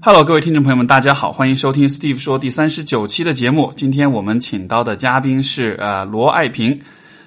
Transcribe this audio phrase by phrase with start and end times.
[0.00, 3.72] Hello，各位听众朋友们，大家好，欢迎收听 Steve 说第三十九期的节目。
[3.74, 6.80] 今天我们请到的嘉宾是呃罗爱平，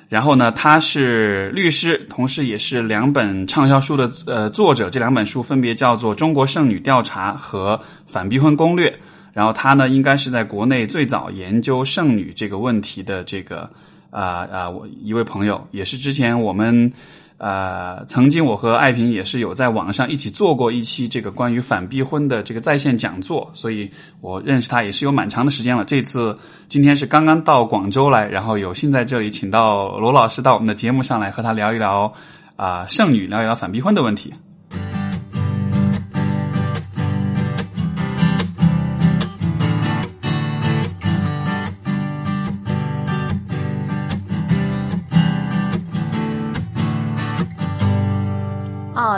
[0.08, 4.90] 然后呢，他是律师，同时也是两本畅销书的呃作者。
[4.90, 8.90] 这两本书分别叫做《中国剩女调查》和《反逼婚攻略》。
[9.34, 13.70] 然后他呢，应该是在国内最早研究剩女这个问题的这个
[14.10, 16.94] 啊啊，我一位朋友，也是之前我们。
[17.40, 25.86] 呃，曾经我和爱萍也是有在网上一起做过一期这个关于反逼婚的这个在线讲座，所以我认识她也是有蛮长的时间了。
[25.86, 26.38] 这次
[26.68, 32.14] 今天是刚刚到广州来，然后有幸在这里请到罗老师到我们的节目上来和他聊一聊
[32.58, 34.34] 啊剩女，聊一聊反逼婚的问题。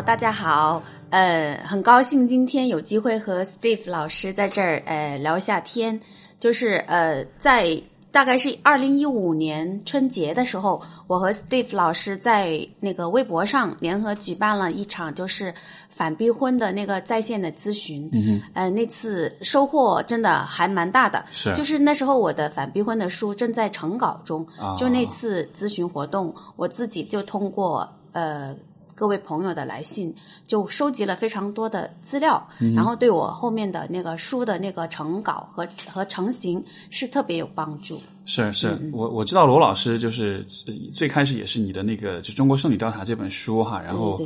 [0.01, 5.99] 哦，大家好，呃，很高兴今天有机会和 Steve 老师在这儿呃聊一下天。
[6.39, 7.79] 就是呃，在
[8.11, 15.53] 大概是二零一五年春节的时候，我和 Steve 老师在那个微博上联合举办了一场就是
[15.91, 18.09] 反逼婚的那个在线的咨询。
[18.11, 21.23] 嗯呃，那次收获真的还蛮大的。
[21.29, 28.55] 是就是那时候我的反逼婚的书正在成稿中，啊就那次咨询活动，我自己就通过呃。
[28.95, 30.13] 各位朋友的来信，
[30.45, 37.99] 就收集了非常多的资料，然后对我后面的那个书的那个成稿和和成型是特别有帮助。
[38.25, 44.21] 是是，我我知道罗老师就是呃最开始也是你的那个就《中国剩女调查》这本书哈，然后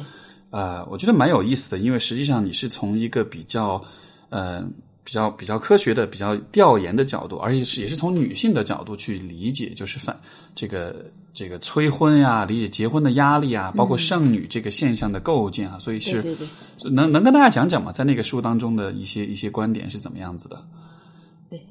[0.49, 3.81] 呃，我觉得蛮有意思的，因为实际上你是从一个比较
[4.29, 4.63] 呃
[5.05, 10.19] 比较比较科学的、比较调研的角度，而且是也是从女性的角度去理解，就是反
[10.55, 16.35] 这个这个催婚呀、理解结婚的压力啊，包括剩女这个现象的构建啊，所以是。
[16.91, 17.91] 能能跟大家讲讲吗？
[17.91, 20.61] 在那个书当中的一些一些观点是怎么样子的？
[21.49, 21.65] 对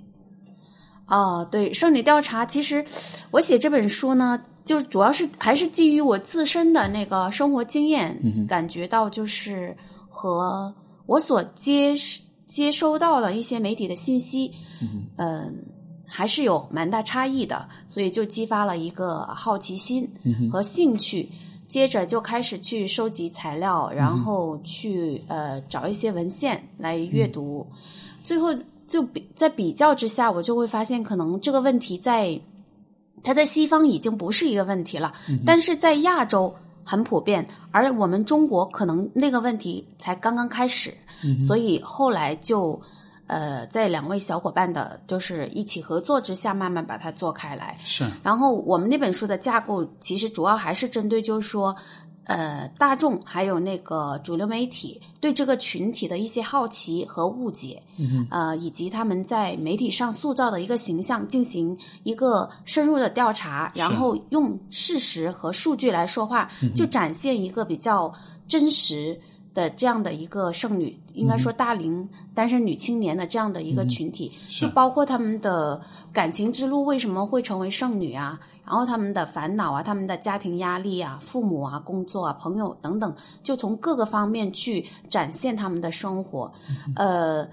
[1.07, 2.85] 哦，对，剩女调查，其实
[3.31, 8.17] 我写这本书呢，就主要是还是基于我自身的那个生活经验，
[8.49, 9.77] 感觉到就是
[10.09, 10.75] 和
[11.07, 11.95] 我所接
[12.55, 14.53] 接收到的一些媒体的信息，
[15.19, 15.53] 嗯、
[16.07, 20.09] 还是有蛮大差异的，所以就激发了一个好奇心
[20.53, 21.29] 和兴趣。
[21.67, 27.67] 接着就开始去收集材料，然后去呃找一些文献来阅读，
[28.23, 28.55] 最后
[28.87, 32.41] 就比在比较之下，我就会发现，可能这个问题在
[33.25, 35.13] 它在西方已经不是一个问题了，
[35.45, 36.55] 但是在亚洲
[36.85, 40.95] 很普遍，而我们中国可能那个问题才刚刚开始，
[41.41, 42.81] 所以后来就
[43.27, 47.77] 呃在两位小伙伴的就是一起合作之下，慢慢把它做开来。
[47.85, 51.75] 是然后我们那本书的架构其实主要还是针对，就是说，
[52.25, 68.13] 呃，大众还有那个主流媒体对这个群体的一些好奇和误解，嗯、呃，以及他们在媒体上塑造的一个形象进行一个深入的调查，然后用事实和数据来说话，就展现一个比较
[68.49, 69.19] 真实。
[69.55, 75.81] 的这样的一个剩女，应该说大龄单身女青年的这样的一个群体，就包括他们的
[76.13, 86.53] 感情之路为什么会成为剩女啊，然后他们的烦恼啊，他们的家庭压力啊，父母啊，工作啊，朋友等等，就从各个方面去展现他们的生活。
[86.97, 87.49] 呃，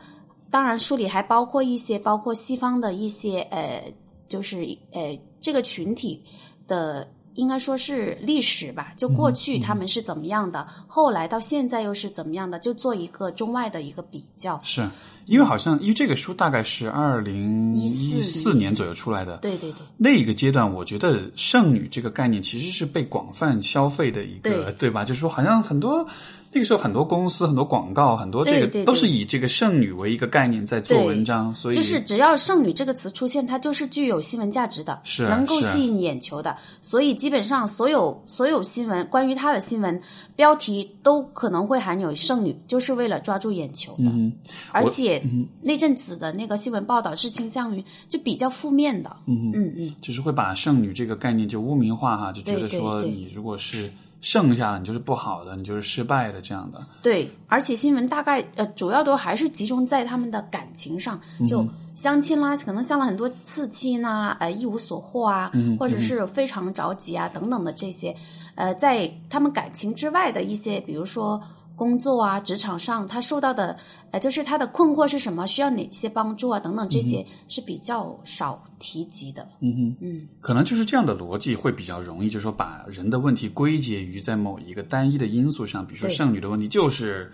[0.50, 3.94] 当然书里还包括一些，包括西方的一些呃，
[4.28, 6.24] 就是呃这个群体
[6.68, 7.08] 的。
[7.36, 14.60] 应该说是历史吧，就过去他们是怎么样的，后来到现在又是怎么样的，就做一个中外的一个比较。
[14.64, 14.88] 是
[15.28, 25.06] 因为好像因为这个书大概是二零一四年左右出来的，对对对，那一个阶段，我觉得剩女这个概念其实是被广泛消费的一个，对吧？
[25.06, 26.06] 就是说，好像很多
[26.54, 36.58] 那个时候很多公司、很多广告、很多这个都是以这个剩女为一个概念在做文章，所以就是只要“剩女”这个词出现，它就是具有新闻价值的，是能够吸引眼球的。
[36.82, 40.02] 所以基本上所有所有新闻关于她的新闻
[40.36, 44.06] 标题都可能会含有“剩女”，就是为了抓住眼球的。
[44.06, 44.34] 嗯
[44.74, 45.24] 而且
[45.62, 49.16] 那阵子的那个新闻报道是倾向于就比较负面的。
[49.26, 53.90] 嗯嗯嗯，就是会把剩女这个概念就污名化哈，就觉得说你如果是
[54.22, 56.80] 剩下的，你就是不好的，你就是失败的这样的。
[57.02, 68.16] 对，而且新闻大概呃主要都还是集中在他们的感情上，就相亲啦，可能相了很多次亲呐，呃一无所获啊，或者是非常着急啊等等的这些，
[68.56, 71.42] 呃，在他们感情之外的一些，比如说
[71.76, 73.76] 工作啊、职场上他受到的，
[74.12, 79.48] 呃，就是他的困惑是什么，需要哪些帮助啊等等，这些是比较少提及的。
[79.62, 87.32] 嗯哼，嗯，可能就是这样的逻辑会比较容易，就是说把人的问题归结于在某一个单一的因素上，比如说剩女的问题就是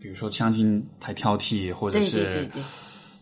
[0.00, 2.62] 比如说相亲太挑剔，或者是对对对，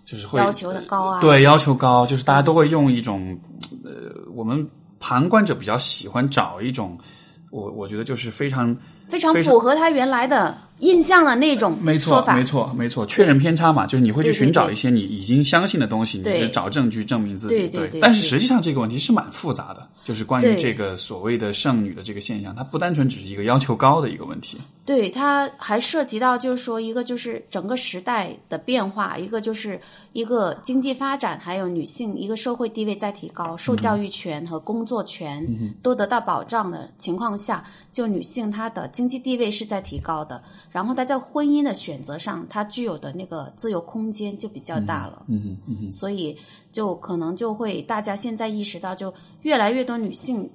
[0.05, 3.37] 就是会要求的高啊，对要求高，就是大家都会用一种
[3.85, 3.93] 呃，
[4.33, 4.65] 我们
[5.01, 6.97] 旁观者比较喜欢找一种，
[7.51, 8.77] 我我觉得就是非常
[9.09, 16.41] 非常符合他原来的印象的那种没错，没错，没错，确认偏差嘛，就是你会去寻找一些你已经相信的东西，你对。
[16.41, 17.67] 是找证据证明自己。
[17.69, 24.59] 对对但是实际上这个问题是蛮复杂的，就是关于这个所谓的剩女的这个现象，它不单纯只是一个要求高的一个问题。
[24.85, 29.81] 对，它还涉及到就是说，一个就是整个时代的变化，一个就是
[30.13, 35.45] 一个经济发展，还有女性一个社会地位在提高，受教育权和工作权
[35.83, 40.41] 都得到保障的情况下，就女性她的经济地位是在提高的，
[40.77, 45.23] 然后他在婚姻的选择上，他具有的那个自由空间就比较大了。
[45.27, 46.37] 嗯嗯，嗯哼，所以
[46.71, 50.51] 就可能就会大家现在意识到，就越来越多女性，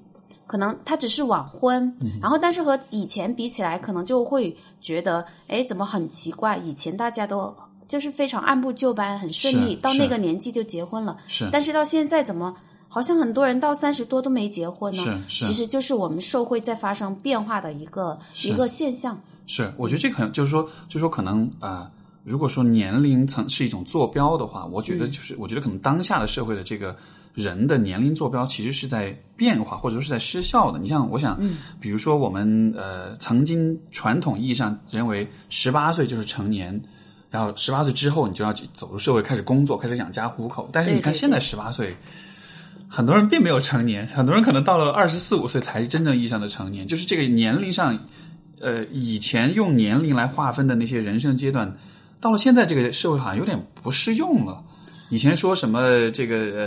[0.45, 6.55] 可能她只是晚婚，嗯然后但是和以前比起来，可能就会觉得，哎，怎么很奇怪？
[6.57, 7.51] 以前大家都
[7.87, 12.55] 就是非常按部就班，很顺利，到那个年纪就结婚了，是但是到现在怎么？
[12.87, 19.19] 好像很多人到三十多都没结婚呢，是是其实就是我们社会在发生变化的一个一个现象。
[19.47, 21.91] 是，我觉得这个可能就是说，就是说可能啊、呃
[22.23, 26.95] 如果说年龄层是一种坐标的话，我觉嗯得就是，我觉得可能当下的社会的这个
[27.33, 30.77] 人的年龄坐标其实是在变化，或者说是在失效的。
[30.77, 36.79] 你像，我想，嗯比如说我们呃曾经传统意义上认为十八岁就是成年。
[37.31, 40.69] 然后十八岁之后，你就要走入社会，开始工作，开始养家糊口。
[40.69, 41.95] 但是你看，现在十八岁，
[42.89, 46.85] 很多人并没有成年，很多人可能到了二十四五岁才真正意义上的成年。
[46.85, 47.97] 就是这个年龄上，
[48.61, 51.75] 呃，以前用年龄来划分的那些人生阶段，
[52.19, 54.63] 到了现在这个社会好像有点不适用了。
[55.09, 56.63] 以前说什么这个呃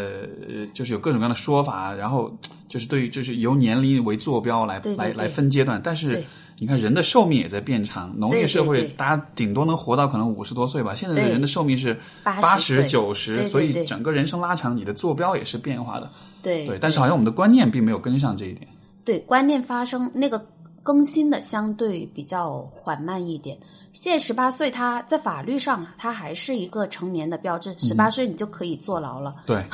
[0.46, 2.30] 呃，就是有各种各样的说法，然后
[2.68, 6.22] 就是对于就是由年龄为坐标来来来分阶段，但是
[6.58, 16.10] 你看人的寿命也在变长，农业社会大家顶多能活到可能五十多岁吧，现在的人的寿命是八十九十，所以整个人生拉长，你的坐标也是变化的。
[16.42, 18.68] 对对，但是好像我们的观念并没有跟上这一点。
[19.06, 20.38] 对观念发生那个
[20.84, 23.58] 更新的相对比较缓慢一点。
[23.92, 29.34] 现在十八岁，他在法律上他还是一个成年的标志，十八岁你就可以坐牢了。
[29.46, 29.64] 对，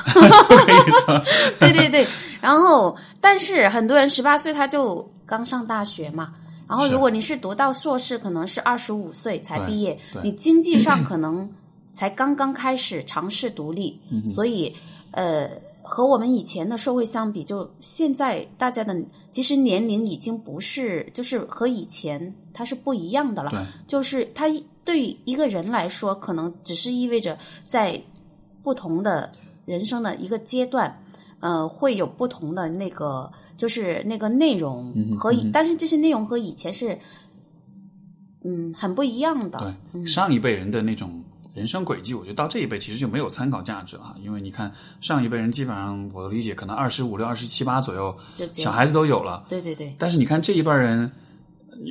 [1.59, 2.07] 对对对，
[2.39, 6.33] 然后但是很多人十八岁他就刚上大学嘛，
[6.69, 11.49] 然后如果你是读到硕士，可能是二十五岁才毕业对，你经济上 可能
[11.93, 14.73] 才刚刚开始尝试独立，嗯所以
[15.11, 15.49] 呃。
[15.93, 18.95] 和我们以前的社会相比，就现在大家的
[19.33, 23.51] 其实年龄已经不是，就是和以前它是不一样的了。
[23.51, 24.45] 对，就是它
[24.85, 28.01] 对于一个人来说，可能只是意味着在
[28.63, 29.29] 不同的
[29.65, 30.97] 人生的一个阶段，
[31.41, 36.97] 呃，会有不同的那个，就是那个内容嗯和以，嗯哼但是这些内容和以前是，
[38.45, 39.75] 嗯，很不一样的。
[39.91, 41.21] 对，上一辈人的那种
[41.53, 44.71] 人生轨迹，我觉得到这一辈其实就没有参考价值了哈，因为你看
[45.01, 48.15] 上一辈人基本上我的理解，可能二十五六、二十七八左右。
[48.53, 49.43] 小孩子都有了。
[49.49, 51.11] 对对对但是你看这一辈人，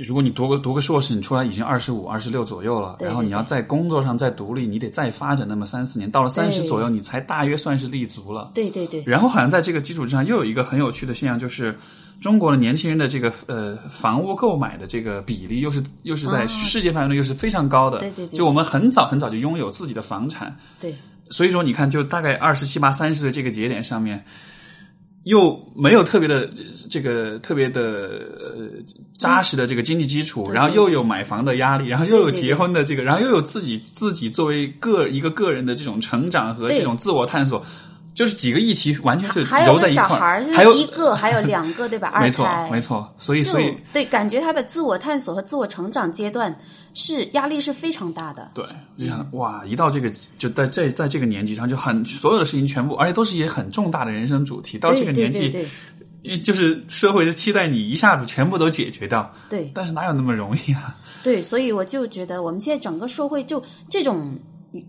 [0.07, 8.53] 如果你读个读个硕士，你出来已经二十五、二十六左右了，然后你要在工作上再独立，你得再发展那么三四年，到了三十左右，你才大约算是立足了。
[8.55, 11.77] 对对对然后好像在这个基础之上，又有一个很有趣的现象，就是
[12.21, 16.47] 中国的年轻人的这个呃房屋购买的这个比例，又是又是在啊。
[16.47, 17.99] 世界范围内又是非常高的。
[18.01, 20.95] 对对对就我们很早很早就拥有自己的房产，对。
[21.31, 24.25] 所以说你看，就大概二十七八、三十岁这个节点上面，
[25.23, 26.49] 又没有特别的
[26.91, 28.69] 这个特别的呃
[29.17, 37.65] 扎实的这个经济基础，然后又有买房的压力，然后又有结婚的这个，然后又有自己自己作为个一个个人的这种成长和这种自我探索，
[38.13, 42.09] 就是几个议题完全是揉在一块儿，小孩儿，还有一个，还有两个，对吧？
[42.09, 46.55] 二 没错胎，没错，所以所以对，感觉他的自我探索和自我成长阶段
[46.93, 48.51] 是压力是非常大的。
[48.55, 48.65] 对，
[48.97, 55.55] 我就想哇，一到这个就在这在这个年纪上，就很所有的事情全部，而且都是一些很重大的人生主题，到这个年纪，
[56.43, 60.97] 就是社会是期待你一下子全部都解决掉，对但是哪有那么容易啊？
[61.23, 64.39] 对，所以我就觉得我们现在整个社会就这种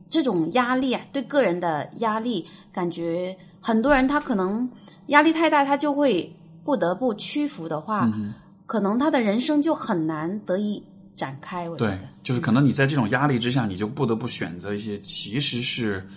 [0.09, 4.69] 这种压力啊，对个人的压力，感觉很多人他可能
[5.07, 6.31] 压力太大，他就会
[6.63, 8.33] 不得不屈服的话，嗯
[8.65, 10.81] 可能他的人生就很难得以
[11.15, 11.67] 展开。
[11.69, 16.07] 我觉对得，，就是可能你在这种压力之下，你就不得不选择一些其实是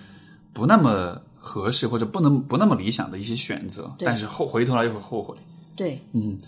[0.52, 5.36] 不那么合适或者不能不那么理想的一些选择，但是后回头来又会后悔。
[5.76, 6.38] 对，嗯，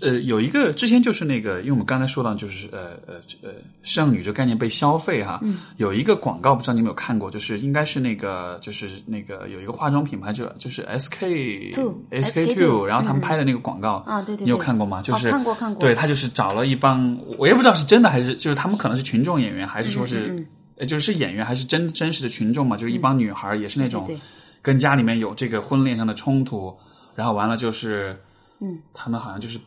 [0.00, 3.50] 呃，有一个之前就是那个，因为我们刚才说到，就是呃呃呃，
[3.82, 15.02] 剩女这个概念被消费哈，嗯，有一个广告，不知道你有没有看过，就是应该是那个，就是那个有一个化妆品牌，就就是 S K Two SK SK two，然后他们拍的那个广告啊对对对你有看过吗？
[15.02, 22.76] 就是、哦看过看过对他就是找了一帮，我也不知道是真的还是，就是他们可能是群众演员，还是说是，嗯嗯呃，就是是演员还是真真实的群众嘛？
[22.76, 24.08] 就是一帮女孩儿，也是那种
[24.62, 26.72] 跟家里面有这个婚恋上的冲突，
[27.16, 28.16] 然后完了就是。
[28.60, 29.58] 嗯，他们好像就是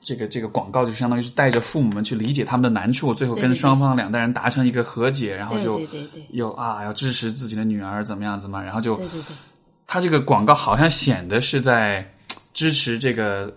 [0.00, 9.36] 这个这个广告，就相当于是带着父母们去理解他们的难处，最后跟双方两代人达成一个和解，然后就对对对又啊要支持自己的女儿怎么样怎么样，然后就对对对，
[9.86, 12.08] 他这个广告好像显得是在
[12.54, 13.54] 支持这个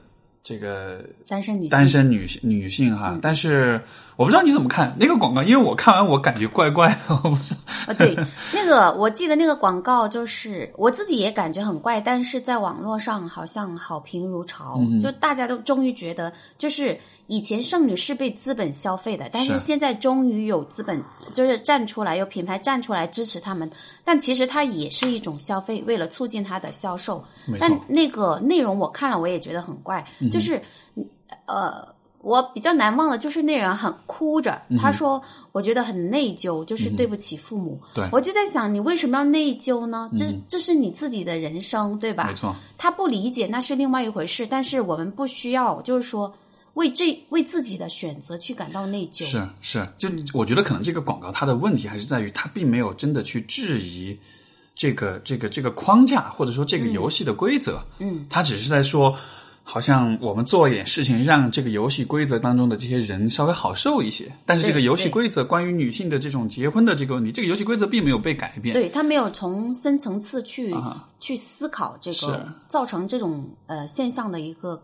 [0.52, 3.82] 这个单身女性单身女性女性嗯哈，但是
[4.18, 7.62] 我不知道你怎么看那个广告，因为我看完我感觉怪怪的，我不知道。
[7.88, 8.14] 啊，对，
[8.54, 17.00] 那个我记得那个广告就是我自己也感觉很怪，但是在网络上好像好评如潮，嗯就大家都终于觉得，就是
[17.32, 21.02] 以前剩女是被资本消费的，但是是现在终于有资本
[21.34, 23.72] 就是站出来，有品牌站出来支持他们，
[24.04, 27.24] 但其实它也是一种消费，为了促进它的销售
[27.58, 30.62] 但那个内容我看了，我也觉得很怪，就是
[31.46, 31.88] 呃。
[32.24, 35.20] 我比较难忘的就是那人很哭着，嗯他说
[35.52, 37.82] ：“我觉得很内疚，就是对不起父母。
[37.96, 40.08] 对我就在想，你为什么要内疚呢？
[40.16, 42.28] 这是这是你自己的人生，对吧？
[42.28, 46.32] 没错，他不理解那是另外一回事，但是我们不需要，就是说
[46.74, 49.26] 为这为自己的选择去感到内疚。
[49.26, 54.18] 是是，就嗯我觉得可能这个广告它的问题还是在于它并没有真的去质疑
[54.76, 59.16] 这个这个这个框架或者说这个游戏的规则，嗯，它只是在说。
[59.64, 64.30] 好像我们做一点事情，让这个游戏规则当中的这些人稍微好受一些。
[64.44, 68.74] 但是这个游戏规则关于女性的这种结婚的这个问题，这个游戏规则并没有被改变。
[68.74, 74.82] 对他没有从深层次去、啊去思考这是个造成这种呃现象的一个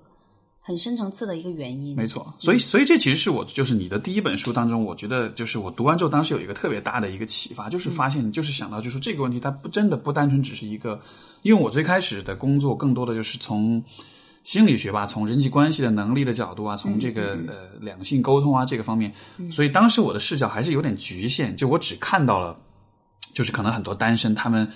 [0.67, 1.95] 很深层次的一个原因。
[1.95, 10.99] 没错，所以所以这其实是我就是你的第一本书当中，我觉得就是我读完之后，当时有一个特别大的一个启发，就是发现就是想到就是这个问题，它不真的不单纯只是一个，
[11.41, 13.81] 因为我最开始的工作更多的就是从
[14.43, 19.13] 心理学吧，从人际关系的能力的角度啊，从这个呃两性沟通啊这个方面，
[19.49, 22.57] 所以当时我的视角还是有点局限，就我只看到了，
[23.37, 24.67] 就是可能很多单身他们。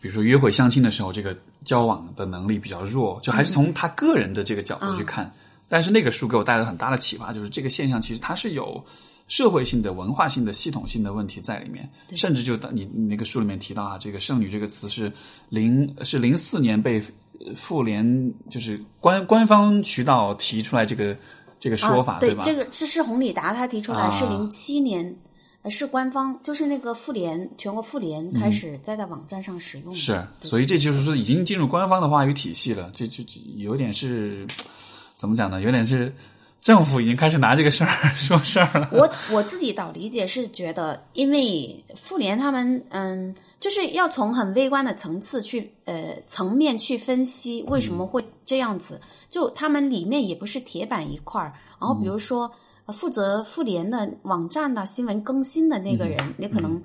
[0.00, 5.32] 比如说约会相亲的时候，这个交往的能力比较弱，就还是从他个人的这个角度去看。
[5.66, 8.84] 但是那个书给我带来很大的启发，就是这个现象其实它是有
[9.28, 11.88] 社会性的、文化性的、系统性的问题在里面。
[12.14, 15.10] 甚至就你你那个书里面提到啊，这个“剩女”这个词是
[15.48, 17.02] 零是零四年被
[17.40, 18.04] 呃妇联
[18.50, 21.16] 就是官官方渠道提出来这个
[21.58, 22.42] 这个说法，啊、对吧？
[22.44, 25.16] 这个是是洪礼达他提出来，啊是零七年。
[25.64, 34.46] 呃是官方，就是那个妇联，全国妇联开始在在网站上使用是，所以这就是说已经进入官方的话语体系了，这这这有点是
[35.14, 35.62] 怎么讲呢？
[35.62, 36.14] 有点是
[36.60, 38.90] 政府已经开始拿这个事儿 说事儿了。
[38.92, 51.54] 我我自己倒理解是觉得，因为妇联他们嗯，就是要从很微观的层次去呃层面去分析为什么会这样子，就他们里面也不是铁板一块儿。
[51.80, 52.42] 然后比如说。
[52.42, 52.52] 呃
[52.92, 56.82] 负责妇联的网站的新闻更新的那个人，嗯你可能，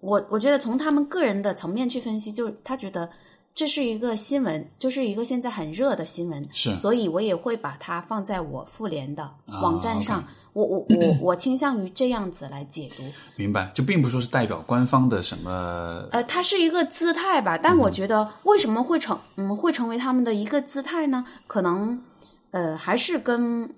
[0.00, 3.08] 我我觉得从他们个人的层面去分析，就是他觉得
[3.54, 9.30] 这是一个新闻，就是一个现在很热的新闻，是所以我也会把它放在我妇联的
[9.62, 10.20] 网站上。
[10.20, 13.04] 啊我我 我我倾向于这样子来解读。
[13.36, 21.24] 明白，就并不说是代表官方的什么呃，它是一个姿态吧，但我觉得为什么会成嗯会成为他们的一个姿态呢？
[21.46, 22.02] 可能
[22.50, 23.70] 呃还是跟。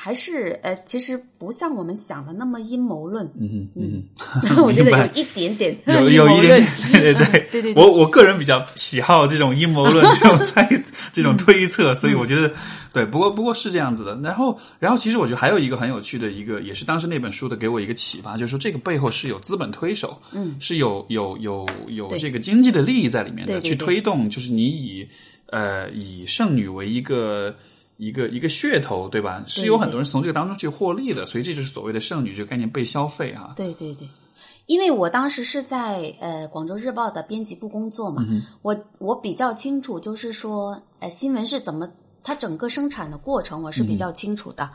[0.00, 3.26] 还是呃，其实不像我们想的那么阴谋论。
[3.38, 4.02] 嗯嗯
[4.44, 7.74] 嗯， 我觉得有一点点有 有一点点，对对 对对对。
[7.74, 10.68] 我我个人比较喜好这种阴谋论这种猜
[11.12, 12.52] 这种推测，所以我觉得
[12.92, 13.04] 对。
[13.04, 14.16] 不过不过是这样子的。
[14.22, 25.08] 然后然后其实我觉得还有一个很有趣的一个，也是当时那本书的给我一个启发，就是说这个背后是有资本推手，嗯，是有有有有这个经济的利益在里面的，去推动，就是你以
[25.46, 27.52] 呃以剩女为一个。
[27.98, 29.42] 一个一个噱头，对吧？
[29.46, 33.54] 是有很多人从这个当中去获利的，所以这就是所谓的剩女这个概念被消费啊。
[33.56, 34.08] 对对对，
[34.66, 41.90] 因为我当时是在呃广州日报的编辑部工作嘛，嗯、我我比较清楚，就是说呃新闻是怎么
[42.22, 44.64] 它整个生产的过程我是比较清楚的。
[44.64, 44.70] 嗯、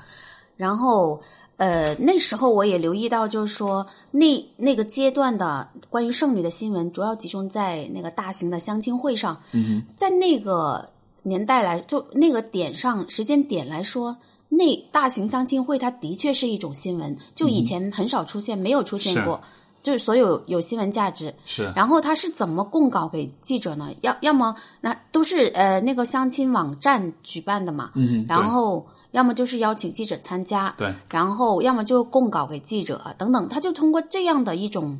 [0.57, 1.21] 然后
[1.55, 10.91] 呃那时候我也留意到，就是说那那个阶段的关于剩女的新闻，主要集中在那个大型的相亲会上，嗯、在那个。
[11.23, 14.15] 年代来，就那个点上时间点来说，
[14.49, 19.41] 那大型相亲会它的确是一种新闻，就以前很少出现，嗯、没有出现过。
[19.81, 21.33] 就是所有有新闻价值。
[21.43, 23.89] 是，然后他是怎么供稿给记者呢？
[23.99, 34.97] 要要么那都是呃那个相亲网站举办的嘛，嗯，然后要么就是邀请记者参加，对，然后要么就供稿给记者等等，他就通过这样的一种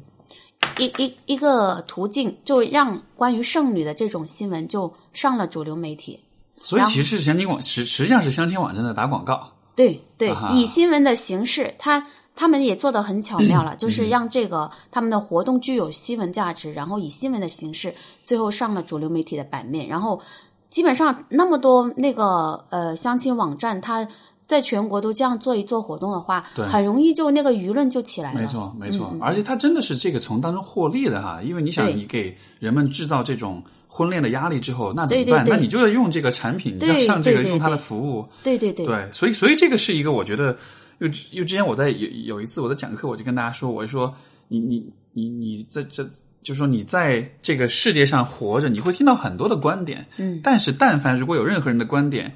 [0.77, 6.20] 一一一个途径，就让关于剩女的这种新闻就上了主流媒体。
[6.62, 9.51] 所以其实是相亲网实实际上是相亲网站在打广告。
[9.75, 12.05] 对对啊，以新闻的形式，他
[12.36, 17.93] 他们也做的很巧妙嗯了， 就是让这个他们的活动具有新闻价值，然后以新闻的形式，
[18.24, 20.22] 最后上了主流媒体的版面，然后
[20.70, 24.08] 基本上那么多那个呃相亲网站，它
[24.53, 28.39] 在全国都这样做一做活动的话对，很容易就那个舆论就起来了。
[28.39, 35.25] 没错，没错，而且他真的是这个从当中获利的哈，因为你想，你给人们制造这种婚恋的压力之后，那怎么办？
[35.25, 38.86] 对对对那你就要用这个产品，你要对上这个用它的服务，对对对。
[38.86, 40.55] 对，所以所以这个是一个我觉得，
[41.00, 44.13] 又又之前我在有有一次我在讲课，我就跟大家说，我就说
[44.48, 46.07] 你你你你在这。
[46.43, 52.36] 就是说，你在这个世界上活着，你会听到很多的观点，嗯，但是但凡如果有任何人的观点，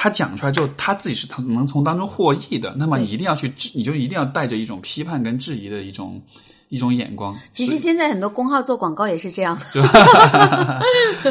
[0.00, 6.22] 他讲出来之后，他自己是能能从当中获益的，那么你一定要去质，你就一定要带着一种批判跟质疑的一种
[6.68, 7.36] 一种眼光。
[7.52, 10.80] 其实现在很多公号做广告也是这样的。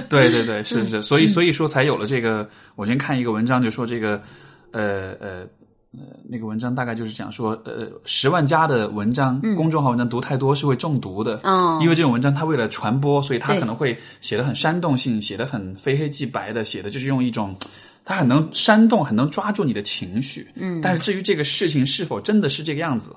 [0.10, 2.46] 对 对对，是嗯是，所以所以说才有了这个。
[2.76, 4.22] 我今天看一个文章，就说这个，
[4.72, 5.48] 呃呃
[5.94, 11.40] 呃，那个文章大概就是讲说，呃，十万加的文章，公众号文章读太多是会中毒的。
[11.44, 17.56] 嗯因为这种文章它为了传播，所以它可能会写的很煽动性，写的很非黑即白的，写的就是用一种。
[18.10, 23.14] 它很能煽动，很能抓住你的情绪，嗯，但是至于这个事情是否真的是这个样子，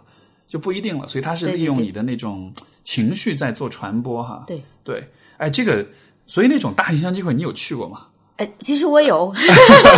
[0.49, 1.07] 就不一定了。
[1.07, 4.43] 所以他是利用你的那种情绪在做传播，哈。
[4.49, 5.87] 对，对，哎，这个，
[6.27, 8.09] 所以那种大型相亲会你有去过吗？
[8.39, 9.33] 呃，其实我有，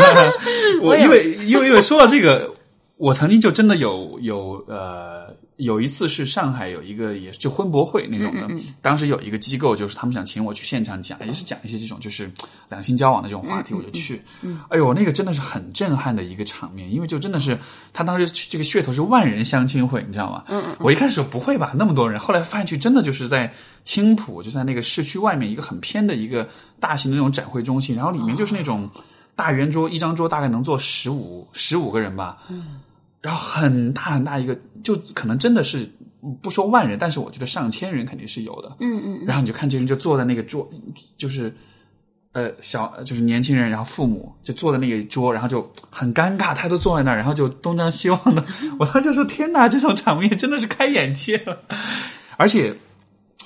[0.83, 2.55] 我因为因为因为说到这个，
[2.99, 12.31] 我曾经就真的有有呃有一次是上海有一个也是就婚博会那种嗯的，当时有一个机构就是他们想请我去现场讲，也是讲一些这种就是
[12.69, 14.21] 两性交往的这种话嗯题，我就去。
[14.69, 17.59] 哎呦，那个真的是很震撼的一个场面，因为就真的是
[17.93, 20.45] 他当时这个噱头是万人相亲会，你知道吗？
[20.81, 23.53] 我一开始不会吧，那么多人，后来发现去真的就是在
[23.85, 26.49] 青浦，就在那个市区外面一个很偏的一个
[26.81, 28.91] 大型的那种展会中心，然后里面就是那种
[29.37, 32.39] 大圆桌，一张桌大概能坐十五十五个人吧。
[32.49, 32.81] 嗯。
[33.23, 35.89] 然后很大很大一个，就可能真的是
[36.43, 38.77] 不说万人，但是我觉得上千人肯定是有的。
[38.81, 40.69] 嗯嗯，然后你就看这人就坐在那个桌，
[41.17, 41.55] 就是
[42.33, 48.45] 呃小就是年轻人，然后父母就坐在那个桌，然后就很尴尬，他都坐在那儿，然后就东张西望的。
[48.81, 51.61] 我当时就说：“天哪，这种场面真的是开眼界了。”
[52.37, 52.75] 而且，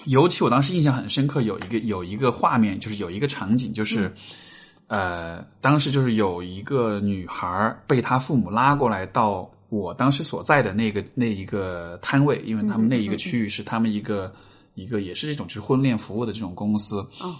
[0.06, 4.10] 尤其我当时印象很深刻，有一个有一个画面，就是有一个场景，就是。
[4.88, 14.32] 呃，当时就是有一个女孩被她父母拉过来到我当时所在的那个那一个摊位，因为他们那一个区域是他们一个
[14.74, 17.34] 一个也是这种就是婚恋服务的这种公司，哦，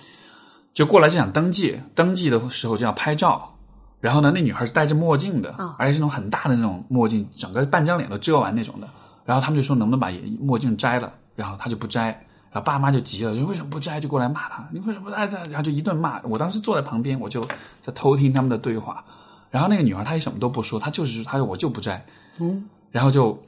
[0.74, 3.52] 就过来就想登记，登记的时候就要拍照。
[4.00, 8.88] 然后呢，那女孩是戴着墨镜的，哦而且是那种很大的那种墨镜，整个半张脸都遮完那种的。
[9.24, 12.26] 然后他们就说能不能把墨镜摘了，然后她就不摘。
[12.50, 14.00] 然后爸妈就急了，就为什么不摘？
[14.00, 15.26] 就过来骂他，你为什么不摘？
[15.50, 16.20] 然后就一顿骂。
[16.22, 17.46] 我当时坐在旁边，我就
[17.80, 19.04] 在偷听他们的对话。
[19.50, 22.04] 然后那个女孩她也什么都不说，她就是她说我就不摘。
[22.38, 23.38] 嗯，然后就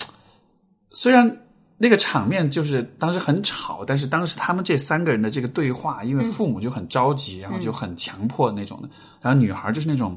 [0.90, 1.30] 虽然
[1.76, 8.88] 那个场面就是当时很吵，但是当时他们这三个人的这个对话，因为父母就很着急，然后就很强迫那种的，
[9.20, 10.16] 然后女孩就是那种。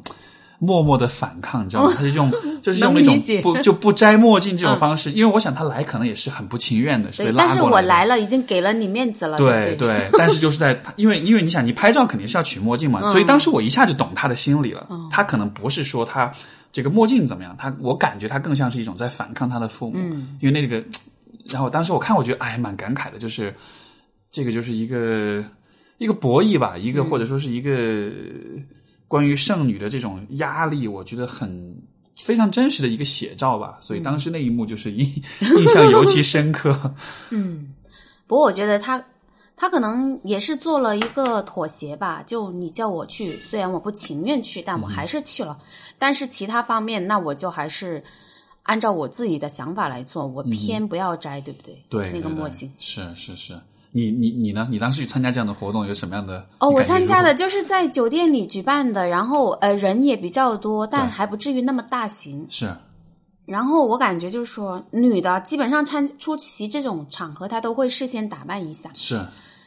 [0.64, 1.94] 默默的反抗，你知道吗？
[1.98, 7.76] 他是用， 就是用那种不就不摘墨镜这种方式，因为我想他来可能也是很不情愿的，是被，拉但是过来的。
[7.76, 14.88] 我来了，已经给了你面子了，对对对， 但是就是在，因为因为你想，你拍照肯定是要取墨镜嘛，所以当时我一下就懂他的心理了。
[15.10, 16.32] 他可能不是说他
[16.72, 20.38] 这个墨镜怎么样，他我感觉他更像是一种在反抗他的父母，嗯。
[20.42, 20.84] 因为那个，
[21.50, 23.52] 然后当时我看，我觉得哎，蛮感慨的，就是
[24.32, 25.44] 这个就是一个
[25.98, 27.72] 一个博弈吧，一个、或者说是一个
[29.12, 31.76] 关于剩女的这种压力，我觉得很。
[32.18, 35.06] 非常真实的一个写照吧，所以当时那一幕就是印、
[35.58, 36.94] 印象尤其深刻。
[37.32, 37.74] 嗯，
[38.28, 39.04] 不过我觉得他
[39.56, 42.22] 他可能也是做了一个妥协吧。
[42.28, 45.58] 就你叫我去，虽然我不情愿去，但我还是去了。
[45.98, 48.04] 但是其他方面，那我就还是
[48.64, 51.84] 按照我自己的想法来做，我偏不要摘，对不对？
[51.90, 52.72] 对，那个墨镜。
[52.78, 53.60] 是是是，
[53.92, 54.68] 你你你呢？
[54.72, 56.46] 你当时去参加这样的活动有什么样的？
[56.60, 62.46] 哦，我参加的就是在酒店里举办的，然后呃人也比较多，但还不至于那么大型。
[62.50, 62.74] 是
[63.46, 68.90] 然后我感觉就是说，女的基本上参出席这种场合，她都会事先打扮一下。
[68.94, 69.16] 是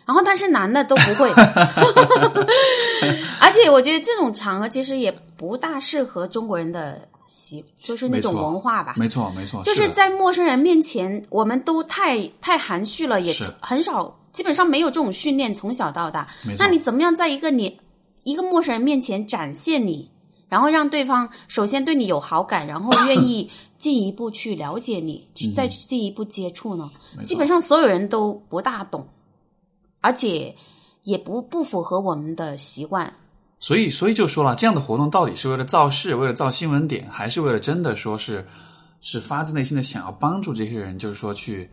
[0.07, 1.31] 然后但是男的都不会，
[3.41, 8.95] 而且我觉得这种场合其实也不大适合中国人的习，就是那种文化吧。
[8.97, 17.79] 没错没错，就是在陌生人面前，我们都太太含蓄了，也很少，基本上没有这种训练，从小到大那你怎么样在一个你
[18.23, 20.11] 一个陌生人面前展现你，
[20.49, 26.91] 然后让对方首先对你有好感，然后愿意 进一步去了解你，去再去进一步接触呢？
[27.25, 29.07] 基本上所有人都不大懂，
[30.01, 30.55] 而且
[31.03, 33.13] 也不不符合我们的习惯。
[33.65, 38.47] 所以，所以就说了，这样的活动到底是为了造势，为了造新闻点，还是为了真的说是
[39.01, 41.71] 是发自内心的想要帮助这些人，就是说去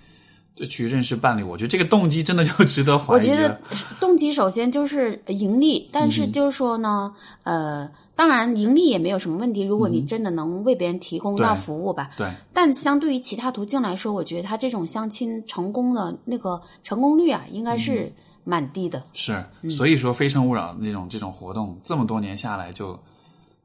[0.69, 1.43] 去认识伴侣？
[1.43, 3.17] 我觉得这个动机真的就 值得怀疑。
[3.17, 3.59] 我觉得
[3.99, 12.11] 动机首先就是盈利，但嗯是就是说呢，呃，当然盈利也没有什么问题，如果你真的能为别人提供到服务吧。
[12.15, 19.01] 对，但相对于其他途径来说，我觉得他这种相亲成功的那个成功率啊，应该嗯是蛮低的。
[19.13, 22.99] 是，嗯所以说《非诚勿扰》那种这种活动，这么多年下来就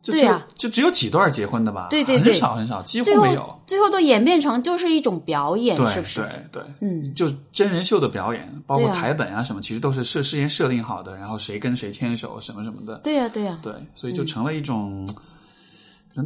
[0.03, 1.89] 对啊就只有几对儿结婚的吧？
[1.91, 3.59] 对对对很少很少，几乎没有。
[3.67, 6.21] 最后都演变成就是一种表演，对是不是？
[6.21, 12.99] 对对，嗯，就真人秀的表演，包括台本啊什么，其实都是事事先设定好的，然后谁跟谁牵手什么什么的。
[12.99, 15.09] 对呀、对呀、对，所以就成了一种，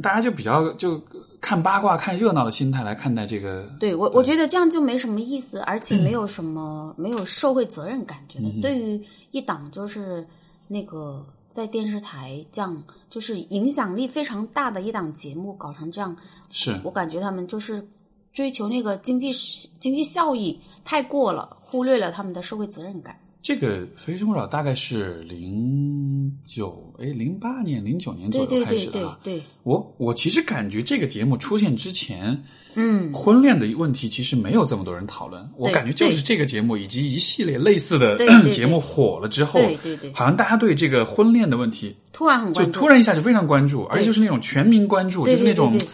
[0.02, 1.00] 大家就比较就
[1.40, 3.68] 看八卦、看热闹的心态来看待这个。
[3.80, 8.48] 对我，我觉得这样就没什么意思，而且没有什么、没有社会责任感觉的。
[8.48, 10.26] 嗯对于一档就是
[10.68, 16.14] 那个在电视台这样，就是影响力非常大的一档节目搞成这样，
[16.50, 17.84] 是我感觉他们就是
[18.32, 19.32] 追求那个经济
[19.80, 23.18] 经济效益太过了，忽略了他们的社会责任感。
[23.42, 29.18] 这个《非诚勿扰》大概是零九哎零八年、零九年左右开对对对对始的啊。
[29.22, 32.42] 对，我我其实感觉这个节目出现之前，
[32.74, 35.48] 嗯，婚恋的问题其实没有这么多人讨论。
[35.56, 45.88] 我感觉就是这个节目以及一系列类似的对对对节目火了之后，对对对，好像大家对这个婚恋的问题突然很就关注，突然一下就非常关注，而且就是那种全民关注，对就是那种对对对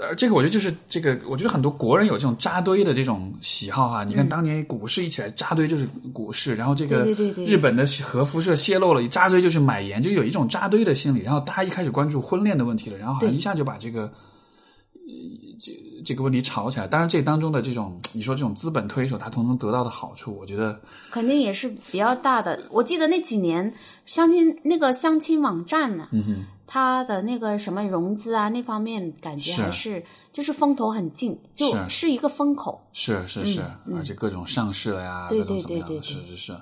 [0.00, 4.04] 呃，这个我觉得就是这个，我觉得很多国人有这种扎堆的这种喜好啊。
[4.04, 7.04] 你看当年股市一起来扎堆就是股市，然后这个
[7.46, 11.20] 日本的核辐射泄露了，一扎堆就是买盐，就有一种扎堆的心理。
[11.20, 14.02] 然后大家一开始关注婚恋的问题了，然后好像一下就把这个。
[14.02, 15.12] 呃
[15.58, 15.72] 这
[16.04, 22.58] 这个问题炒起来，当然这当中的这种你说这种资本推手，他从中得到的好处，我觉得肯定也是比较大的。
[22.70, 23.72] 我记得那几年
[24.06, 32.80] 相亲那个相亲网站呢、嗯哼，它的那个什么融资啊那方面，感觉还是就是风头很劲，就是是一个风口。
[32.94, 36.56] 是是是，嗯而且各种上市了呀，对各种怎么样的，对对对是是是。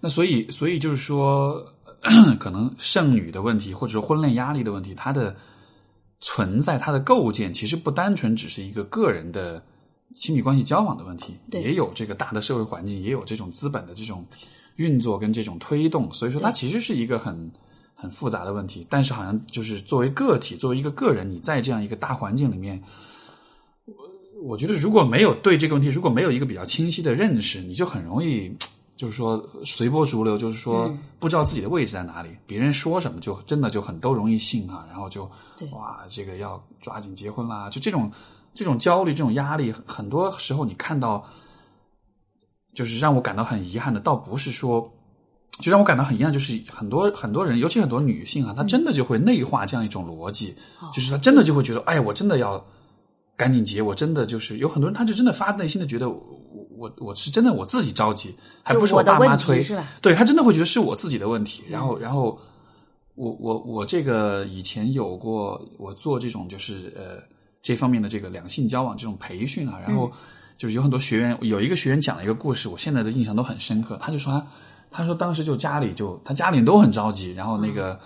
[0.00, 1.64] 那所以所以就是说，
[2.40, 5.36] 可能剩女的问题，或者说婚恋压力的问题，它的
[6.20, 9.62] 存在，它的构建，其实不单纯只是一个个人的
[10.16, 14.26] 亲密关系交往的问题，对也有这个大的社会环境，也有这种资本的这种
[14.74, 17.52] 运作跟这种推动，所以说它其实是一个很。
[18.04, 22.80] 很复杂的问题，但是好像就是作为个体，作为一个个人，你在这样一个大环境里面，
[23.86, 28.54] 我我觉得如果没有对这个问题，如果没有一个比较清晰的认识，你就很容易，
[28.94, 38.12] 就是说随波逐流，就是说嗯不知道自己的位置在哪里，别人说什么就真的就很都容易信啊，然后就对哇，这个要抓紧结婚啦，就这种
[38.52, 41.24] 这种焦虑、这种压力，很多时候你看到，
[42.74, 44.93] 就是让我感到很遗憾的，倒不是说。
[45.60, 52.64] 就让我感到很遗憾，就是很多很多人，尤其很多女性啊，她真的就会内化这样一种逻辑，哦就是她真的就会觉得，哎，我真的要
[53.36, 56.40] 赶紧结，我真的就是有很多人，他就真的发自内心的觉得，我
[56.76, 59.88] 我我是真的我自己着急，还不是我爸妈催，是吧？
[60.00, 61.62] 对他真的会觉得是我自己的问题。
[61.68, 62.38] 然后，然后
[63.14, 67.22] 我我我这个以前有过，我做这种就是呃
[67.62, 70.10] 这方面的这个两性交往这种培训啊，然后
[70.58, 73.98] 就是有很多学员，有一个学员讲了一个故事，我现在的印象都很深刻。
[74.00, 74.46] 他就说他
[74.94, 77.98] 他说当时就家里就他家里人都很着急，然后那个、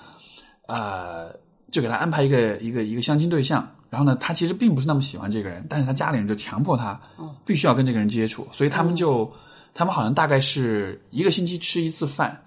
[0.67, 1.29] 呃
[1.71, 3.69] 就给他安排一个一个一个相亲对象。
[3.91, 9.31] 然后呢，他其实并不是那么喜欢这个人，但是他家里人就强迫他哦必须要跟这个人接触，所以他们就、
[9.73, 12.39] 他们好像大概是一个星期吃一次饭，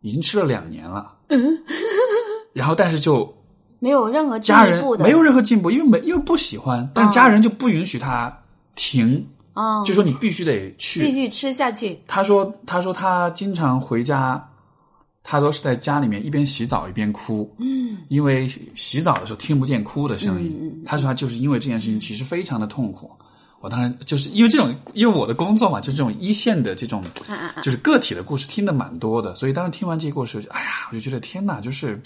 [0.00, 1.12] 已经吃了两年了。
[2.52, 3.32] 然后但是就
[3.78, 8.36] 没有任何进家人一步的，没有任何进步，因为没因为不喜欢，但是家人就不允许他
[8.74, 9.24] 停，
[9.60, 11.00] 啊，就说你必须得去。
[11.00, 11.98] 继续吃下去。
[12.06, 14.42] 他说：“他说他经常回家，
[15.22, 20.82] 他都是在家里面一边洗澡一边哭，嗯，因为洗澡的时候听不见哭的声音。
[20.86, 23.10] 他说他就是因为这件事情其实非常的痛苦。
[23.60, 27.04] 我当然就是因为这种，因为我的工作嘛，就是这种一线的这种！
[27.62, 32.00] 就是个体的故事听的蛮多的，所以当时听完这个故事，就哎呀，我就觉得天哪，就是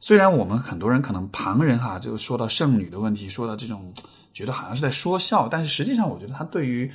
[0.00, 3.92] 虽然我们很多人可能旁人哈，就说到剩女的问题，说到这种
[4.32, 6.90] 觉得好像是在说笑，但是实际上我觉得它对于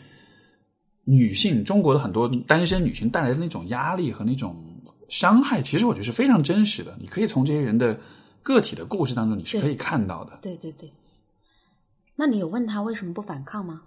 [1.03, 4.55] 女性，中国的很多单身女性带来的那种压力和那种
[5.09, 6.95] 伤害，其实我觉得是非常真实的。
[6.99, 7.99] 你可以从这些人的
[8.41, 10.39] 个体的故事当中，你是可以看到的。
[10.41, 10.91] 对对对。
[12.15, 13.81] 那你有问他为什么不反抗吗？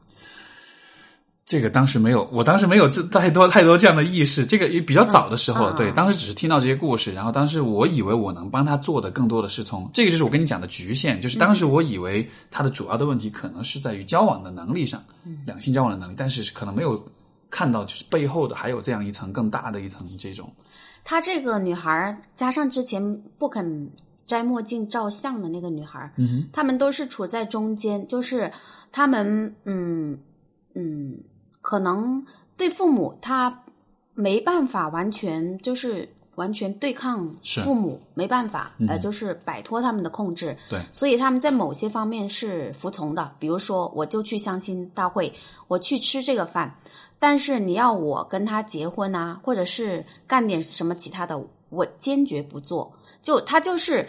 [1.47, 4.45] 这个当时没有，我当时没有这太多太多这样的意识。
[4.45, 15.01] 这个也比较早的时候，嗯对，当时只是听到这些故事，然后当时我以为我能帮他做的更多的是从这个就是我跟你讲的局限，就是当时我以为他的主要的问题可能是在于交往的能力上，
[15.47, 17.01] 两性交往的能力，但是可能没有
[17.49, 20.53] 看到就是背后的还有这样一层更大的一层这种，
[21.05, 23.89] 她这个女孩儿加上之前不肯
[24.27, 28.51] 摘墨镜照相的那个女孩儿，嗯哼，他们都是处在中间，就是
[28.91, 30.19] 他们嗯
[30.75, 31.17] 嗯，
[31.69, 32.25] 可能
[32.57, 33.65] 对父母他
[34.15, 37.29] 没办法完全就是完全对抗
[37.65, 45.33] 父母，没办法嗯呃，就是摆脱他们的控制，对，所以他们在某些方面是服从的，比如说我就去相亲大会，
[45.67, 46.73] 我去吃这个饭，
[47.19, 51.37] 但是你要我跟他结婚啊，或者是干点什么其他的，
[51.71, 52.93] 我坚决不做。
[53.23, 54.07] 就他就是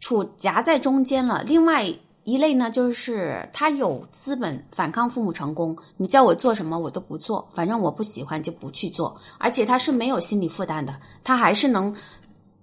[0.00, 1.42] 处夹在中间了。
[1.42, 1.86] 另外
[2.24, 11.94] 一类呢，就是他有资本反抗父母成功，你叫我做什么我都不做，反正我不喜欢就不去做，而且他是没有心理负担的，他还是能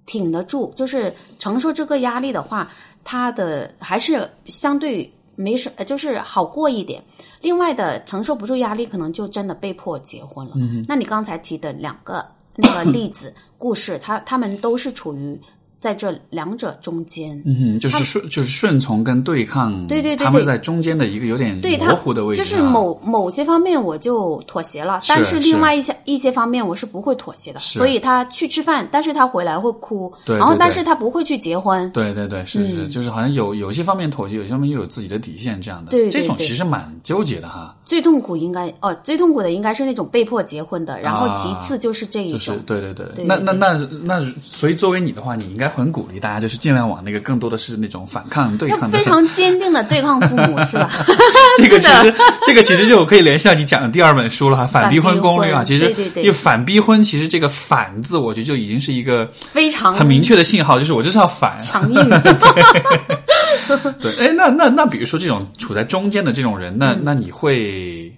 [0.06, 2.69] 挺得住，就是承受这个压力的话，
[3.04, 7.04] 他的还是相对没什，呃就是好过一点。
[7.39, 10.54] 另外的承受不住压力，可能就真的被迫结婚了。
[10.56, 15.39] 嗯那你刚才提的两个那个例子 故事，他他们都是处于
[15.82, 17.41] 在这两者中间。
[17.46, 27.60] 嗯哼，就是顺就是顺从跟对抗，对对对对他们在中间的一个有点模糊的位置、啊，就是某某些方面我就妥协了，但是另外一些一些方面我是不会妥协的。
[27.60, 31.89] 所以他去吃饭，但是他回来会哭，然后但是他不会去结婚。
[31.91, 37.76] 对对对，是是，嗯就是好像有有些方面妥协，有些方面又有自己的底线，这样的，对对这种其实蛮纠结的哈。
[37.86, 42.60] 最痛苦应该哦，最痛苦的应该是那种被迫结婚的，然后啊其次就是这一就是种。
[42.67, 49.04] 对对对，对那那那那，所以作为你的话，你应该很鼓励大家，就是尽量往那个更多的是那种反抗、对抗的非。
[49.04, 50.90] 常坚定的对抗父母，是吧？
[51.58, 52.14] 这个其实，
[52.46, 55.64] 这个其实就可以联系到你讲的第二本书了哈，《反逼婚攻略》啊。
[55.64, 61.60] 其实，因为反逼婚，其实这个“反”字，我觉得就已经是一个非常很明确的信号，就是我就是要反。
[61.60, 62.10] 强硬。
[64.00, 68.12] 对，哎，那那那，比如说这种处在中间的这种人，那、嗯那你会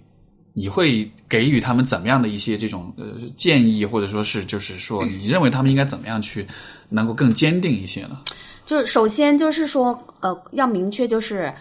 [0.54, 6.46] 你会给予他们怎么样的一些这种呃建议，或者说是就是说，你认为他们应该怎么样去
[6.89, 8.20] 能够更坚定一些呢？
[8.66, 11.54] 就是首先就是说，呃，要明确就是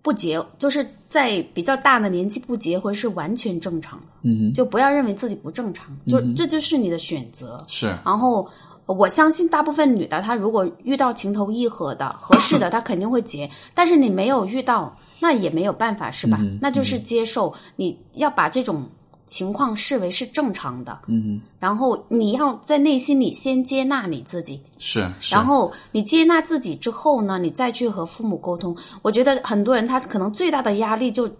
[0.00, 7.62] 不结，就是在比较大的年纪不结婚是完全正常的，嗯就不要认为自己不正常，就、这就是你的选择，。
[7.68, 8.48] 是然后
[8.86, 13.50] 我相信大部分女的，她如果遇到情投意合的、合适的， 她肯定会结。
[13.74, 16.38] 但是你没有遇到，那也没有办法，是吧？
[16.40, 18.82] 嗯那就是接受，你要把这种
[19.26, 21.40] 情况视为是正常的，嗯。
[21.60, 28.76] 然后你要在内心里先接纳你自己，是是，然后你接纳自己之后呢，你再去和父母沟通。
[29.02, 31.30] 我觉得很多人他可能最大的压力就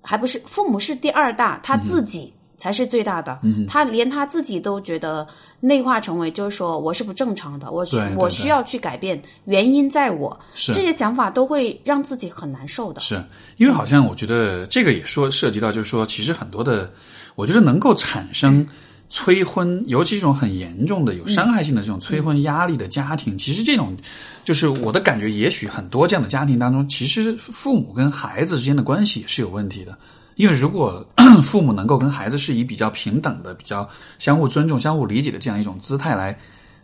[0.00, 3.38] 还不是父母是第二大，他自己才是最大的。
[3.42, 5.26] 嗯他连他自己都觉得
[5.60, 10.38] 内化成为就是说我是不正常的，我我需要去改变，原因在我。
[10.54, 13.00] 是这些想法都会让自己很难受的。
[13.00, 13.22] 是
[13.56, 16.90] 因为好像我觉得这个也说涉及到，就是说，其实很多的，
[17.34, 18.66] 我觉得能够产生
[19.08, 23.96] 催婚，尤其这种很严重的、有伤害性的这种催婚压力的家庭，其实这种
[24.44, 29.96] 就是我的感觉，也许很多这样的家庭当中，其实父母跟孩子之间的关系也是有问题的。
[30.34, 31.06] 因为如果
[31.42, 36.38] 父母能够跟孩子是以比较平等的、比较相互尊重、相互理解的这样一种姿态来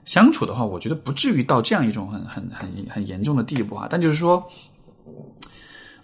[0.04, 3.86] 相处的话，我觉得不至于到这样一种很很很很严重的地步啊。
[3.88, 4.42] 但就是说，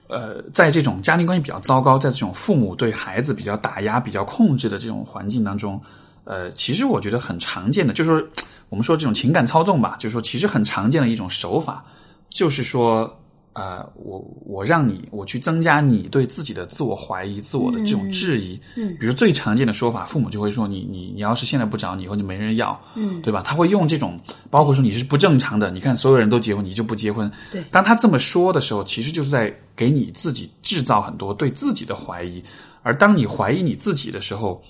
[0.09, 5.81] 呃，在这种家庭关系比较糟糕，在这种父母对孩子比较打压、比较控制的这种环境当中，
[6.25, 8.29] 呃，其实我觉得很常见的，就是说
[8.71, 11.85] 我们说这种情感操纵吧，就是说其实很常见的一种手法，
[12.29, 13.18] 就是说。
[13.59, 18.61] 呃，我我让你我去增加你对自己的自我怀疑、自我的这种质疑。
[18.77, 23.43] 嗯比如最常见的说法，父母就会说你你你要是现在不找你，以后就没人要，嗯，对吧？
[23.45, 24.17] 他会用这种，
[24.49, 27.29] 包括说你是不正常的，你看所有人都结婚，你就不结婚。
[27.51, 32.41] 对当他这么说的时候，其实就是在给你自己制造很多对自己的怀疑。
[32.85, 34.63] 而当你怀疑你自己的时候，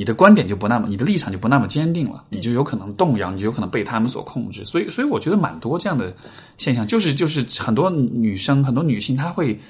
[0.00, 4.64] 你的观点就不那么，你的立场就不那么坚定了，你就有可能动摇，你就有可能被他们所控制。
[4.64, 6.10] 所以，所以我觉得蛮多这样的
[6.56, 9.60] 现象，就是就是很多女生、很多女性，她会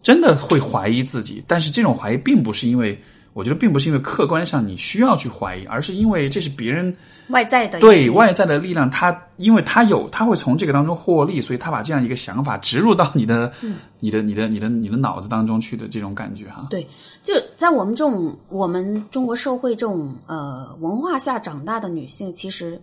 [0.00, 2.96] 真的会怀疑自己，但是这种怀疑并不是因为，
[3.32, 6.94] 我觉得并不是因为客观上你需要去怀疑，而是因为这是别人
[7.30, 13.52] 外在的对外在的力量，他因为他有他会从这个当中获利，所以他把这样一个想法植入到你的、
[13.98, 16.66] 你的、你的、你的、你的脑子当中去的这种感觉哈。
[16.70, 16.86] 对，
[17.22, 22.80] 就在我们这种我们中国社会这种呃文化下长大的女性，其实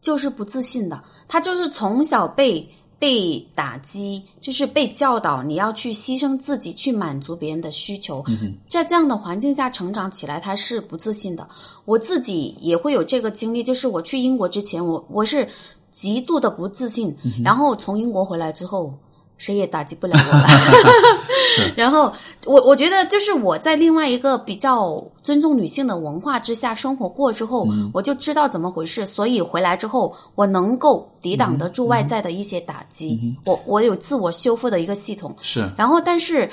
[0.00, 1.02] 就是不自信的。
[1.26, 2.68] 她就是从小被
[2.98, 8.24] 被打击，就是被教导你要去牺牲自己去满足别人的需求，
[8.68, 11.48] 在这样的环境下成长起来，他是不自信的。
[11.84, 15.48] 我自己也会有这个经历，就是我去英国之前，我我是
[15.92, 18.92] 极度的不自信，然后从英国回来之后。
[19.40, 20.46] 谁也打击不了我了。
[21.76, 22.12] 然后
[22.46, 29.06] 我我觉得，就是我在另外一个比较尊重女性的文化之下生活过之后，我就知道怎么回事。
[29.06, 33.36] 所以回来之后，我能够抵挡得住外在的一些打击。
[33.46, 35.34] 我我有自我修复的一个系统。
[35.40, 35.70] 是。
[35.76, 36.48] 然后，但是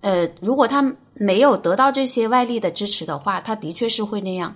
[0.00, 0.82] 呃，如果他
[1.14, 4.54] 没有得到这些外力的支持的话，他的确是会那样。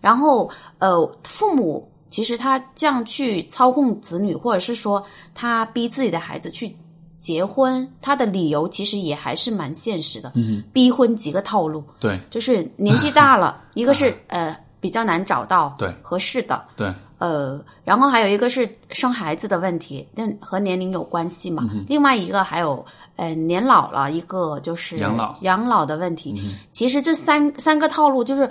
[0.00, 5.02] 然后呃，父母其实他这样去操控子女，或者是说
[5.34, 6.74] 他逼自己的孩子去。
[7.20, 10.32] 结婚，他的理由其实也还是蛮现实的。
[10.34, 21.68] 嗯，逼婚几个套路，对，就是年纪大了， 一个是呃比较难找到对合适的，对，呃，然后还有一个是生孩子的问题，那和年龄有关系嘛。
[21.86, 22.84] 另外一个还有
[23.16, 26.42] 呃年老了，一个就是养老养老的问题。
[26.72, 28.50] 其实这三三个套路，就是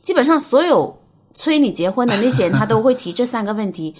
[0.00, 0.96] 基本上所有
[1.34, 3.92] 催你结婚的那些人，他都会提这三个问题。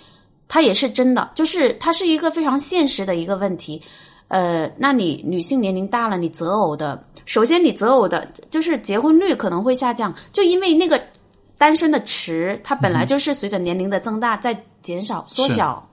[0.48, 3.80] 它也是真的，就是它是一个非常现实的一个问题。
[4.28, 11.00] 呃，那你女性年龄大了，你择偶的，首先你择偶的，就是结婚率可能会下降，就因为那个
[11.58, 15.86] 单身的池，它本来就是随着年龄的增大在减少缩小。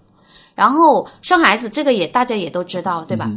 [0.56, 3.30] 然后生孩子，这个也大家也都知道，对吧？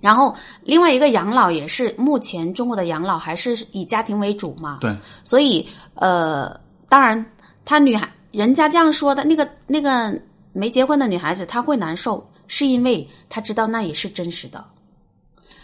[0.00, 4.78] 然后另外一个养老也是，目前中国的养老还是以家庭为主嘛。
[4.80, 4.94] 对。
[5.22, 7.24] 所以呃，当然，
[7.64, 10.20] 他女孩人家这样说的那个那个。
[10.58, 14.64] 没结婚的女孩子，她会难受，是因为她知道那也是真实的，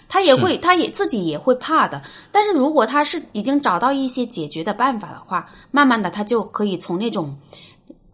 [0.09, 2.01] 她也会，她也自己也会怕的。
[2.31, 7.37] 但是如果她是已经找到一些解决的办法的话，慢慢的她就可以从那种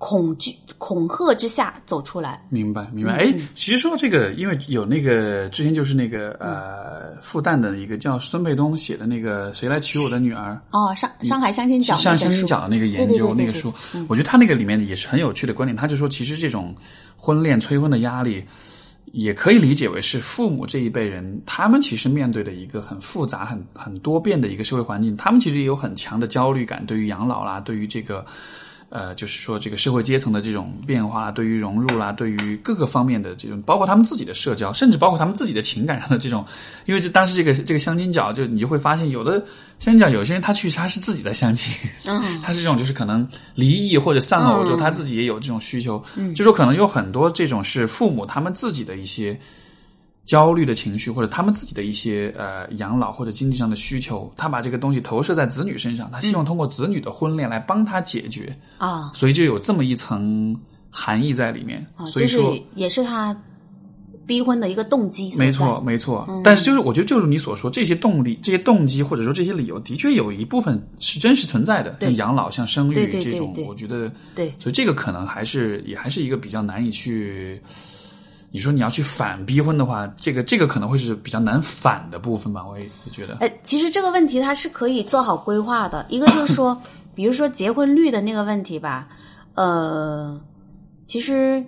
[0.01, 2.43] 恐惧、恐吓之下走出来。
[2.49, 3.19] 明白，明白。
[3.19, 13.71] 哎，其实说到这个，因为有那个之前就是那个呃复旦的一个叫孙沛东写的那个《谁来娶我的女儿》哦，上上海相亲角相亲角的那个研究那个书，
[14.09, 15.77] 我觉得他那个里面也是很有趣的观点。
[15.77, 16.75] 他就说，其实这种
[17.15, 18.43] 婚恋催婚的压力，
[19.13, 28.25] 也可以理解为是父母这一辈人他们其实面对的一个很复杂、很很多变的一个社会环境，他们其实也有很强的焦虑感，对于养老啦，对于这个。
[28.91, 36.45] 呃，就是说这个社会阶层的这种变化，对于融入啦，对于各个方面的这种，包括他们自己的社交，甚至包括他们自己的情感上的这种，
[36.87, 39.39] 因为这当时这个这个相亲角，就你就会发现，有的
[39.79, 41.73] 相亲角有些人他去他是自己在相亲，
[42.07, 49.39] 嗯， 他是这种就是可能离异或者丧偶之后，他自己也有这种需求，嗯，就说可能有很多这种是父母他们自己的一些。
[50.31, 60.57] 焦虑的情绪，或者他们自己的一些呃养老或者经济上的需求，他把这个东西投射在子女身上，他希望通过子女的婚恋来帮他解决啊，所以就有这么一层
[60.89, 61.85] 含义在里面。
[62.07, 63.37] 所以说也是他
[64.25, 65.35] 逼婚的一个动机。
[65.37, 66.25] 没错，没错。
[66.45, 74.55] 但是就是我觉得，就是你所说这些动力、这些动机，或者说这些理由，的确有一部分是真实存在的，像养老、像生育这种，我觉得对。
[74.61, 77.61] 所以这个可能还是也还是一个比较难以去。
[78.53, 82.67] 你说你要去反逼婚的话，这个这个可能会是比较难反的部分吧？
[82.67, 83.37] 我也觉得。
[83.37, 86.05] 哎，其实这个问题它是可以做好规划的。
[86.09, 86.77] 一个就是说，
[87.15, 89.09] 比如说结婚率的那个问题吧，
[89.55, 90.41] 呃，
[91.07, 91.65] 其实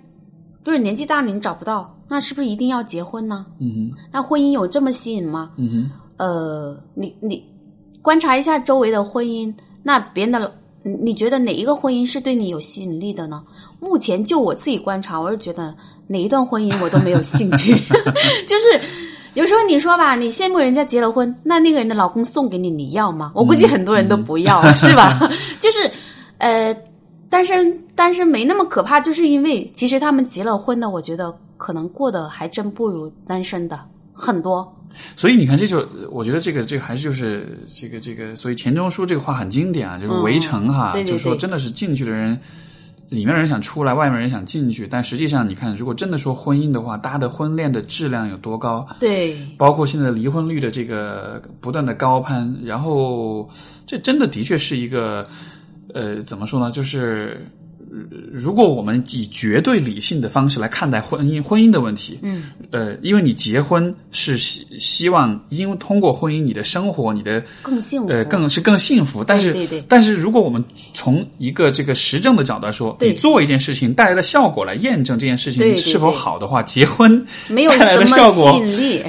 [0.63, 3.45] 就是年纪大了你找不到，那是不是一定要结婚呢？
[3.59, 3.97] 嗯哼。
[4.11, 5.51] 那婚姻有这么吸引吗？
[5.57, 5.91] 嗯哼。
[6.17, 7.43] 呃，你你
[8.01, 13.43] 观察一下周围的婚姻，那别人的，你觉得哪一个婚姻是对你有吸引力的呢？
[13.79, 15.73] 目前就我自己观察，我是觉得。
[16.05, 17.73] 哪一段婚姻我都没有兴趣，
[18.45, 18.81] 就是
[19.35, 23.31] 有时候你说吧，你羡慕人家结了婚，那那个人的老公送给你，你要吗？
[23.33, 25.17] 我估计很多人都不要，是吧？
[25.61, 25.89] 就是
[26.39, 26.75] 呃，
[27.29, 33.79] 单身单身没那么可怕，就是因为其实他们结了婚的，我觉得可能过得还真不如单身的
[34.13, 34.73] 很多。
[35.15, 42.39] 所以你看，这就我觉得这个这个还是就是这个这个，所以钱钟书这个话很经典啊，就是围城哈，就是说真的是进去的人。
[43.09, 48.87] 里面人想出来，外面人想进去，但实际上，你看，如果真的说婚姻的话，大家的婚恋的质量有多高？
[48.99, 53.47] 对，包括现在的离婚率的这个不断的高攀，然后
[53.85, 55.27] 这真的的确是一个，
[55.93, 56.71] 呃，怎么说呢？
[56.71, 57.45] 就是。
[58.31, 69.23] 如果我们以绝对理性的方式来看待婚姻婚姻的问题，嗯，呃，因为你结婚是希希望因为通过婚姻你的生活你的更幸福，呃，更是更幸福。
[69.23, 69.83] 但是，对对。
[69.87, 78.59] 但是如果我们从一个这个实证的角度来说，你做一件事情带来的效果来验证这件事情是否好的话，结婚没有带来的效果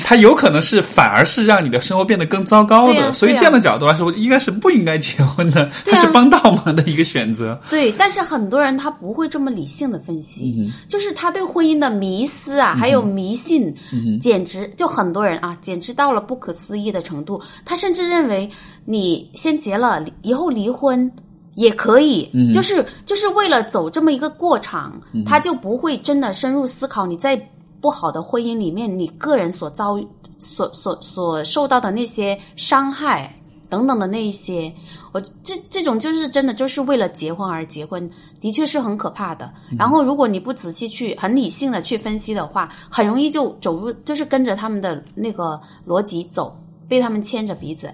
[0.05, 3.13] 它有可能是反而是让你的生活变得更糟糕的。
[3.15, 7.59] 所以这样的角度来说，应该是不应该结婚的，它是帮倒忙的一个选择。
[7.71, 8.74] 对，但是很多人。
[8.75, 13.73] 人他不会这么理性的分析，就是他对婚姻的迷思啊，还有迷信，
[14.21, 17.41] 简直就很多人啊，简直到了不可思议的程度。
[17.65, 18.51] 他甚至认为
[18.85, 21.11] 你先结了，以后离婚
[21.55, 27.41] 也可以，就是就是为了走这么一个过场，他就不会真的深入思考你在
[27.81, 30.07] 不好的婚姻里面，你个人所遭遇、
[30.39, 33.33] 所所所受到的那些伤害。
[33.75, 34.73] 等等的那一些，
[35.11, 38.09] 我这这种就是真的就是为了结婚而结婚，
[38.41, 39.53] 的确是很可怕的。
[39.77, 46.57] 然后，如果你不仔细去很理性的去分析的话，很容易就走入，就是跟着他们的那个逻辑走，
[46.89, 47.93] 被他们牵着鼻子。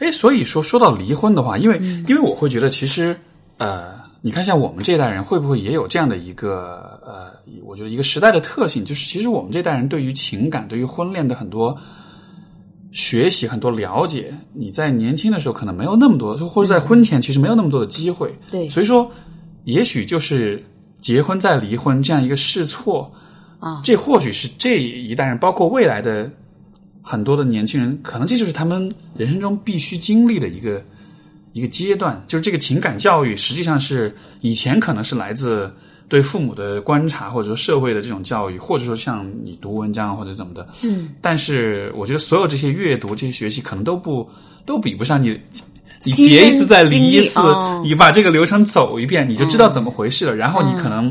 [0.00, 1.78] 哎，所以说说到离婚的话，因为
[2.08, 3.16] 因为我会觉得，其实
[3.58, 7.30] 呃，你看像我们这一代人，会不会也有这样的一个呃，
[7.64, 11.78] 我觉得一个时代的特性，就是其实我们这代人对于情感、对于婚恋的很多。
[12.96, 18.34] 学习很多了解，你在年轻的时候可能没有那么多，或者在婚前其实没有那么多的机会。
[18.50, 19.12] 对，所以说，
[19.64, 20.64] 也许就是
[20.98, 23.12] 结婚再离婚这样一个试错
[23.60, 26.30] 啊，这或许是这一代人，包括未来的
[27.02, 30.82] 很多的年轻人，可能这就是他们人生中必须经历的一个
[31.52, 32.24] 一个阶段。
[32.26, 35.70] 就是这个情感教育，实际上是以前可能是来自。
[36.08, 44.28] 对父母的观察，或者说社会的这种教育，或者说像你读文章或者怎么的，嗯，但是我觉得所有这些阅读、这些学习，可能都不
[44.64, 45.38] 都比不上你，
[46.04, 47.40] 你结一次再离一次，
[47.82, 50.34] 你把这个流程走一遍，你就知道怎么回事了。
[50.36, 51.10] 然后你可能，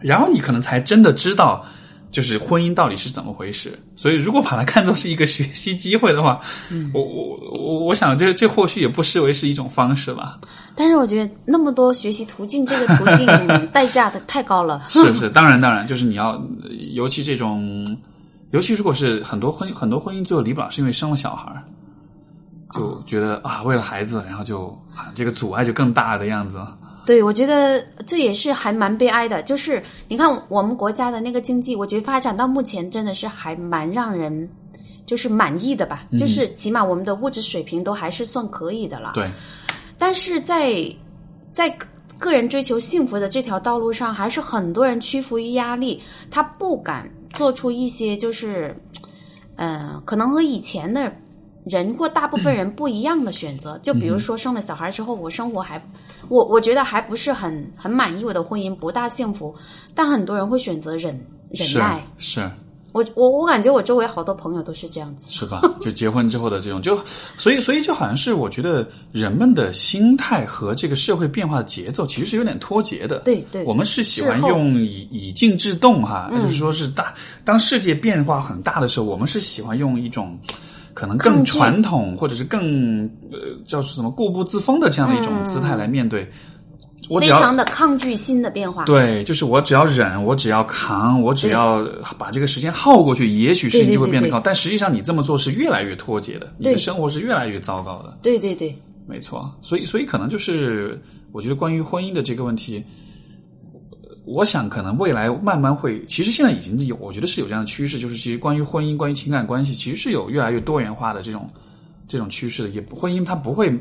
[0.00, 1.64] 然后你可能才真的知道。
[2.10, 3.78] 就是婚姻到底是怎么回事？
[3.94, 6.40] 所以如果把它看作是一个学习机会的话，
[6.94, 10.38] 我我我我想这这或许也不失为是一种方式吧。
[10.74, 13.26] 但是我觉得那么多学习途径，这个途径
[13.72, 14.82] 代价的太高了。
[14.88, 16.40] 是是，当然当然，就是你要，
[16.94, 17.84] 尤其这种，
[18.52, 21.52] 尤其如果是很多婚很多婚姻最后离不了，是因为生了小孩
[22.72, 24.76] 就觉得啊，为了孩子，然后就
[25.14, 26.60] 这个阻碍就更大的样子。
[27.08, 29.42] 对，我觉得这也是还蛮悲哀的。
[29.42, 34.46] 就是你看我们国家的那个经济，我觉得发展到目前真的是还蛮让人
[35.06, 36.04] 就是满意的吧。
[36.18, 39.12] 就是起码我们的物质水平都还是算可以的了。
[39.14, 39.26] 对。
[39.96, 40.84] 但是在
[41.50, 41.74] 在
[42.18, 48.76] 个人追求幸福的这条道路上，还是很多人屈服于压力，他不敢做出一些就是，
[49.56, 51.10] 嗯，可能和以前的
[51.64, 53.78] 人或大部分人不一样的选择。
[53.78, 55.82] 就比如说生了小孩之后，我生活还。
[56.28, 59.54] 我我觉得还不是很很满意我的婚姻，不大幸福。
[59.94, 61.18] 但很多人会选择忍
[61.50, 62.04] 忍耐。
[62.18, 62.50] 是，
[62.92, 65.26] 我我我感觉我周围好多朋友都是这样子。
[65.30, 65.62] 是吧？
[65.80, 66.98] 就结婚之后的这种，就
[67.36, 73.20] 所以所以就好像是我觉得人们的心态和这个社会变化的节奏其实是有点脱节的。
[73.20, 77.14] 对对，我们是喜欢用以以静制动哈，就是说是大
[77.44, 80.38] 当世界变化很大的时候，我们是喜欢用一种。
[80.98, 86.28] 可能更传统，或者是更呃，叫什么固步自封的这样的一种姿态来面对。
[87.08, 88.84] 我非常的抗拒新的变化。
[88.84, 91.86] 对，就是我只要忍，我只要扛，我只要
[92.18, 94.40] 把这个时间耗过去，也许事情就会变得高。
[94.40, 98.18] 但实际上，你这么做是越来越脱节的，你的生活是越来越糟糕的。
[98.20, 98.76] 对对对，
[99.06, 99.48] 没错。
[99.62, 102.84] 所以，所以可能就是，我觉得关于婚姻的这个问题。
[104.28, 111.48] 我想，可能未来慢慢会，其实现在已经有，我觉得是有这样的趋势，就是其实关于婚姻、关于情感关系，其实是有越来越多元化的这种
[112.06, 112.68] 这种趋势的。
[112.68, 113.72] 也婚姻它不会，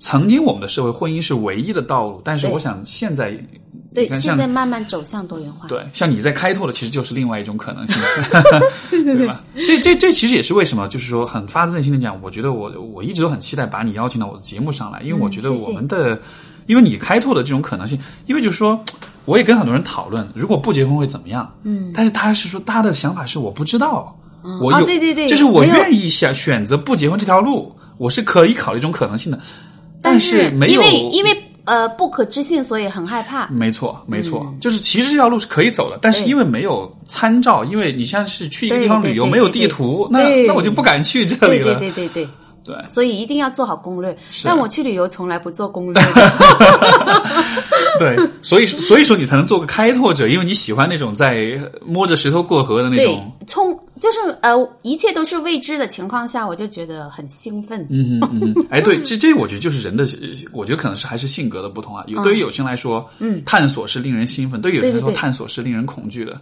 [0.00, 3.38] 曾经我们的社会婚姻是唯一的道路，但是我想现在，
[3.94, 5.68] 对，现在慢慢走向多元化。
[5.68, 7.96] 对，像你在开拓的，其实就是另外一种可能性，
[8.90, 9.40] 对吧？
[9.64, 16.20] 这这这其实也是为什么，就是说很发自内心的讲，我觉得我我一直都很期待把你邀请到我的节目上来，因为我觉得我们的，
[16.66, 18.82] 因为你开拓的这种可能性，因为就是说。
[19.24, 21.50] 我也跟很多人讨论，如果不结婚会怎么样？
[21.62, 24.14] 嗯，但是他是说他的想法是我不知道，
[24.60, 29.38] 我有对对对，就是我愿意想选择不结婚这条路，我是可以考虑这种可能性的，
[30.02, 33.46] 但是没有因为因为呃不可知性，所以很害怕。
[33.48, 41.78] 没错没错，就是其实这条路是可以走的，但是因为没有参照，因为你像是去一个地方旅游，没有地图，那那我就不敢去这里了。
[41.78, 42.28] 对对对对。
[42.64, 44.16] 对，所以一定要做好攻略。
[44.42, 46.02] 但我去旅游从来不做攻略。
[47.98, 53.30] 对，所以所以说你才能做个开拓者，因为你喜欢那种在摸着石头过河的那种。
[53.46, 57.86] 冲就是呃，一切都是未知的情况下，我就觉得很兴奋。
[57.90, 58.66] 嗯嗯嗯。
[58.70, 60.06] 哎，对，这这我觉得就是人的，
[60.52, 62.02] 我觉得可能是还是性格的不同啊。
[62.08, 66.40] 有对于有些人来说，嗯，探索是令人兴奋；对于有些人来说，探索是令人恐惧的。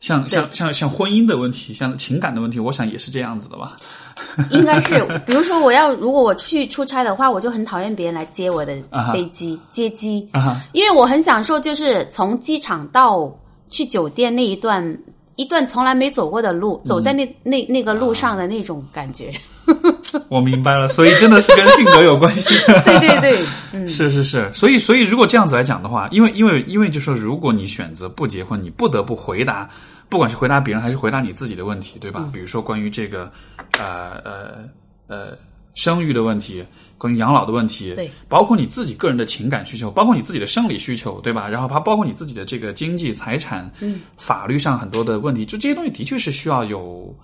[0.00, 3.76] 像像像像婚姻的问题，像情感的问题，我想也是这样子的吧。
[4.50, 8.74] 应该是，比如说我要如果我去出差的话，我就很讨厌别人来接我的
[9.12, 10.28] 飞机接机，
[10.72, 13.30] 因为我很享受就是从机场到
[13.70, 14.98] 去酒店那一段
[15.36, 19.32] 一段从来没走过的路，走在那那那个路上的那种感觉。
[20.28, 22.52] 我明白了，所以真的是跟性格有关系。
[22.84, 29.70] 对对对，嗯，是是是，所以所以如果这样子来讲的话，因为因为因为就说，如果你选择不结婚，你不得不回答，
[30.12, 32.28] 不管是回答别人还是回答你自己的问题，对吧？
[32.34, 33.32] 比如说关于这个
[33.78, 34.68] 呃呃
[35.06, 35.38] 呃
[35.72, 36.62] 生育的问题，
[36.98, 41.48] 关于养老的问题，对，包括你自己个人的情感需求，包括你自己的生理需求，对吧？
[41.48, 47.16] 然后还包括你自己的这个经济财产，嗯，法律上很多的问题，就这些东西的确是需要有。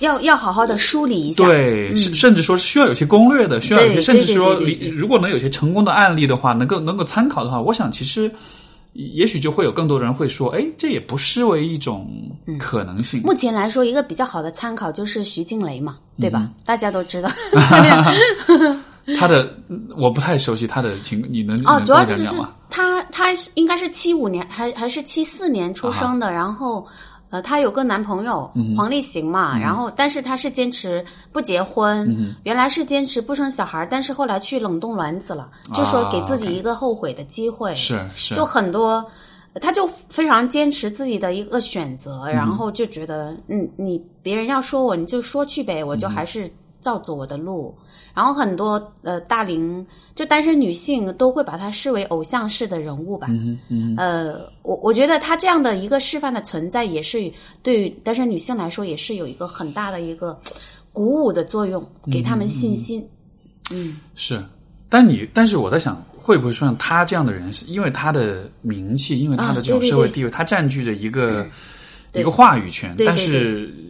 [0.00, 8.28] 要要好好的梳理一下，对，甚甚至说是需要有些攻略的，需要有些，甚至说，对对对对如果能有些成功的案例的话，能够能够参考的话，我想其实
[8.92, 12.10] 也许就会有更多人会说，哎，这也不失为一种
[12.58, 13.22] 可能性。
[13.22, 16.40] 目前来说，一个比较好的参考就是徐静蕾嘛，对吧？
[16.42, 17.30] 嗯大家都知道。
[19.18, 19.52] 他的
[19.98, 22.28] 我不太熟悉他的情，你能哦，主要就是？
[22.70, 26.86] 她，她应该是七五年还还是七四年出生的，然后
[27.32, 31.02] 呃，她有个男朋友、嗯黄立行嘛，然后但是她是坚持
[31.32, 39.04] 不结婚，嗯原来是坚持不生小孩，但是后来去冷冻卵子了，就说给自己一个后悔的机会，是是，就很多。
[39.60, 46.50] 他就非常坚持自己的一个选择，嗯然后就觉得，嗯，你别人要说我，你就说去呗，我就还是
[46.82, 47.74] 照走我的路。
[48.14, 53.28] 然后很多呃大龄就单身女性都会把她视为偶像式的人物吧。
[53.30, 60.38] 嗯嗯呃，我我觉得她这样的一个示范的存在，也是对于单身女性来说，也是有一个很大的一个
[60.92, 63.02] 鼓舞的作用，给他们信心。
[63.70, 64.44] 嗯是。
[64.90, 71.46] 但你，但是我在想，会不会说像他这样的人，是因为他的名气，因为他的这种啊对对对社会地位，他占据着一个
[72.12, 73.81] 一个话语权，但是呃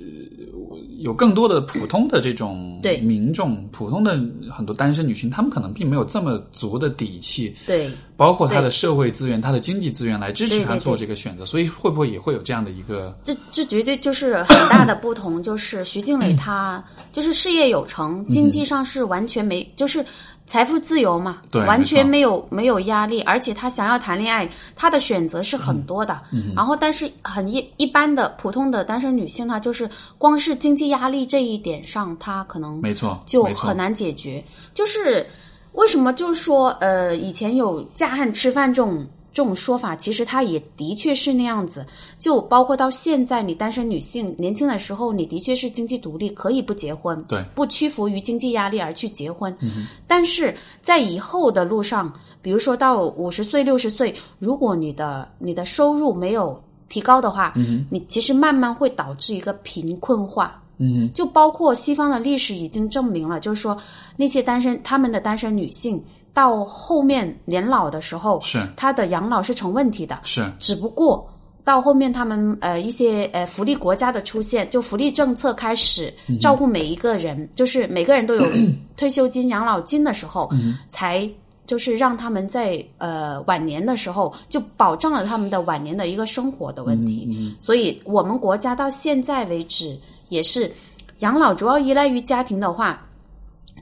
[1.02, 2.98] 有更多的普通的这种对。
[2.98, 4.12] 民众，普通的
[4.50, 16.82] 很多单身女性，她们可能并没有这么足的底气，对，包括他的社会资源、他的经济资源来支持他做这个选择，所以会不会也会有这样的一个这这绝对就是很大的不同，就是徐静蕾她
[17.12, 20.04] 就是事业有成，经济上是完全没，就是
[20.46, 26.20] 财富自由嘛，对完全没没有没有压力，而且她想要谈恋爱，她的选择是很多的。
[26.54, 29.88] 然后，但是很一一般的普通的单身女性，她就是
[30.18, 34.44] 光是经济压力这一点上，她可能没错，就很难解决。
[34.74, 35.26] 就是
[35.72, 41.86] 为什么就是说，呃，以前有嫁汉吃饭这种这种说法，其实它也的确是那样子。
[42.18, 49.50] 就包括到现在，你单身女性年轻的时候，你的确是经济独立，可以不结婚，对不屈服于经济压力而去结婚。
[49.60, 52.12] 嗯但是在以后的路上，
[52.42, 60.61] 比如说到五十岁、六十岁，如果你的你的收入没有提高的话，嗯你其实慢慢会导致一个贫困化。
[60.78, 63.76] 嗯就包括西方的历史已经证明了，就是说
[64.16, 66.02] 那些单身他们的单身女性
[66.32, 68.66] 到后面年老的时候，是。
[68.76, 70.20] 她的养老是成问题的。
[70.24, 70.50] 是。
[70.58, 71.28] 只不过
[71.64, 78.46] 到后面他们呃一些呃福利国家的出现，就福利政策开始照顾每一个人，就是每个人都有
[78.96, 80.50] 退休金、养老金的时候，
[80.88, 81.28] 才。
[81.64, 89.96] 就是让他们在呃晚年的时候就保障了他们的晚年的一个生活的问题，所以我们国家到现在为止
[90.32, 90.72] 也是
[91.18, 93.06] 养老主要依赖于家庭的话，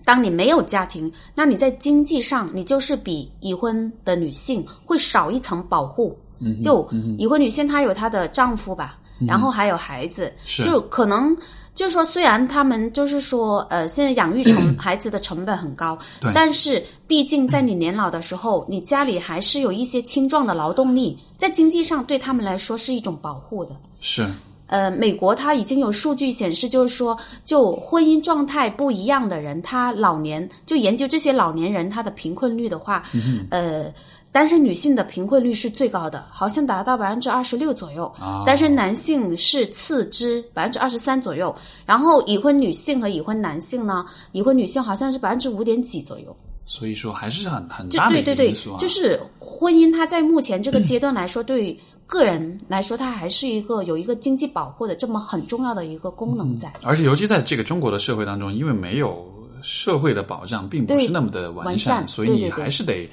[0.04, 6.18] 当你没有家庭，那你在经济上你就是比已婚的女性会少一层保护。
[6.42, 6.88] 嗯就
[7.18, 11.36] 已婚女性她有她的丈夫吧，然后还有孩子，是就可能。
[11.72, 23.74] 就是说，虽然他们就是说，呃，现在养育成 孩子的成本很高，对但是毕竟在你年老的时候，你家里还是有一些青壮的劳动力，在经济上对他们来说是一种保护的。
[24.00, 24.28] 是
[24.70, 33.02] 呃，美国它已经有数据显示，就是说，就婚姻状态不一样的人，他老年就研究这些老年人他的贫困率的话，
[33.50, 33.92] 呃，
[34.30, 41.52] 单身女性的贫困率是最高的，好像达到百分之二十六左右，啊单身男性是次之，百分之二十三左右，
[41.84, 46.36] 然后已婚女性和已婚男性呢，已婚女性好像是百分之五点几左右。
[46.64, 51.76] 所以说还是很很就大的对对对一个因素啊，，就是婚姻，它在目前这个阶段来说，对于
[52.10, 56.70] 个人来说，它还是一个有一个经济保护的这么很重要的一个功能在。
[56.82, 59.32] 而且尤其在这个中国的社会当中，因为没有
[59.62, 63.08] 社会的保障，并不是那么的完完善所以你还是得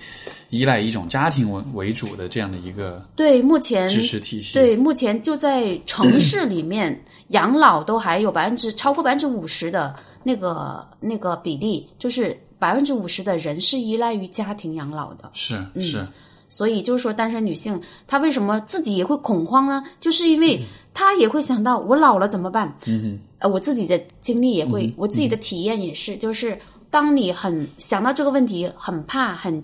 [0.49, 4.55] 依赖一种家庭为为主的这样的一个对，目前支持体系。
[4.55, 15.29] 对目前就在城市里面，养老都还有百分之超过百分之五十的那个那个比例，就是百分之五十的人是依赖于家庭养老的。
[15.33, 16.07] 是嗯是，
[16.49, 19.83] 所以就是说，单身女性她为什么自己也会恐慌呢？
[19.99, 20.59] 就是因为
[20.93, 22.73] 她也会想到我老了怎么办？
[22.85, 26.57] 嗯呃，我自己的经历也会，我自己的体验也是，就是
[26.89, 29.61] 当你很想到这个问题，很怕、很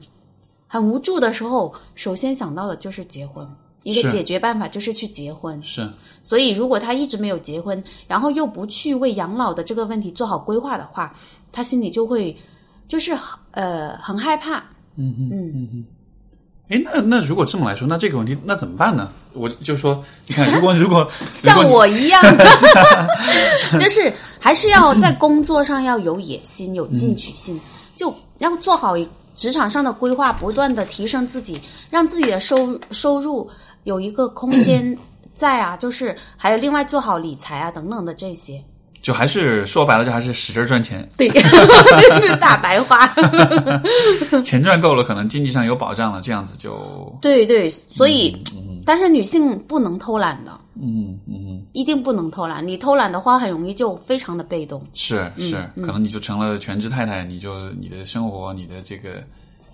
[0.67, 3.47] 很无助的时候，首先想到的就是结婚。
[3.83, 5.61] 一个解决办法就是去结婚。
[5.61, 5.85] 是
[6.21, 11.13] 所以，如果他一直没有结婚，然后又不去为养老的这个问题做好规划的话，
[11.51, 12.33] 他心里就会
[12.87, 13.11] 就是
[13.51, 14.59] 呃很害怕。
[14.95, 15.85] 嗯嗯嗯嗯嗯。
[16.69, 19.09] 哎，那那如果这么来说，那这个问题那怎么办呢？
[19.33, 22.21] 我就说，你看，如果 如果像我一样
[23.79, 27.59] 就是还是要在工作上要有野心、有进取心，
[27.95, 28.95] 就要做好
[29.35, 31.59] 职场上的规划，不断的提升自己，
[31.89, 33.49] 让自己的收收入
[33.83, 34.97] 有一个空间
[35.33, 38.63] 在啊，就是还有另外做好理财啊等等的这些。
[39.03, 41.27] 就还是说白了，就还是使劲赚钱，对，
[42.39, 43.13] 大白话。
[44.43, 48.35] 钱赚够了，可能经济上有保障了，这样子就 对对，所以，
[48.85, 52.65] 但是女性不能偷懒的，嗯嗯一定不能偷懒。
[52.65, 54.81] 你偷懒的话，很容易就非常的被动。
[54.93, 59.21] 是是，可能你就成了全职太太，你就你的生活，你的这个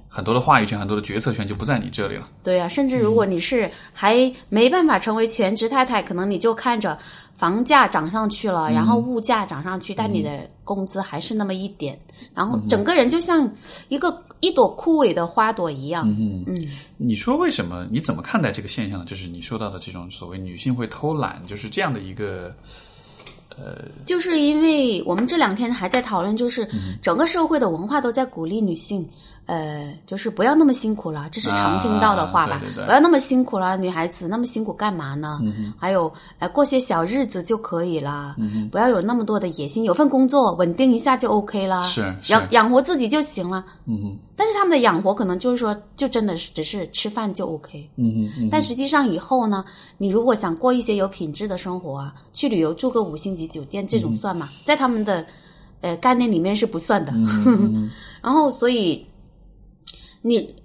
[0.08, 2.28] 很多的话语权，很多的决策权就不在你这里了。
[2.44, 6.98] 对啊，甚至如果你是还没办法成为全职太太，可能你就看着
[7.40, 11.98] 房价涨上去了，然后物价涨上去，但你的工资还是那么一点，
[12.36, 13.50] 然后整个人就像
[13.88, 16.06] 一个一朵枯萎的花朵一样。
[16.10, 16.62] 嗯嗯，
[16.98, 17.88] 你说为什么？
[17.90, 19.06] 你怎么看待这个现象呢？
[19.06, 22.54] 就是你说到的这种所谓女性会偷懒，就是这样的一个
[23.56, 23.86] 呃。
[24.06, 26.68] 就是因为我们这两天还在讨论，就是
[27.02, 29.08] 整个社会的文化都在鼓励女性，
[29.50, 32.58] 呃，就是不要那么辛苦了，这是常听到的话吧？
[32.58, 35.40] 啊对对对不要那么辛苦了，女孩子那么辛苦干嘛呢？
[35.80, 38.36] 还有，呃，过些小日子就可以了，
[38.72, 41.88] 不要有那么多的野心，有份工作稳定一下就 OK 了，
[42.28, 43.66] 养养活自己就行了。
[43.88, 47.90] 嗯但是他们的养活可能就是说，就真的是只是吃饭就 OK。
[47.98, 49.66] 嗯嗯但实际上以后呢，
[49.98, 54.50] 你如果想过一些有品质的生活啊，去旅游住个五星级酒店这种算吗？
[54.64, 55.26] 在他们的
[55.82, 57.12] 呃概念里面是不算的。
[58.24, 59.06] 然后所以
[60.22, 60.56] 你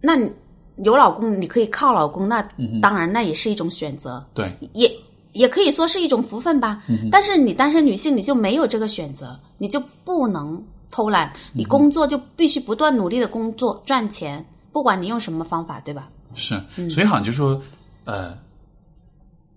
[0.00, 0.30] 那你
[0.78, 2.42] 有老公，你可以靠老公，那
[2.82, 4.90] 当然那也是一种选择，对，也
[5.32, 6.82] 也可以说是一种福分吧。
[7.10, 16.08] 但是你单身女性，你就没有这个选择，你就不能偷懒，你工作就必须不断努力的工作赚钱，不管你用什么方法，对吧？
[16.34, 16.60] 是，
[16.90, 17.60] 所以好像就说，
[18.04, 18.36] 呃，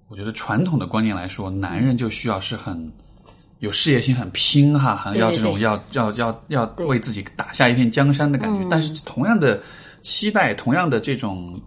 [0.10, 2.92] 我觉得传统的观念来说，男人就需要是很
[3.60, 8.64] 有事业心、很拼哈，很要这种对要要要要为自己打下一片江山的感觉。
[8.64, 9.62] 嗯但是同样的
[10.02, 11.60] 期待，同样的这种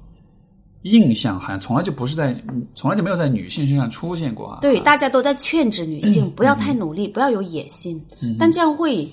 [0.82, 2.34] 印象，好像从来就不是在，
[2.74, 4.60] 从来就没有在女性身上出现过啊。
[4.62, 8.00] 对，大家都在劝止女性不要太努力，不要有野心，
[8.38, 9.10] 但这样会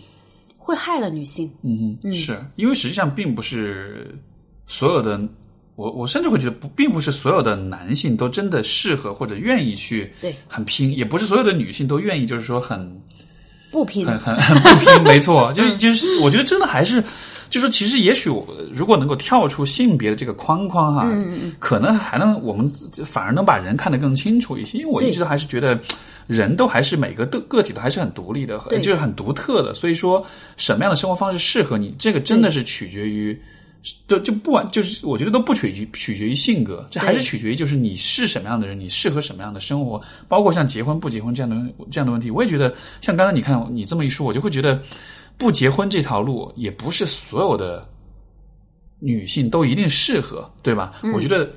[0.57, 1.51] 会害了女性。
[1.63, 4.17] 嗯哼，是因为实际上并不是
[4.67, 5.19] 所有的，
[5.77, 12.77] 我我甚至会觉得不，并不是所有的男性都真的适合或者愿意去对很拼，也不是所有的女性都愿意，就是说很
[13.71, 17.01] 不拼，很很很不拼，没错， 就是就是，我觉得真的还是，
[17.49, 22.69] 就说其实也许我如果能够跳出性别的这个框框哈，嗯可能还能我们
[23.05, 25.79] 反而能把人看得更清楚一些，因为我一直还是觉得。
[26.27, 29.73] 人都还是每个个个体都还是很独立的，就是很独特的。
[29.73, 30.21] 所以说，
[30.57, 33.41] 什么样的生活方式适合你，这个真的是取决于，
[34.07, 41.55] 就就不管，就是我觉得都不取决取决于性格，这还是取决于就是你是什么样的人，你适合什么样的生活，包括像结婚不结婚这样的
[41.89, 42.29] 这样的问题。
[42.29, 44.81] 我也觉得，像刚才你看你这么一说，我就会觉得，
[45.37, 47.87] 不结婚这条路也不是所有的
[48.99, 50.93] 女性都一定适合，对吧？
[51.13, 51.49] 我觉得，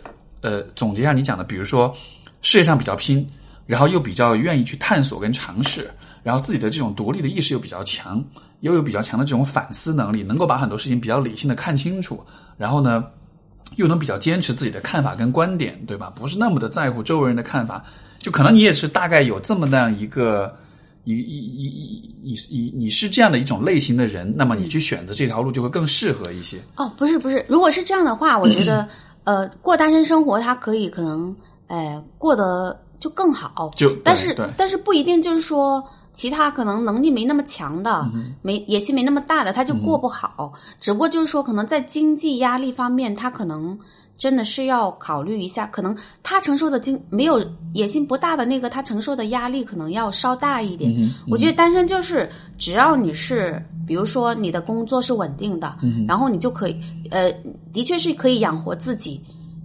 [0.42, 1.94] 呃，总结一下你讲的，比如说
[2.42, 3.26] 事业上比较拼，
[3.66, 5.90] 然后又比较愿意去探索跟尝试，
[6.22, 8.22] 然后自己的这种独立的意识又比较强，
[8.60, 12.20] 又有比较强的这种反思能力，能够把很多事情比较理性的看清楚，
[12.56, 13.04] 然后呢，
[13.76, 16.12] 又能比较坚持自己的看法跟观点，对吧？
[16.14, 17.84] 不是那么的在乎周围人的看法，
[18.18, 20.54] 就可能你也是大概有这么那样一个。
[21.04, 26.58] 一一一一你你你是这样的一种类型的人，那么你去选择这条路就会更适合一些。
[26.76, 28.86] 哦，不是不是，如果是这样的话，我觉得
[29.24, 31.34] 呃，过单身生活它可以可能
[31.68, 35.82] 呃过得就更好，就但是但是不一定就是说
[36.12, 38.11] 其他可能能力没那么强的，
[38.42, 40.52] 没野心没那么大的，他就过不好。
[40.80, 43.78] 只不过就是说，可能在经济压力方面，他可能
[44.18, 47.42] 真的是要考虑一下，可能他承受的经没有
[47.72, 50.92] 野心不大的那个，他承受的压力可能要稍大一点。
[51.28, 56.76] 我觉得单身就是只要你是，比如说你的工作是稳定的，然后你就可以，
[57.11, 57.32] 呃，
[57.72, 59.22] 的确是可以养活自己。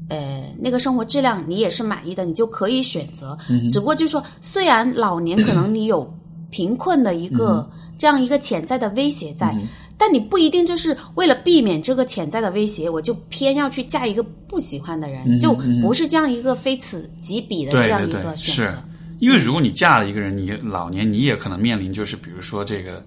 [0.07, 3.35] 呃，那个生活质量你也是满意的，你就可以选择。
[3.71, 6.07] 只不过就是说，虽然老年可能你有
[6.55, 9.53] 贫困的一个、这样一个潜在的威胁在，
[9.97, 18.83] 但你不一定就是为了避免这个潜在的威胁，我就偏要去嫁一个不喜欢的人，就不是这样一个非此即彼的对这样一对对，是个选择。
[19.19, 23.03] 因为如果你嫁了一个人，你老年你也可能面临就是比如说这个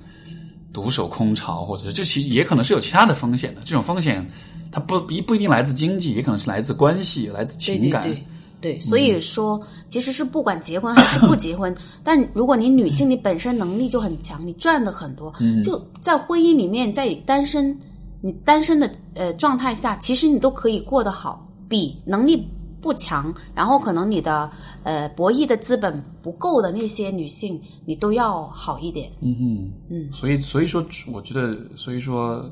[0.74, 3.62] 独守空巢，或者是这其也可能是有其他的风险的。
[3.64, 4.26] 这种风险
[4.70, 8.02] 它不不不一定来自经济，也可能是来自关系，来自情感。
[8.02, 8.24] 对对对
[8.60, 15.32] 对，所以说，其实是不管结婚还是不结婚，但如果你女性你本身能力就很强，你赚的很多，
[15.62, 17.78] 就在婚姻里面，在单身
[18.20, 22.44] 你单身的呃状态下，其实你都可以过得好，比能力
[22.80, 24.50] 不强，然后可能你的
[24.82, 29.08] 呃博弈的资本不够的那些女性，你都要好一点。
[29.20, 32.50] 嗯嗯，嗯，所以所以说，我觉得，所以说。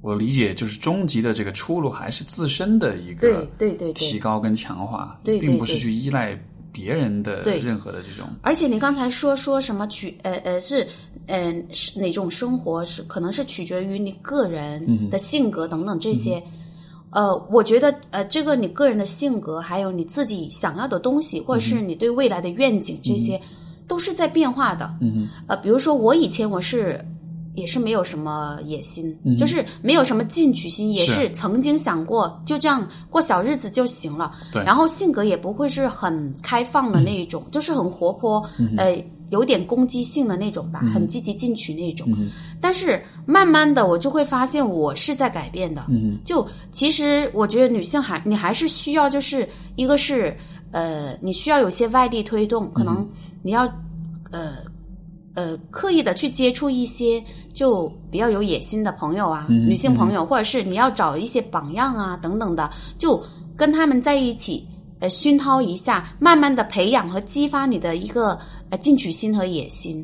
[0.00, 6.38] 我理解，就是终极的这个出路还是自身的一个对对提高跟强化，对对并不是去依赖
[6.70, 8.28] 别人的对任何的这种。
[8.42, 10.86] 而且你刚才说说什么取呃呃是
[11.28, 16.40] 嗯、是哪种生活是可能是取决于你个人的性格等等这些。
[17.10, 23.40] 呃，我觉得呃，这个你个人的性格，还有你自己想要的东西，或者是你对未来的愿景，这些、
[23.88, 24.94] 都是在变化的。
[25.00, 27.02] 嗯呃，比如说我以前我是
[27.56, 29.36] 也是没有什么野心，嗯。
[29.36, 31.12] 就是没有什么进取心，也是。
[31.14, 34.32] 是曾经想过就这样过小日子就行了。
[34.52, 34.62] 对。
[34.62, 42.06] 然后性格也不会是很开放的那一种，就是很活泼，嗯呃，有点攻击性的那种吧，很积极进取那种。
[42.16, 42.30] 嗯
[42.60, 45.84] 但是慢慢的，我就会发现我是在改变的。
[45.88, 50.36] 嗯就其实我觉得女性还你还是需要，就是一个是
[50.72, 53.06] 呃，你需要有些外力推动，可能
[53.42, 53.64] 你要
[54.30, 54.56] 呃
[55.36, 57.22] 呃刻意的去接触一些
[57.54, 62.68] 就比较有野心的朋友啊，嗯女性朋友，或者是你要找一些榜样啊等等的，
[62.98, 63.22] 就
[63.56, 64.66] 跟他们在一起。
[64.98, 68.38] 呃，熏陶一下，慢慢的培养和激发你的一个
[68.70, 70.02] 呃进取心和野心。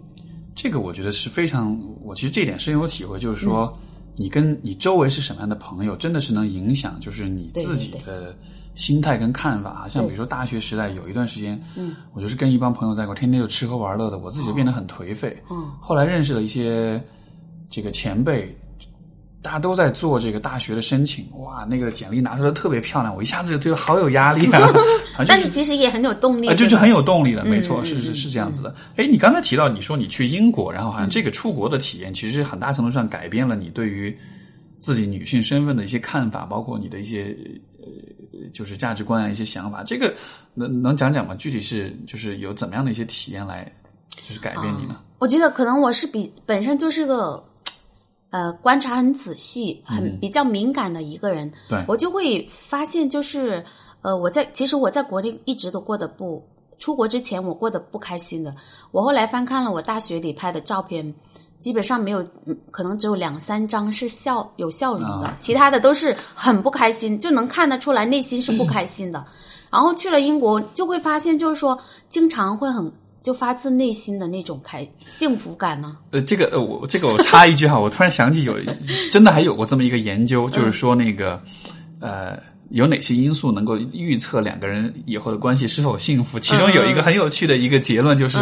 [0.55, 1.75] 这个我觉得是非常，
[2.05, 3.75] 我其实这点深有体会，就是说，
[4.17, 8.35] 你跟你周围是什么样的朋友，真的是能影响，就是你自己的
[8.75, 9.89] 心态跟看法啊。
[9.89, 15.37] 像比如说大学时代有一段时间，嗯，我就是跟一帮朋友在一块，天天就吃喝玩乐的，我自己就变得很颓废。
[15.51, 15.71] 嗯。
[15.81, 17.03] 后来认识了一些
[17.71, 18.55] 这个前辈，
[19.43, 24.61] 大家都在做这个大学的申请，哇，那个简历拿出来特别漂亮，我一下子就觉得好有压力啊，
[25.27, 28.73] 但是其实也很有动力，啊，就就很有动力的，没错，嗯是是嗯是这样子的。
[28.97, 34.17] 哎，你刚才提到你说你去英国，然后好像这个出国的体验，其实很大程度上改变了你对于
[34.79, 37.37] 自己女性身份的一些看法，包括你的一些
[37.81, 39.83] 呃，就是价值观啊，一些想法。
[39.83, 40.15] 这个
[40.55, 41.35] 能能讲讲吗？
[41.35, 43.71] 具体是就是有怎么样的一些体验来
[44.11, 45.01] 就是改变你呢？
[45.19, 47.43] 我觉得可能我是比本身就是个
[48.33, 53.65] 呃观察很仔细、很比较敏感的一个人，嗯对我就会发现就是
[54.01, 56.45] 呃我在其实我在国内一直都过得不
[56.81, 58.53] 出国之前我过得不开心的，
[58.91, 61.15] 我后来翻看了我大学里拍的照片。
[61.61, 69.25] 基本上没有，嗯可能只有两三张是笑有笑容的，啊其他的都是很不开心，就能看得出来内心是不开心的。
[69.71, 71.79] 然后去了英国，就会发现，就是说，
[72.11, 78.59] 经常会很就发自内心的那种开幸福感呢、呃，这个呃，我这个我插一句哈，我突然想起有
[79.11, 81.41] 真的还有过这么一个研究，就是说那个
[82.01, 82.37] 呃，
[82.73, 86.39] 有哪些因素能够预测两个人以后的关系是否幸福？
[86.39, 88.39] 其中有一个很有趣的一个结论就是，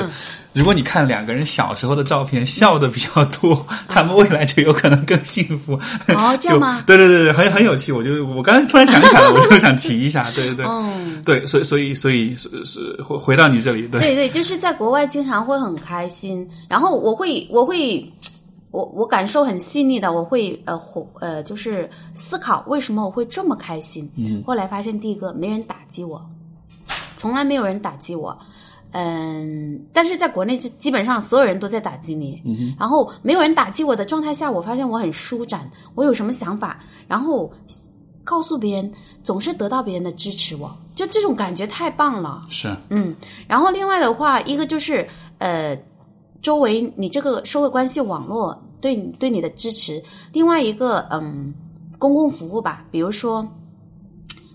[0.53, 5.75] 如果你看两个人小时候的照片，笑的比较多，他们未来就有可能更幸福。
[6.09, 6.83] 哦， 这样吗？
[6.87, 7.93] 对对对对，很很有趣。
[7.93, 10.31] 我就我刚才突然想起来了， 我就想提一下。
[10.33, 18.09] 对对对，嗯，对，所以所以所以是是回回到你这里，对对对，就是在国外经常会很开心，然后我会我会
[18.71, 24.11] 我我感受很细腻的，我会呃活呃就是思考为什么我会这么开心。
[24.17, 26.25] 嗯，后来发现第一个没人打击我，
[27.17, 28.39] 从来没有人打击我。
[28.93, 37.53] 嗯，但是在国内是基本上所有人都在打击你，嗯然后没有人打击我的状态下，我发现我很舒展，我有什么想法，然后
[38.25, 38.93] 告诉别人，
[39.23, 42.43] 总是得到别人的支持我，就这种感觉太棒了。
[42.49, 43.15] 是嗯，
[43.47, 45.07] 然后另外的话，一个就是
[45.39, 45.77] 呃，
[46.43, 51.53] 周围你这个社会关系网络对你对你的支持，另外一个嗯，
[51.99, 53.47] 公共服务吧，比如说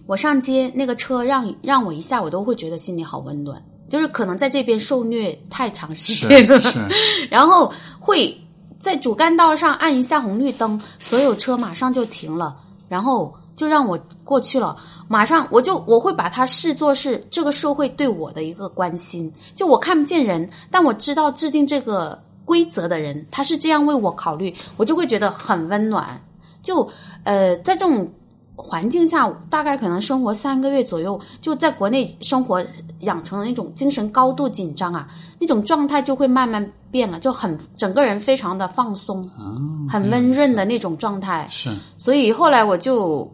[0.08, 6.48] 我上街那个车让让我一下，我都会觉得心里好温暖，就是可能在这边受虐太长时间。
[6.48, 6.60] 了，
[7.30, 8.36] 然后会
[8.80, 12.56] 在主干道上按一下红绿灯，所有车马上就停了，
[12.88, 14.76] 然后就让我过去了。
[15.08, 26.20] 马上我就我会把它视作是这个社会对我的一个关心，就我看不见人，但我知道制定这个规则的人他是这样为我考虑，我就会觉得很温暖。
[26.64, 26.90] 就
[27.24, 28.12] 呃，在这种
[28.56, 32.64] 环境下，大概可能生活三个月左右，就在国内生活
[33.02, 35.08] 养成了那种精神高度紧张啊，
[35.40, 41.48] 那种状态就会慢慢变了，就很整个人非常的放松，啊，很温润的那种状态。
[41.52, 43.30] 是所以后来我就，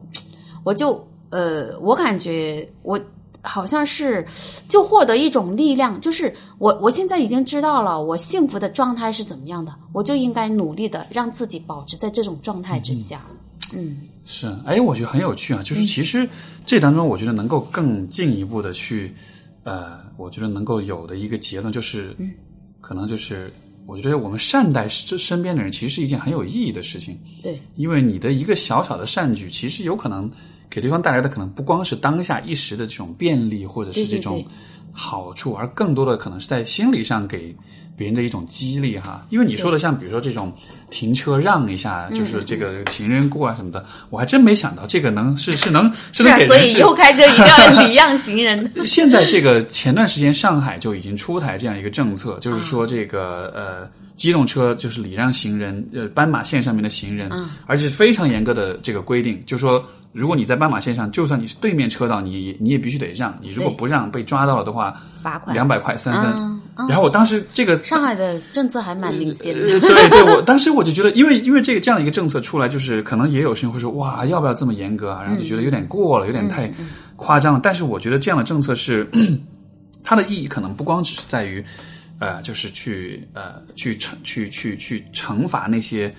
[0.63, 0.99] 我就
[1.29, 2.99] 呃，我感觉我
[3.43, 4.25] 好像是
[4.67, 13.21] 就获得一种力量，就是我我现在已经知道了我幸福的状态是怎么样的，我就应该努力的让自己保持在这种状态之下。
[13.29, 13.37] 嗯，
[14.25, 15.61] 是，哎，我觉得很有趣啊。
[15.63, 16.27] 就是其实
[16.65, 19.13] 这当中，我觉得能够更进一步的去，
[19.63, 22.31] 呃，我觉得能够有的一个结论就是，嗯
[22.79, 23.51] 可能就是，
[23.85, 27.17] 我觉得我们善待这身边的人，其实是一件很有意义的事情。
[27.41, 30.29] 对，因为你的一个小小的善举，其实有可能
[30.69, 34.47] 给对方带来的可能不光是当下一时的这种便利，或者是这种对
[34.91, 37.55] 好处，而更多的可能是在心理上给
[37.95, 39.25] 别人的一种激励哈。
[39.29, 40.53] 因为你说的像比如说这种
[40.89, 48.71] 停车让一下，嗯就是这个行人过啊什么的，我还真没想到这个能是是能是能给人是以后开车一定要 礼让行人。
[48.85, 57.29] 现在这个前段时间上海就已经出台这样一个政策，就是说这个呃机动车就是礼让行人，呃斑马线上面的行人，
[57.65, 66.33] 而且是非常严格的这个规定，就是说如果你在斑马线上，就算你是对面车道，你你也必须得让，你如果不让被抓到了的话，罚款两百块三分。
[66.35, 69.73] 嗯嗯然后我当时这个上海的政策还蛮领先的。
[69.73, 75.21] 呃，对对，我当时我就觉得，因为因为这个这样的一个政策出来，就是可能也有些人会说，哇，要不要这么严格啊？
[75.23, 76.71] 然后就觉得有点过了，有点太
[77.15, 77.59] 夸张了。
[77.61, 79.09] 但是我觉得这样的政策是
[80.03, 81.63] 它的意义，可能不光只是在于，
[82.19, 86.13] 呃，就是去呃去惩去去去惩罚那些。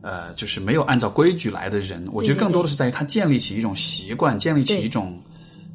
[0.00, 5.20] 呃，就是没有按照规矩来的人，我觉得更多的是在于他建立起一种习惯，建立起一种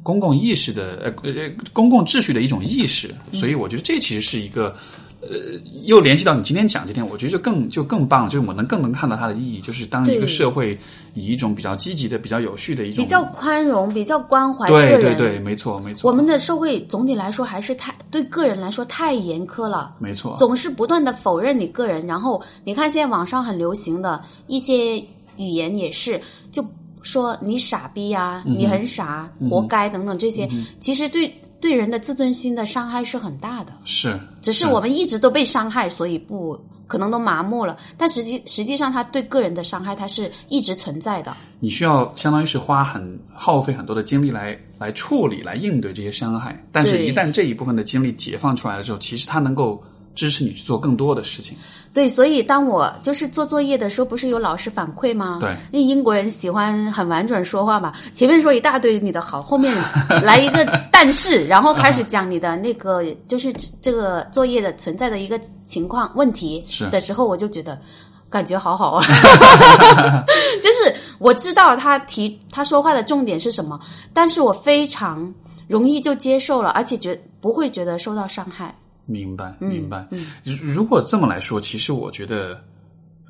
[0.04, 3.40] 公共意识的呃呃公共秩序的一种意识，嗯。
[3.40, 4.76] 所以我觉得这其实是一个
[5.20, 5.28] 呃
[5.84, 10.78] 又联系到你今天讲这点，我觉得就更就更棒，就是我能更能看到它的意义，就是当一个社会
[11.14, 14.68] 以一种比较积极的、比较有序的一种比较宽容，比较关怀。
[14.68, 19.96] 对对对，没错没错，我们的社会总体来说还是太对个人来说太严苛了。
[19.98, 20.36] 没错。
[20.36, 24.98] 总是不断的否认你个人，然后你看现在网上很流行的一些
[25.38, 26.20] 语言也是，
[26.52, 26.62] 就
[27.04, 30.50] 说你傻逼呀、嗯你很傻，活该等等这些，
[30.80, 33.72] 其实对对人的自尊心的伤害是很大的。
[33.84, 37.76] 是只是我们一直都被伤害，所以不可能都麻木了。
[37.96, 41.34] 但实际实际上，他对个人的伤害，它是一直存在的。
[41.60, 49.82] 你需要相当于是花很耗费很多的精力来来处理、来应对这些伤害，但是一旦这一部分的精力解放出来了之后，其实它能够
[50.14, 51.56] 支持你去做更多的事情。
[51.94, 55.38] 对，所以当我就是做作业的时候，不是有老师反馈吗？
[55.40, 59.72] 对因为英国人喜欢很婉转说话嘛，前面说一大堆你的好，后面
[60.24, 67.78] 来一个 但是，然后开始讲你的那个就是这个作业的存在的一个情况问题是的时候，我就觉得
[68.28, 69.06] 感觉好好啊，
[70.60, 73.78] 就是我知道他提他说话的重点是什么，
[74.12, 75.32] 但是我非常
[75.68, 78.74] 容易就接受了，而且觉不会觉得受到伤害。
[79.06, 80.06] 明白，嗯明白。
[80.42, 82.58] 如如果这么来说，其实我觉得，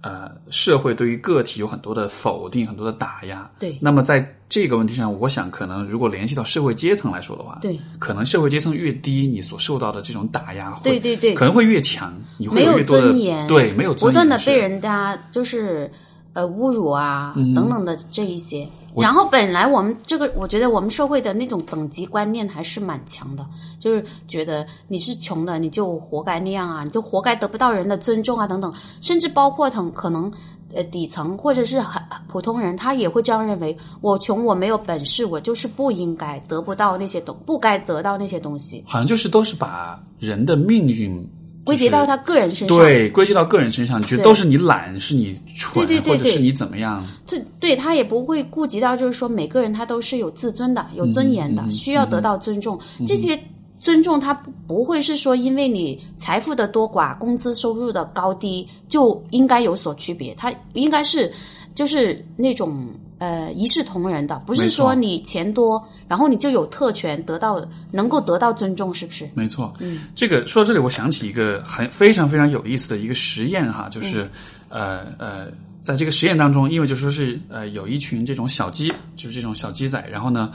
[0.03, 3.51] 呃，社会对于个体有很多的否定，很多的打压。
[3.59, 15.91] 对那么在这个问题上，我想可能如果联系到社会阶层来说的话，对，可能社会阶层越低，你所受到的这种打压会，对对对可能会越强，你会没有越多的尊严，对，没有尊严，不断的被人家就是
[16.35, 18.69] 呃侮辱啊、嗯等等的这一些。
[18.97, 23.45] 然后本来我们这个，我觉得我们社会的那种等级观念还是蛮强的，
[23.81, 30.33] 就是觉得你是穷的，你就活该那样啊，你就活该得不到人的尊重啊，等等，甚至包括等可能
[30.73, 41.27] 呃底层或者是很普通人，他也会这样认为：我穷，我没有本事，我就是不应该得不到那些东，不该得到那些东西，好像就是都是把人的命运
[41.65, 42.77] 归结到他个人身上。
[42.77, 47.07] 对归结到个人身上，觉得都是你懒，是你蠢，对对对对或者是你怎么样。
[47.27, 52.79] 对，对他也不会顾及到，就是说每个人他都是有自尊的、有尊严的，需要得到尊重。
[53.07, 53.39] 这些
[53.81, 61.33] 尊重他不不会是说因为你财富的多寡、工资收入的高低就应该有所区别，他应该是
[61.75, 62.87] 就是那种
[63.19, 69.29] 呃一视同仁的，不是说你钱多，然后你就有特权得到能够得到尊重，是不是？
[69.35, 74.29] 没错，嗯，这个说到这里，我想起一个很非常非常有意思的一个实验哈，就是、
[74.69, 75.47] 呃呃，
[75.81, 80.53] 在这个实验当中，因为就说是呃有一群这种小鸡，就是这种小鸡仔，然后呢，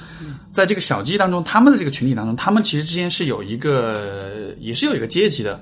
[0.51, 5.59] 在这个小鸡当中，他们的这个群体当中，他们其实之间是有一个也是有一个阶级的。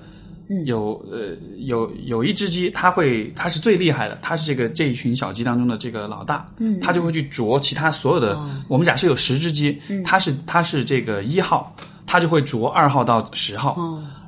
[0.65, 8.39] 有呃有有一只鸡，它会它是最厉害的，它是这个这一群小鸡当中的这个老大，嗯，它就会去啄其他所有的。
[8.67, 11.75] 我们假设有十只鸡，它是它是这个一号，
[12.05, 13.77] 它就会啄二号到十号，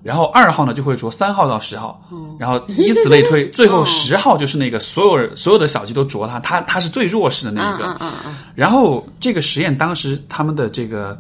[0.04, 2.02] 然后二号呢就会啄三号到十号，
[2.40, 7.86] 然后以此类推， 最后十号就是那个所有人所有的小鸡都啄它，它它是最弱势的那一个。
[7.86, 11.18] 嗯嗯嗯，然后这个实验当时他们的这个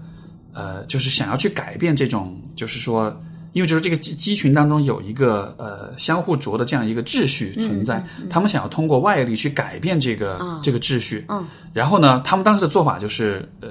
[0.53, 3.15] 呃，就是想要去改变这种，就是说，
[3.53, 11.25] 因为就是这个鸡鸡群当中有一个呃相互啄的这样一个秩序存在，他们想要通过外力去改变这个、这个秩序。
[11.29, 13.69] 嗯，然后呢，他们当时的做法就是呃，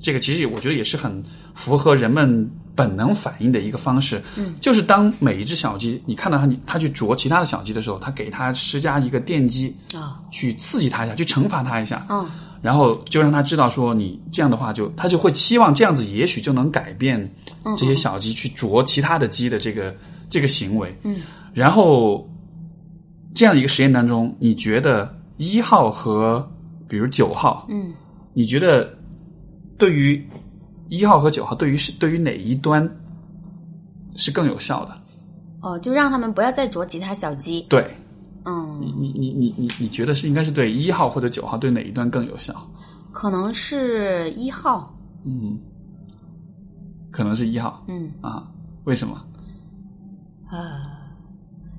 [0.00, 12.26] 这个其实我觉得也是很符合人们本能反应的一个方式，嗯，就是当每一只小鸡，你看到它，你它去啄其他的小鸡的时候，它给它施加一个电击，啊，去刺激它一下，去惩罚它一下，嗯
[12.64, 17.20] 然后就让他知道说你这样的话就，他就会期望这样子，也许就能改变
[17.62, 19.94] 嗯这些小鸡去啄其他的鸡的这个
[20.30, 21.20] 这个行为，嗯，
[21.52, 22.26] 然后
[23.34, 26.42] 这样一个实验当中，你觉得一号和
[26.88, 27.92] 比如九号，嗯
[28.32, 28.88] 你觉得
[29.76, 30.26] 对于
[30.88, 32.88] 一号和九号，对于是对于哪一端
[34.16, 34.94] 是更有效的？
[35.60, 37.60] 哦，就让他们不要再啄其他小鸡。
[37.68, 37.94] 对
[38.44, 42.54] 嗯，你，你你你你你觉得是应该是对一号或者九号对哪一段更有效？
[43.12, 44.94] 可能是一号。
[45.24, 45.58] 嗯，
[47.10, 48.46] 可能是一号嗯啊？
[48.84, 49.16] 为什么？
[50.50, 50.60] 呃，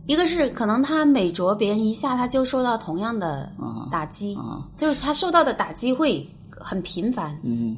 [0.08, 4.68] 一个是可能他每啄别人一下，他就受到同样的啊打击，啊？
[4.78, 7.38] 就是他受到的打击会很频繁。
[7.44, 7.78] 嗯，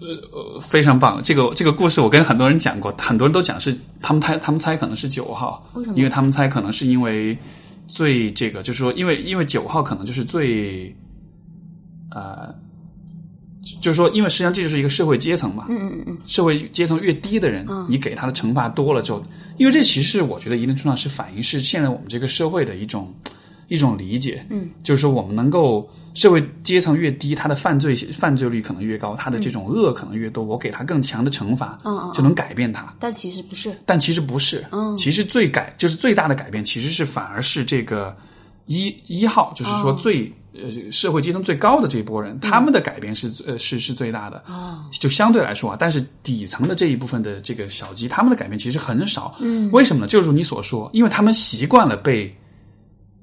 [0.00, 1.20] 呃，非常棒。
[1.22, 5.96] 这个这个故事我跟很多人讲过，很多人都讲是他们猜他们猜可能是九号，为什么？
[5.96, 7.36] 因为他们猜可能是因为
[7.86, 10.94] 最这个，就是说，因为因为九号可能就是最
[12.10, 12.54] 呃，
[13.80, 16.04] 就是说，因为实际上这就是一个社会阶层嘛，嗯嗯嗯。
[16.06, 19.22] 嗯，社会阶层越低的人，嗯你给他的惩罚多了之后，
[19.56, 23.12] 因为这其实我觉得一定程度上是反映是现在我们这个社会的一种
[23.68, 32.92] 一种理解，嗯，就是说我们能够社会阶层越低，他的犯罪犯罪率可能越高，他的这种恶可能越多，我给他更强的惩罚，嗯就能改变他。
[32.98, 33.72] 但其实不是。
[33.86, 38.16] 但其实不是，嗯其实最改就是最大的改变，其实是反而是这个
[38.66, 44.42] 一一号，就是说哦最、呃社会阶层最高的这一波人，他们的改变是呃是是最大的。
[44.48, 49.36] 哦，就相对来说啊，但是底层的这一部分的这个小鸡，他们的改变其实很少。
[49.38, 50.08] 嗯，为什么呢？
[50.08, 52.34] 就是如你所说，因为他们习惯了被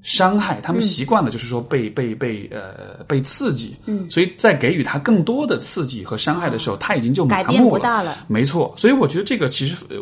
[0.06, 3.74] 伤害，他们习惯了就是说被、被被呃被刺激。
[3.86, 7.78] 嗯，所以在给予他更多的刺激和伤害的时候，他已经就麻改变木了。
[7.80, 8.24] 不大了。
[8.28, 9.96] 没错，所以我觉得这个其实，呃，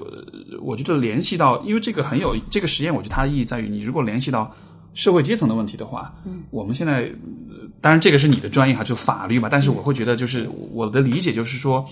[0.61, 4.55] 我觉得联系到，因为这个很有这个实验，我觉得它的意义在于，你如果联系到
[4.93, 7.05] 社会阶层的问题的话，嗯，我们现在，
[7.49, 11.83] 呃当然这个是你的专业哈，就法律嘛，但是我会觉得，就是我的理解就是说，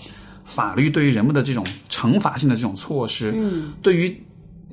[0.43, 4.15] 法律对于人们的这种惩罚性的这种措施，嗯，对于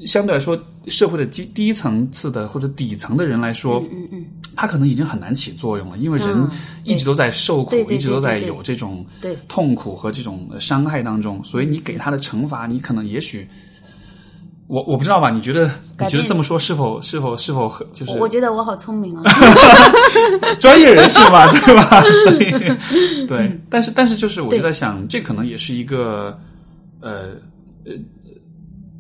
[0.07, 4.25] 相对来说社会的低低层次的或者底层的人来说，嗯嗯，
[4.57, 6.51] 他可能已经很难起作用了，因为人嗯
[6.85, 13.47] 一直都在受苦，一直都在有这种对痛苦和这种呃伤害当中，所以你给他的惩罚，你可能也许，
[14.69, 15.29] 我我不知道吧？
[15.31, 19.23] 你觉得你觉得这么说是否是否是否很就是我觉得我好聪明啊。
[20.59, 22.03] 专业人士嘛，对吧？
[22.25, 26.39] 所以对，但是但是就是我就在想，这可能也是一个
[27.01, 27.33] 呃
[27.85, 27.93] 呃。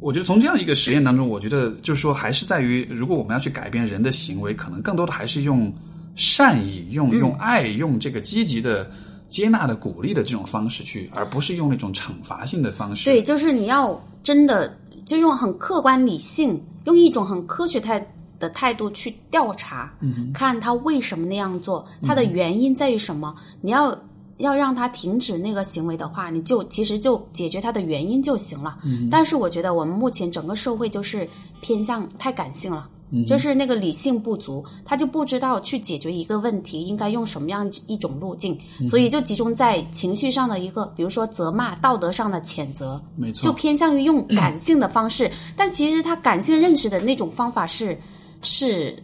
[0.01, 5.73] 我觉得从这样一个实验当中，我觉得就是说，还是在于，如果我们要去改变人的行为，可能更多的还是用
[6.17, 8.91] 善意、用用爱、用这个积极的、
[9.29, 13.05] 接纳的、鼓励的这种方式去，而不是用那种惩罚性的方式。
[13.05, 14.75] 对，就是你要真的
[15.05, 18.05] 就用很客观理性，用一种很科学态
[18.39, 23.35] 的态度去调查，嗯看他为什么那样做，他的原因在于什么。
[23.61, 23.97] 你要
[24.41, 28.79] 要让他停止那个行为的话，你就其实就解决他的原因就行了。
[28.85, 31.29] 嗯但是我觉得我们目前整个社会就是
[31.61, 32.89] 偏向太感性了。
[33.13, 47.99] 嗯就是那个理性不足，他就不知道去解决一个问题应该用什么样一种路径，嗯所以就集中在情绪上的一个，比如说责骂、道德上的谴责，没错，就偏向于用感性的方式，但其实他感性认识的那种方法是
[48.43, 48.97] 是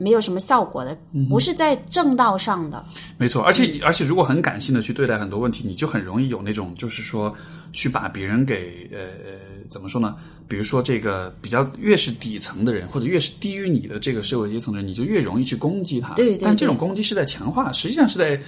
[0.00, 2.84] 没有什么效果的，嗯不是在正道上的。
[3.18, 7.32] 没错，而且而且，如果很感性的去对待很多问题，你就很容易有那种，就是说，
[7.72, 9.38] 去把别人给呃呃
[9.68, 10.16] 怎么说呢？
[10.48, 16.14] 比如说这个比较越是底层的人，或者越是低于你的这个社会阶层的人，你就越容易去攻击他。
[16.14, 18.40] 对对但这种攻击是在强化，实际上是在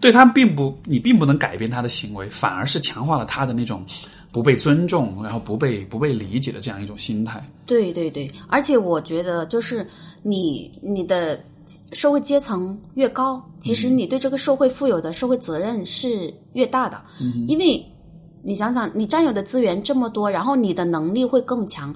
[0.00, 3.84] 对他并不，你并不能改变他的行为，反而是强化了他的那种
[4.30, 7.44] 不被尊重，然后不被不被理解的这样一种心态。
[7.66, 9.84] 对对对，而且我觉得就是
[10.22, 11.38] 你你的
[11.92, 17.84] 社会阶层越高，其实你对这个社会负有的社会责任是越大的，嗯因为
[18.42, 21.94] 你想想，你占有的资源这么多，然后你的能力会更强。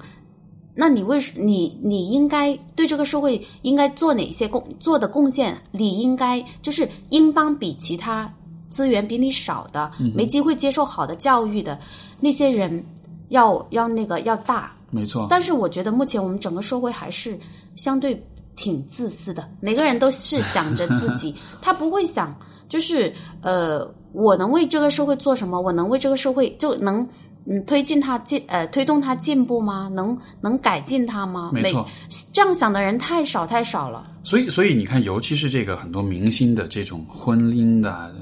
[0.77, 5.57] 那你为什你你应该对这个社会应该做哪些贡做的贡献？
[5.71, 8.31] 你应该就是应当比其他
[8.69, 11.79] 资源比你少的、没机会接受好的教育的
[12.19, 12.83] 那些人
[13.29, 14.74] 要要那个要大。
[14.91, 17.37] 没错，但是我觉得目前我们整个社会还是
[17.75, 18.21] 相对
[18.55, 22.33] 挺自私的，每个人都是想着自己， 他不会想
[22.69, 25.59] 就是呃，我能为这个社会做什么？
[25.59, 27.07] 我能为这个社会就能
[27.45, 29.89] 嗯推进他进呃推动他进步吗？
[29.93, 31.51] 能能改进他吗？
[31.53, 31.85] 没错，
[32.31, 34.03] 这样想的人太少太少了。
[34.23, 38.13] 所以，所以你看，尤其是这个很多明星的这种婚姻的、呃、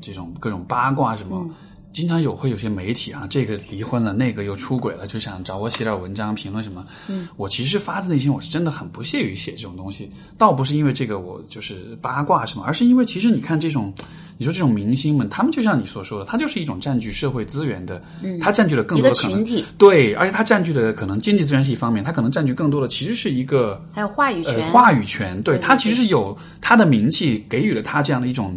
[0.00, 1.44] 这种各种八卦什么，
[1.92, 6.86] 经常有会有些媒体啊，这个离婚了，那个又出轨了，就想找我写点文章评论什么。
[7.08, 13.92] 嗯，我其实发自内心，我是真的很不屑于写这种东西，倒不是因为这个我就是八卦什么，而是因为其实你看这种。
[14.38, 19.44] 你说这种明星们，他们就像你所说的，他就是一种占据社会资源的，嗯，他占据了更多的可能，
[19.76, 28.56] 对，而且他占据的可能经济资源是一方面，他可能占据更多的其实是一个还有话语权，话语权，对他其实是有他的名气给予了他这样的一种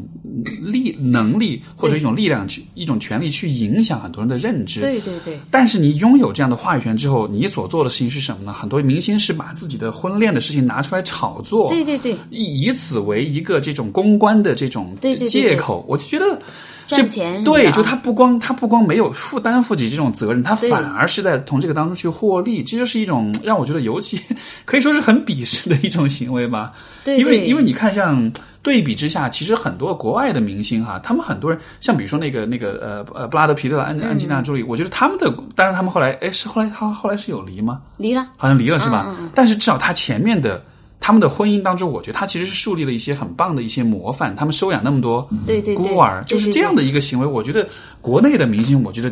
[0.61, 5.39] 力能力或者一种力量去一种权利去影响很多人的认知，对对对。
[5.49, 8.53] 但是你拥有这样的话语权之后，你所做的事情是什么呢？
[8.53, 14.95] 很多明星是把自己的婚恋的事情拿出来炒作，对对对，以以此为一个这种公关的这种
[15.27, 16.39] 借口，我就觉得。
[16.87, 24.19] 赚钱对，就他不光他不光没有负担负起这种责任，他反而是在从这个当中去获利，这就是一种让我觉得尤其
[24.65, 26.73] 可以说是很鄙视的一种行为吧。
[27.05, 28.29] 对，因为因为你看，像
[28.61, 37.79] 对比之下，其实很多国外的明星哈，他们很多人像比如说那个那个呃呃布拉德皮特、安安吉娜朱莉，我觉得他们的，当然他们后来哎是后来他后来是有离吗？
[37.95, 39.15] 离了，好像离了是吧？
[39.33, 40.61] 但是至少他前面的。
[41.01, 44.33] 他们的婚姻当中，我觉得他其实是树立了一些很棒的一些模范。
[44.35, 45.27] 他们收养那么多
[45.75, 47.25] 孤儿，就是这样的一个行为。
[47.25, 47.67] 我觉得
[48.01, 49.11] 国内的明星，我觉得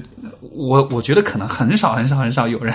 [0.54, 2.74] 我我觉得可能很少很少很少有人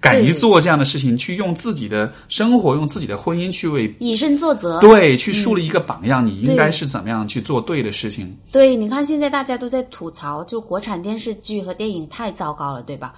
[0.00, 6.24] 敢于做这样的事情，去用自己的生活、用自己的婚姻去为以身作则，对，去树立一个榜样。
[6.24, 8.32] 你应该是怎么样去做对的事情？
[8.52, 13.12] 对，你看现在大家都在吐槽，就国产电视剧和电影太糟糕了，对吧？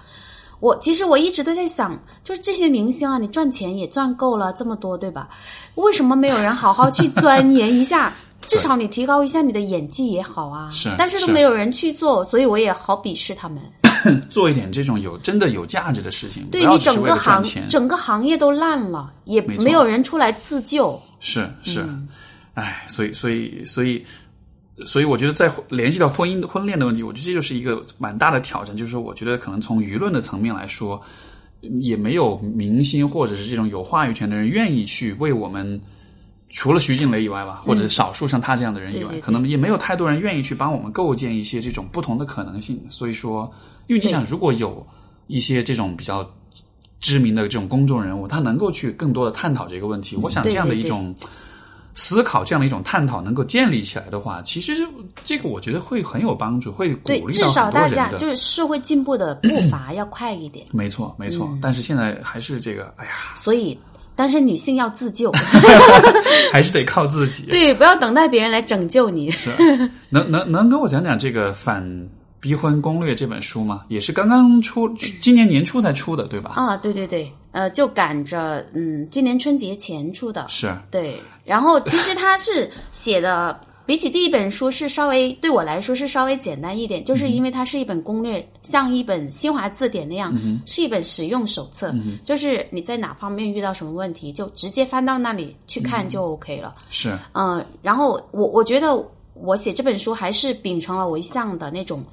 [0.59, 5.29] 我其实我一直都在想，就是这些明星啊，你赚钱也赚够了这么多，对吧？
[5.75, 8.13] 为什么没有人好好去钻研一下？
[8.47, 10.69] 至少你提高一下你的演技也好啊。
[10.71, 13.59] 是，但是都没有人去做，所以我也好鄙视他们。
[14.29, 21.01] 做一点这种有真的有价值的事情，对你整个行整个行业都烂了，也没有人出来自救。
[21.19, 21.83] 是是，
[22.53, 24.05] 哎，所以所以所以。
[24.83, 28.75] 所以我觉得，在联系到婚姻、婚恋的问题，我觉得这就是一个蛮大的挑战。
[28.75, 31.01] 就是说，我觉得可能从舆论的层面来说，
[31.79, 35.79] 也没有明星或者是这种有话语权的人愿意去为我们，
[36.49, 42.77] 除了徐静蕾以外吧，或者少数像他这样的人以外，可能也没有太多人愿意去帮我们构建一些这种不同的可能性。
[42.89, 43.49] 所以说，
[43.87, 44.85] 因为你想，如果有
[45.27, 46.29] 一些这种比较
[46.99, 51.15] 知名的这种公众人物，他能够去更多的探讨这个问题，我想这样的一种。
[51.95, 54.73] 思考这样的一种探讨能够建立起来的话，其实
[55.23, 60.67] 这个我觉得会很有帮助，会鼓励到至少大家就是社会进步的步伐要快一点。
[60.71, 61.49] 没错，没错。
[61.61, 63.11] 但是现在还是这个，哎呀。
[63.35, 63.79] 所以
[64.13, 65.31] 单身女性要自救，
[66.51, 67.45] 还是得靠自己。
[67.51, 69.31] 对，不要等待别人来拯救你。
[69.31, 69.49] 是，
[70.09, 71.81] 能能能跟我讲讲这个反
[72.41, 73.83] 逼婚攻略这本书吗？
[73.87, 74.87] 也是刚刚出，
[75.21, 76.51] 今年年初才出的，对吧？
[76.55, 77.31] 啊，对对对。
[77.51, 81.17] 呃，就赶着嗯，今年春节前出的，是对。
[81.45, 90.33] 然后其实他是写的，比起第一本书是稍微对我来说是稍微简单一点，就是因为它是一本攻略，像一本新华字典那样，
[90.65, 91.93] 是一本使用手册，
[92.23, 96.73] 就是你在哪方面遇到什么问题，就直接翻到那里去看就 OK 了。
[96.89, 98.97] 是，嗯，然后我我觉得
[99.35, 102.03] 我写这本书还是秉承了我一向的那种，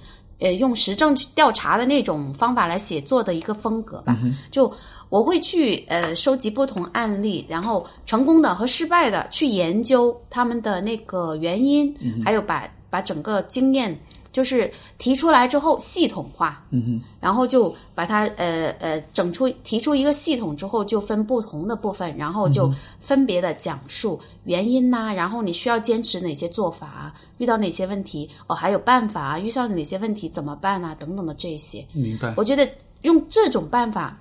[0.42, 4.18] 呃，用实证去调查的那种方法来写作的一个风格吧，
[4.50, 4.72] 就。
[5.12, 13.94] 我会去呃收集不同案例，然后成功的和失败的去研究他们的那个原因，还有把把整个经验
[14.32, 32.34] 就是提出来之后系统化，嗯哼，然后就把它呃呃整出提出一个系统之后，就分不同的部分，然后就分别的讲述原因呐，然后你需要坚持哪些做法，遇到哪些问题哦，还有办法啊，遇上哪些问题怎么办啊等等的这些，明白？
[32.36, 32.68] 我觉得
[33.02, 34.18] 用这种办法。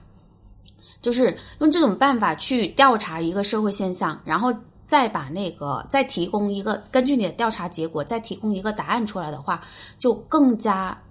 [1.01, 4.53] 就是用这种办法去调查一个社会现象，然后
[4.91, 9.63] 再把那个再提供一个根据你的调查结果再提供一个答案出来的话，
[9.97, 11.01] 就更加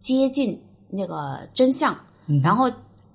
[0.00, 1.96] 接近那个真相。
[2.42, 2.68] 然后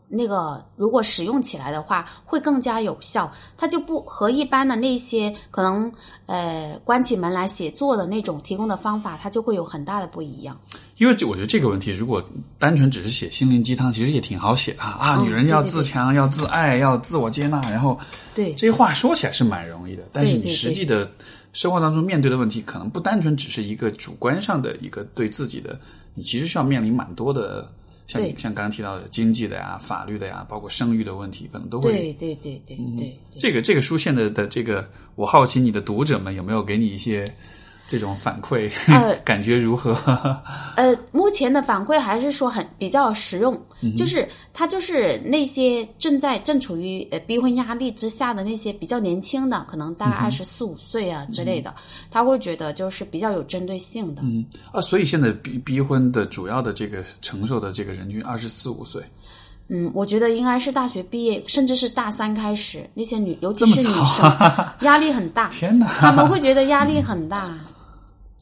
[0.07, 3.29] 那个如果使用起来的话，会更加有效。
[3.57, 5.91] 它就不和一般的那些可能
[6.25, 10.57] 呃关起门来写作的那种提供的方法，它就会有很大的不一样。
[10.97, 12.23] 因为我觉得这个问题，如果
[12.57, 15.21] 单纯只是写心灵鸡汤，其实也挺好写的啊！
[15.21, 17.99] 女人要自强，要自爱，要自我接纳，然后
[18.33, 21.11] 对这些话说起来是蛮容易的，但是你实际的
[21.51, 25.77] 生活当中面对的问题，可能不单纯只是一个主观上的一个对自己的，
[26.13, 27.69] 你其实需要面临蛮多的，
[28.07, 33.19] 像像刚刚提到的经济的呀、法律的呀，包括生育的问题，可能都会对对对对对。
[33.37, 37.29] 这个这个书现在的这个，我好奇你的读者们有没有给你一些。
[37.87, 39.93] 这种反馈、呃 感觉如何？
[40.75, 51.73] 呃，目前的反馈还是说很比较实用，嗯就是他就是那些正在正处于呃逼婚压力之下的那些比较年轻的，可能大嗯概二十四五岁啊之类的，
[52.09, 54.21] 他会觉得就是比较有针对性的。
[54.23, 59.03] 嗯啊，所以现在逼逼婚的主要的这个承受的这个人均二十四五岁，
[59.67, 64.37] 嗯，我觉得应该是大学毕业，甚至是大三开始，那些女，尤其是女早生，
[64.81, 65.87] 压力很大， 天哪！
[65.99, 67.55] 他们会觉得压力很大。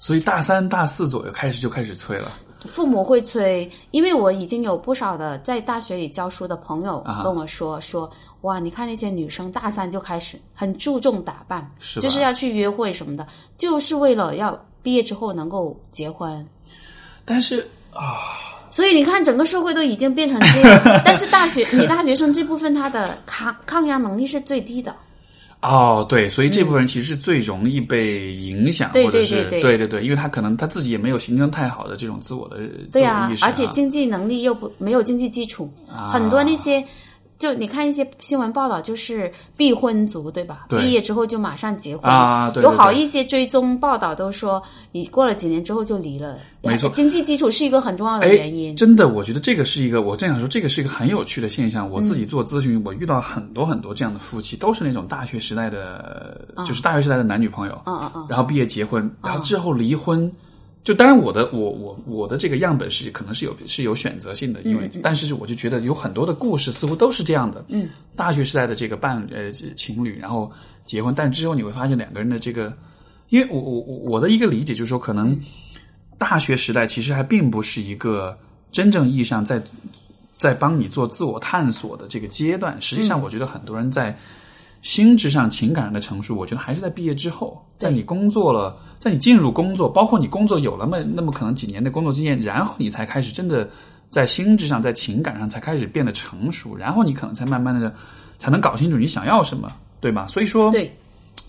[0.03, 2.29] 所以大三、大四左右开始就开始催了。
[2.65, 8.11] 父母会催，因为我已经有不少的在大学里教书的朋友啊跟我说、说，
[8.41, 13.25] 哇，你看那些女生大三就开始很注重打扮，是就是要去约会什么的，
[13.57, 16.45] 就是为了要毕业之后能够结婚。
[17.23, 18.19] 但是啊
[18.71, 24.93] 所以你看，整个社会都已经变成这样， 但是大学女大学生这部分她的抗抗压能力是最低的。
[25.63, 29.77] 哦，对，所以这部分人其实是最容易被影响，嗯或者是对对。
[29.77, 32.57] 对对因为他可能他自己也没有形成太好的这种自我的
[32.91, 36.09] 自对啊我意，识、而且经济能力又不没有经济基础，啊。
[36.09, 36.83] 很多那些。
[37.39, 40.65] 就你看一些新闻报道，就是必婚族，对吧？
[40.69, 46.37] 对毕业之后就马上结婚啊对对有好一些追踪报道都说，你过了几年之后就离了。
[46.61, 48.73] 没错经济基础是一个很重要的哎原因。
[48.75, 51.89] 真的，我觉得这个是一个，我正想说，这个是一个很有趣的现象。
[51.89, 60.31] 我自嗯己做咨询，我遇到很多很多这样的夫妻，都是那种大学时代的，啊就是大学时代的男女朋友，嗯嗯嗯，然后毕业结婚，然后之后离婚。
[60.83, 67.63] 就当然，我的我我我的这个样本是可能是有是有选择性的，因为、但是我就觉得有很多的故事似乎都是这样的。
[67.69, 67.87] 嗯，
[68.17, 70.51] 大学时代的这个伴呃情侣，然后
[70.85, 72.75] 结婚，但之后你会发现两个人的这个，
[73.29, 75.39] 因为我我我我的一个理解就是说，可能
[76.17, 78.37] 大学时代其实还并不是一个
[78.69, 79.63] 真正意义上在
[80.37, 82.75] 在帮你做自我探索的这个阶段。
[82.81, 84.13] 实际上，我觉得很多人在
[84.83, 93.67] 心智上、情感上的成熟，我觉得还是在毕业之后，在你工作了，在你进入工作，包括你工作有了那么那么可能几年的工作经验，然后你才开始真的
[94.09, 97.91] 在心智上、在情感上才开始变得成熟，然后你可能才慢慢的
[98.37, 100.27] 才能搞清楚你想要什么，对吧？
[100.27, 100.93] 所以说，对，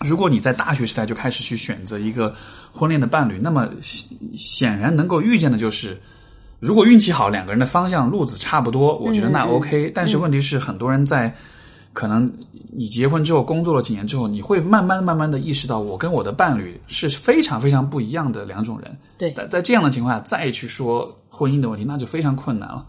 [0.00, 2.32] 如果你在大学时代就开始去选择一个
[2.72, 6.00] 婚恋的伴侣，那么显显然能够预见的就是，
[6.60, 11.34] 如果运气好，两个人的方向路子差不多，我觉得那 OK、但是问题是，很多人在
[11.94, 12.30] 可能
[12.72, 18.98] 你结婚之后，工作了几年之后，你会慢慢慢慢的意识到，我跟我的伴侣是非常非常不一样的两种人。
[19.16, 22.84] 对在在这样的情况下，再去说婚姻的问题，那就非常困难了。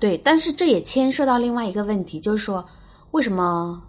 [0.00, 2.64] 对，但是这也牵涉到另外一个问题，就是说，
[3.12, 3.80] 为什么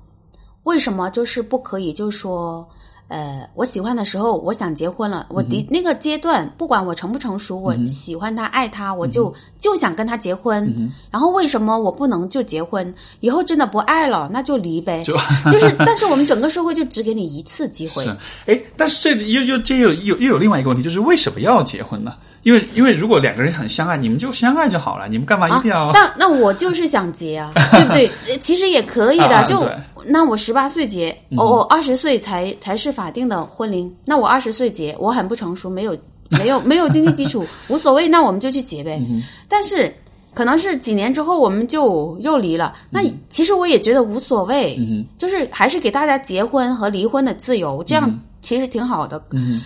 [0.64, 1.92] 为什么就是不可以？
[1.92, 2.68] 就是说，
[3.10, 10.64] 呃，我喜欢的时候，我想结婚了，我嗯的、那个阶段，不管我成不成熟，我喜欢他、爱他，我就、就想跟他结婚。
[10.78, 12.94] 嗯然后为什么我不能就结婚？
[13.20, 15.04] 以后真的不爱了，那就离呗。
[15.04, 15.14] 就
[15.52, 18.04] 就是，但是我们整个社会就只给你一次机会。
[18.04, 18.16] 是，
[18.46, 22.14] 哎，但是这里又又这又又又有另外一个问题，就是为什么要结婚呢？
[22.44, 25.88] 因为因为如果两个人很相爱，你们就相爱就好了，你们干嘛一定要？
[25.88, 28.08] 啊、那那我就是想结啊， 对不对？
[28.28, 29.68] 呃其实也可以的，就
[30.06, 35.98] 那我十八岁结，哦，我二十岁才才是法定的婚龄，那我二十岁结，我很不成熟，没有
[36.38, 39.02] 没有没有经济基础，无所谓，那我们就去结呗。
[39.48, 39.94] 但是
[40.34, 49.22] 可能是几年之后我们就又离了，那其实我也觉得无所谓，嗯就是还是给大家结婚和离婚的自由，这样其实挺好的。
[49.32, 49.60] 嗯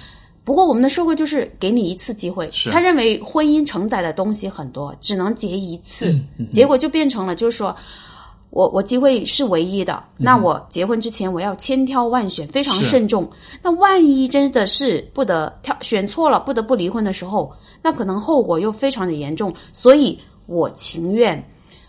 [0.44, 7.76] 不过我们的社会就是给你一次机会，他认为婚姻承载的东西很多，只能结一次，嗯结果就变成了就是说。
[8.56, 13.28] 我我机会是唯一的，那我结婚之前我要千挑万选，非常慎重。
[13.64, 17.52] 那万一真的是不得挑选错了，不得不离婚的时候，
[17.82, 19.52] 那可能后果又非常的严重。
[19.72, 20.16] 所以
[20.46, 21.44] 我情愿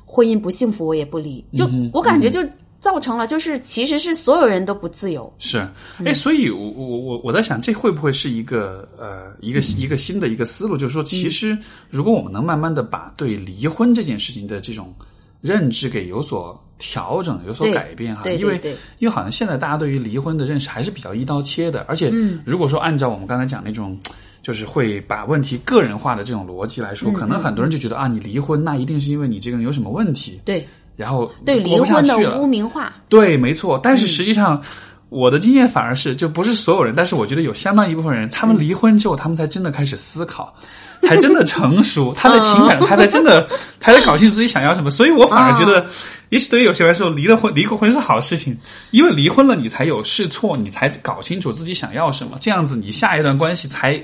[0.07, 1.45] 婚姻不幸福，我也不离。
[1.55, 2.41] 就、嗯我感觉就
[2.85, 5.32] 造成了，就是其实是所有人都不自由。
[5.39, 5.66] 是，
[5.98, 10.77] 嗯哎，所以我我我我在想，这会不会是一个呃一个嗯一个新的一个思路？
[10.77, 11.56] 就是说，其实
[11.89, 14.94] 如果我们能慢慢的把对离婚这件事情的这种
[15.40, 18.61] 认知给有所调整、有所改变哈，对对因为
[18.98, 23.98] 因为好像现在大家对于离婚的认识还是比较一刀切的，而且嗯如果说按照我们刚才讲那种。
[24.44, 32.93] 就是会把问题个人化的这种逻辑来说，嗯可能很多人就觉得啊，你离婚那一定是因为你这个人有什么问题，对然后对，离婚的污名化。
[33.09, 33.79] 对，没错。
[33.83, 34.62] 但是实际上，
[35.09, 40.55] 我的经验反而是，就不是所有人，但是我觉得有相当一部分人，他们离婚之后，他们才真的开始思考，
[41.03, 43.49] 才真的成熟，他的情感，他才真的，
[43.81, 44.91] 他才搞清楚自己想要什么。
[44.91, 45.87] 所以我反而觉得，
[46.31, 48.57] 也许对于有些人来说，离了婚，离过婚是好事情，
[48.91, 54.03] 因为离婚了，你才有试错，你才搞清楚自己想要什么，这样子你下一段关系才。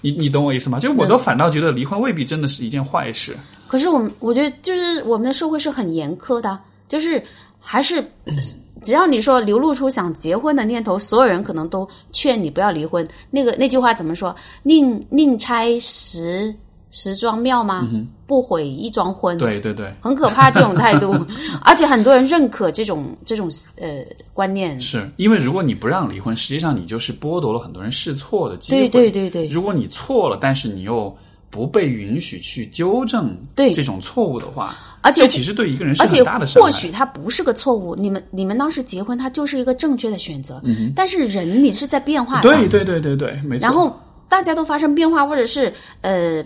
[0.00, 0.78] 你你懂我意思吗？
[0.78, 3.36] 就我都反倒觉得离婚未必真的是一件坏事。
[3.68, 6.58] 可是我们我觉得就是我们的社会是很严苛的，
[6.88, 7.22] 就是
[7.60, 8.02] 还是
[8.82, 13.06] 只要你说流露出想结婚的念头，所有人可能都劝你不要离婚。
[13.30, 14.34] 那个那句话怎么说？
[14.62, 16.54] 宁宁拆十
[16.90, 17.86] 十桩庙吗？
[18.26, 19.36] 不毁一桩婚。
[19.36, 21.12] 对对对，很可怕这种态度，
[21.62, 23.50] 而且很多人认可这种这种
[23.80, 24.80] 呃观念。
[24.80, 28.88] 是因为如果你不让离婚，实际上你就是剥夺了很多人试错的机会。
[28.88, 31.14] 对对对对，如果你错了，但是你又
[31.50, 36.70] 不被允许去纠正对这种错误的话，而且这其实对一个人是很大的伤害。
[36.70, 40.60] 或许他不是个错误，你们你们当时结婚，他就是一个正确的选择。
[40.64, 43.62] 嗯但是人你是在变化的，对对对对对，没错。
[43.62, 43.98] 然后
[44.28, 45.72] 大家都发生变化，或者是
[46.02, 46.44] 呃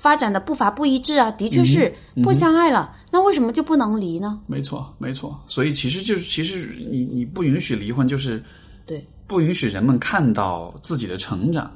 [0.00, 4.40] 发展的步伐不一致啊，的确是嗯不相爱了，那为什么就不能离呢？
[4.46, 8.42] 没错没错，所以其实就是其实你你不允许离婚，就是
[8.84, 11.70] 对，不允许人们看到自己的成长。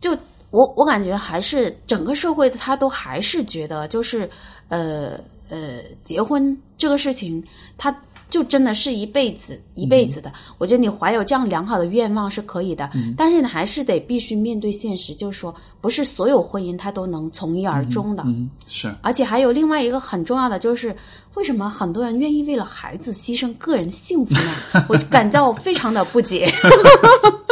[0.00, 0.14] 就
[0.54, 4.30] 我我感觉还是整个社会他都还是觉得就是
[4.68, 5.18] 呃
[5.48, 7.42] 呃结婚这个事情，
[7.76, 7.92] 他
[8.30, 10.32] 就真的是一辈子一辈子的。
[10.58, 18.22] 我觉得你怀有这样良好的愿望是可以的，但是你还是得必须面对现实，就是说不是所有婚姻它都能从一而终的。
[18.24, 20.94] 嗯，是而且还有另外一个很重要的，就是
[21.34, 24.32] 为什么很多人愿意为了孩子牺牲个人幸福
[24.72, 24.86] 呢？
[24.88, 26.48] 我就感到非常的不解。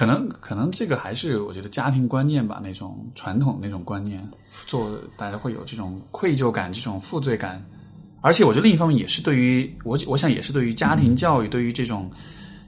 [0.00, 4.26] 可能可能这个还是我觉得家庭观念吧，那种传统那种观念，
[4.66, 7.62] 做大家会有这种愧疚感、这种负罪感，
[8.22, 12.10] 而且我觉得另一方面也是对于我我想也是对于家庭教育、对于这种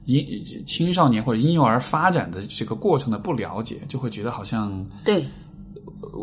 [0.04, 0.22] 婴
[0.66, 5.24] 青少年或者婴幼儿发展的这个过程的不了解，就会觉得好像对，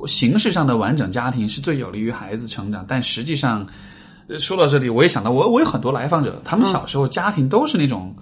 [0.06, 3.65] 形式上的完整家庭是最有利于孩子成长，但实际上，
[4.27, 8.14] 呃说到这里，我也想到我我有很多来访者，他们小时候家庭都是那种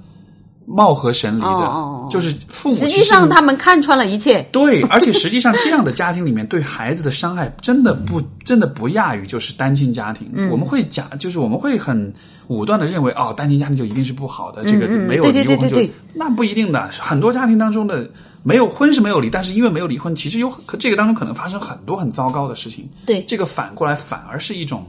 [0.69, 4.45] 貌合神离的，就是父母实际上他们看穿了一切。
[4.51, 10.29] 对，而且实际上这样的家庭里面对孩子的伤害真的不 真的不亚于就是单亲家庭。
[10.33, 12.13] 嗯我们会讲，就是我们会很
[12.47, 16.89] 武断的认为，哦，单亲家庭就一定是不好的，这个嗯没有离过婚就对对对那不一定的。
[16.99, 18.09] 很多家庭当中的
[18.43, 22.87] 没有婚是没有离，但是因为没有离婚，其实有这个当中可能发生很多很糟糕的事情。
[23.05, 24.85] 对这个反过来反而是一种，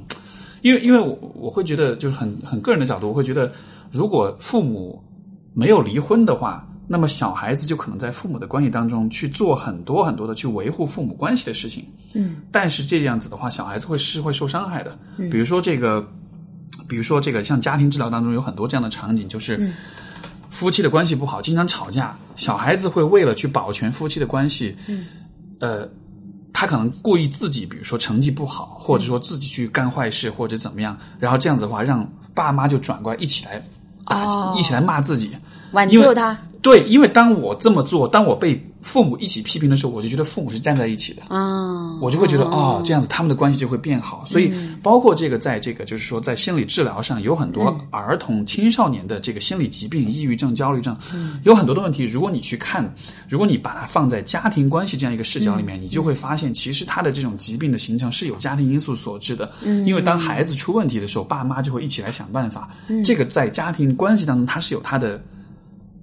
[0.63, 3.53] 因为因为我我会觉得就是很很个人的角度，我会觉得
[3.93, 5.01] 如果父母
[5.59, 11.85] 没有离婚的话，那么小孩子就可能在父母的关系当中去做很多很多的去维护父母关系的事情。
[12.15, 14.97] 嗯，但是这样子的话，小孩子会是会受伤害的。
[15.17, 16.07] 嗯比如说这个，
[16.89, 19.71] 比如说这个，像家庭治疗当中有很多这样的场景，就是。
[20.51, 25.05] 夫妻的关系不好，经常吵架，小孩子会为了去保全夫妻的关系，嗯，
[25.61, 25.87] 呃，
[26.55, 33.63] 他可能故意自己，比如说成绩不好，或者说自己去干坏事，或者怎么样，然后这样子的话，让爸妈就转过来一起来
[34.07, 35.31] 打，哦一起来骂自己。
[35.73, 41.23] 挽救他对，因为当我这么做，当我被父母一起批评的时候，我就觉得父母是站在一起的。
[41.29, 44.25] 啊，我就会觉得哦，这样子他们的关系就会变好。
[44.27, 50.97] 所以，包括这个，在这个就是说，在心理治疗上，有很多儿童、青少年的这个心理疾病，抑郁症、焦虑症，
[51.45, 52.03] 有很多的问题。
[52.03, 52.93] 如果你去看，
[53.29, 59.49] 如果你把它放在家庭关系这样一个视角里面，你就会发现，其实他的这种疾病的形成是有家庭因素所致的。
[59.87, 62.69] 因为当孩子出问题的时候，爸妈就会一起来想办法。
[63.05, 65.23] 这个在家庭关系当中，它是有它的。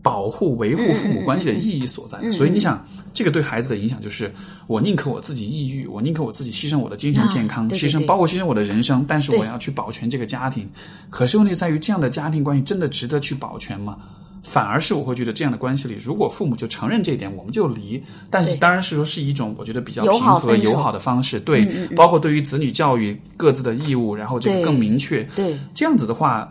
[0.06, 4.32] 保护、维护父母关系的意义所在，所以你想，这个对孩子的影响就是，
[4.68, 8.06] 我宁可我自己抑郁，我宁可我自己牺牲我的精神健康，牺牲啊对对对。
[8.06, 10.70] 包括牺牲我的人生，但是我要去保全这个家庭。
[11.10, 13.98] 可是问题在于，这样的家庭关系真的值得去保全吗？
[14.44, 18.00] 反而是我会觉得这样的关系里，如果父母就承认这一点，我们就离。
[18.30, 21.66] 但是当然是说是一种我觉得比较平和、友好的方式，对，
[21.96, 25.24] 包括对于子女教育各自的义务，然后这个更明确。
[25.36, 26.48] 对这样子的话，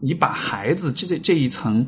[0.00, 1.86] 你把孩子这这这一层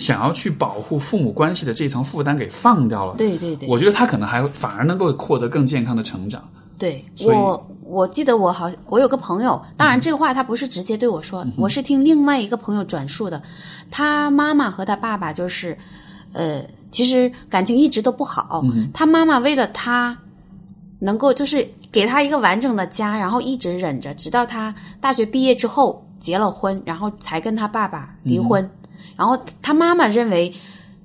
[0.00, 6.42] 想要去保护父母关系的这层负担给放掉了，对对对我觉得他可能还反而能够获得更健康的成长。
[6.78, 13.42] 对我，我记得我好，我有个朋友，当然这个话他不是直接对我说，我是听另外一个朋友转述的。
[13.90, 15.76] 他妈妈和他爸爸就是，
[16.32, 18.64] 呃，其实感情一直都不好。
[18.94, 20.16] 他妈妈为了他
[20.98, 28.66] 能够就是给他一个完整的家，然后一直忍着，直到他大学毕业之后结了婚，然后才跟他爸爸离婚。
[29.20, 30.50] 然后他妈妈认为，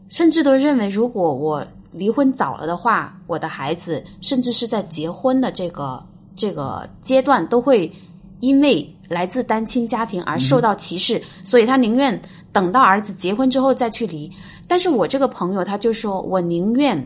[0.07, 6.01] 甚至都认为，如果我离婚早了的话，我的孩子甚至是在结婚的这个
[6.33, 7.91] 这个阶段，都会
[8.39, 12.17] 因为来自单亲家庭而受到歧视，所以他宁愿
[12.53, 14.31] 等到儿子结婚之后再去离。
[14.65, 17.05] 但是我这个朋友他就说，我宁愿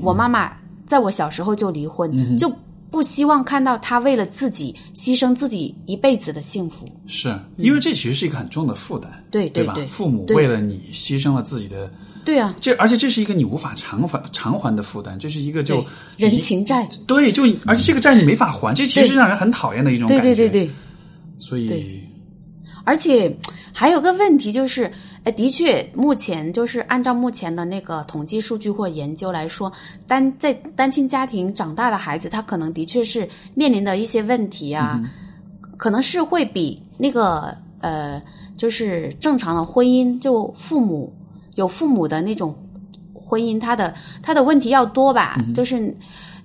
[0.00, 0.54] 我妈妈
[0.86, 2.50] 在我小时候就离婚，就
[2.90, 6.88] 不希望看到他为了自己牺牲自己一辈子的幸福。
[7.06, 9.74] 是因为这其实是一个很重的负担，对吧？
[9.74, 11.90] 对对对父母对为了你牺牲了自己的，
[12.24, 15.84] 对啊，这而且这是一个你无法偿还偿还的负担，这是一个就
[16.16, 16.88] 对人情债。
[17.06, 20.36] 对，就而且这个债你没法还，这其实是让人很讨厌的一种感对觉。
[20.36, 20.70] 对对对。
[21.38, 22.02] 所以对
[22.84, 23.36] 而且
[23.74, 24.90] 还有个问题就是，
[25.26, 29.72] 呃，的确，目前就是按照目前的那个统计数据或研究来说，
[30.06, 35.02] 单在单亲家庭长大的孩子，他可能的确是面临的一些问题啊，
[35.76, 38.22] 可能是会比那个呃，
[38.56, 41.12] 就是正常的婚姻，就父母
[41.56, 42.54] 有父母的那种
[43.12, 43.92] 婚姻，他的
[44.22, 45.44] 他的问题要多吧。
[45.56, 45.92] 就是，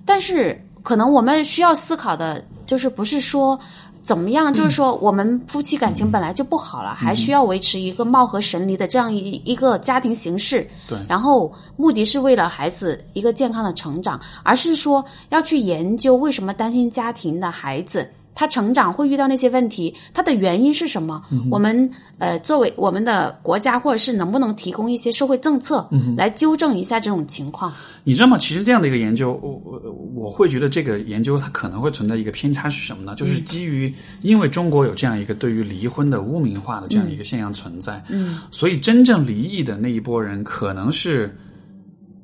[0.04, 3.56] 但是可能我们需要思考的，就是不是说。
[4.02, 4.52] 怎么样？
[4.52, 10.68] 就是说，我们夫妻感情本来就不好了，还需要维持一个貌合神离的这样一一个家庭形式。
[10.88, 10.98] 对。
[11.08, 18.08] 然后，目的是为了孩子一个健康的成长，而是说要去研究为什么单亲家庭的孩子。
[18.34, 21.22] 他成长会遇到那些问题，他的原因是什么？
[21.30, 27.70] 嗯我们呃，作为我们的国家，或者是能不能提供一些社会政策来纠正一下这种情况？
[28.04, 28.38] 你知道吗？
[28.38, 29.78] 其实这样的一个研究，我我
[30.22, 33.14] 我会觉得这个研究它可能会存在一个偏差是什么呢？
[33.16, 41.36] 就是基于因为中国有这样一个对于离婚的污名化的这样一个现象存在，嗯，所以真正离异的那一波人可能是。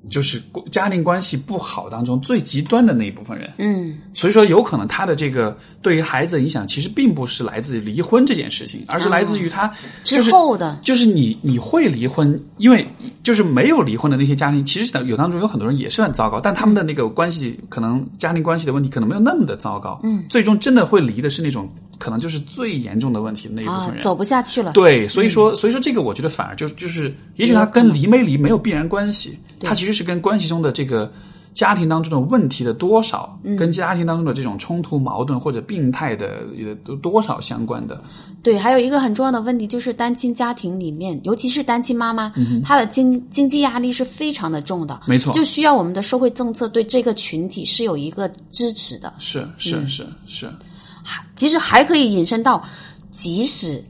[0.09, 0.41] 就是
[0.71, 9.73] 家庭关系不好当中最极端的那一部分人，嗯，所以说有可能他的这个对于孩子的影响，其实并不是来自于离婚这件事情，而是来自于他
[10.05, 12.87] 之后的，就是你你会离婚，因为
[13.23, 21.69] 就是没有离婚的那些家庭，其实有当中有很多人也是很糟糕，但他们的那个关系可能家庭关系的问题可能没有那么的糟糕，嗯，最终真的会离的是那种
[21.99, 30.73] 可能就是最严重的问题的那一部分人，走不下去了，对，所以说所以说这个我觉得反而就就是，也许他跟离没离没有必然关系，他其实是跟关系中的。
[30.79, 31.11] 这个
[31.55, 38.01] 家庭当中的问题的多少，跟家庭当中的这种冲突、矛盾或者病态的也都多少相关的。
[38.45, 42.33] 对，还有一个很重要的问题就是单亲家庭里面，尤其是单亲妈妈，
[42.65, 45.01] 她的经经济压力是非常的重的。
[45.05, 49.13] 没错，就需要我们的社会政策对这个群体是有一个支持的。
[49.19, 50.49] 是是是是，
[51.37, 52.63] 其实还可以引申到，
[53.11, 53.83] 即使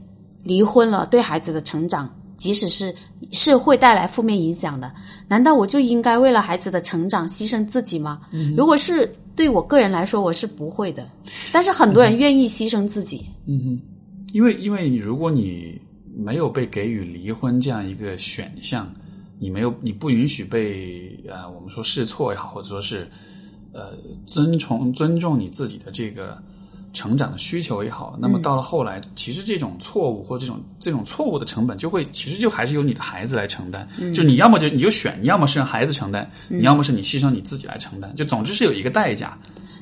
[0.43, 2.13] 离婚了，对孩子的成长。
[2.37, 2.95] 即使是
[3.33, 4.89] 是会带来负面影响的，
[5.27, 8.21] 难道我就应该为了孩子的成长牺牲自己吗？
[8.55, 11.05] 如果是对我个人来说，我是不会的。
[11.51, 13.25] 但是很多人愿意牺牲自己。
[13.45, 13.81] 嗯哼，
[14.31, 15.77] 因为因为你如果你
[16.15, 18.89] 没有被给予离婚这样一个选项，
[19.37, 23.05] 你没有你不允许被呃我们说试错也好，或者说是
[23.73, 26.41] 呃尊崇尊重你自己的这个。
[26.93, 33.87] 成长的需求也好，那么到了后来，其实这种错误或这种这种错误的成本，就会其实就还是由你的孩子来承担。
[34.13, 38.15] 就你要么就你就选，你要么是让孩子承担，你要么是你牺牲你自己来承担。
[38.15, 39.37] 就总之是有一个代价。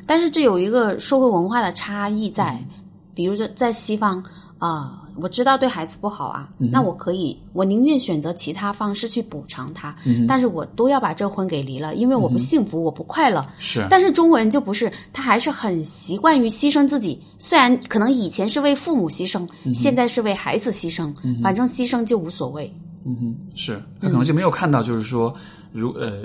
[0.05, 2.57] 但是这有一个社会文化的差异在，
[3.13, 4.23] 比如说在西方
[4.57, 4.96] 啊。
[5.19, 9.95] 我知道对孩子不好啊，那我可以，我宁愿选择其他方式去补偿他，
[10.27, 13.45] 但是我都要把这婚给离了，因为我不幸福，我不快乐。
[13.57, 22.71] 是，但是中国人就不是，他还是很习惯于牺牲自己，虽然可能以前是为父母牺牲，现在是为孩子牺牲，反正牺牲就无所谓。
[23.05, 23.81] 嗯哼，是。
[23.99, 25.33] 他可能就没有看到，就是说，
[25.71, 26.23] 如呃，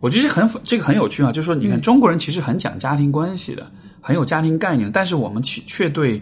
[0.00, 3.70] 我觉得很这个很有趣啊，就是说，你看中国人其实很讲家庭关系的，
[4.00, 6.20] 很有家庭概念，但是我们却却对。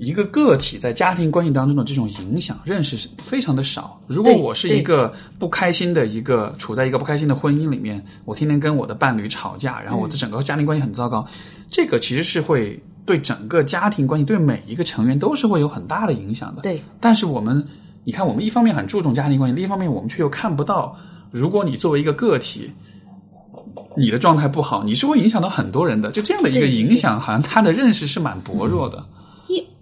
[0.00, 4.00] 一个个体在家庭关系当中的这种影响认识是非常的少。
[4.06, 11.26] 如果我是一个不开心的一个处在一个不开心的婚姻里面，我天天跟我的伴侣吵架，然后我的整个家庭关系很糟糕，
[11.70, 16.62] 这个其实是会对整个家庭关系对每一个成员都是会有很大的影响的。
[16.62, 16.82] 对。
[16.98, 17.62] 但是我们，
[18.02, 20.96] 你看，我们一方面很注重家庭关系，另一方面我们却又看不到，
[21.30, 22.72] 如果你作为一个个体，
[23.98, 26.10] 你的状态不好，你是会影响到很多人的。
[26.10, 29.04] 就这样的一个影响，好像他的认识是蛮薄弱的。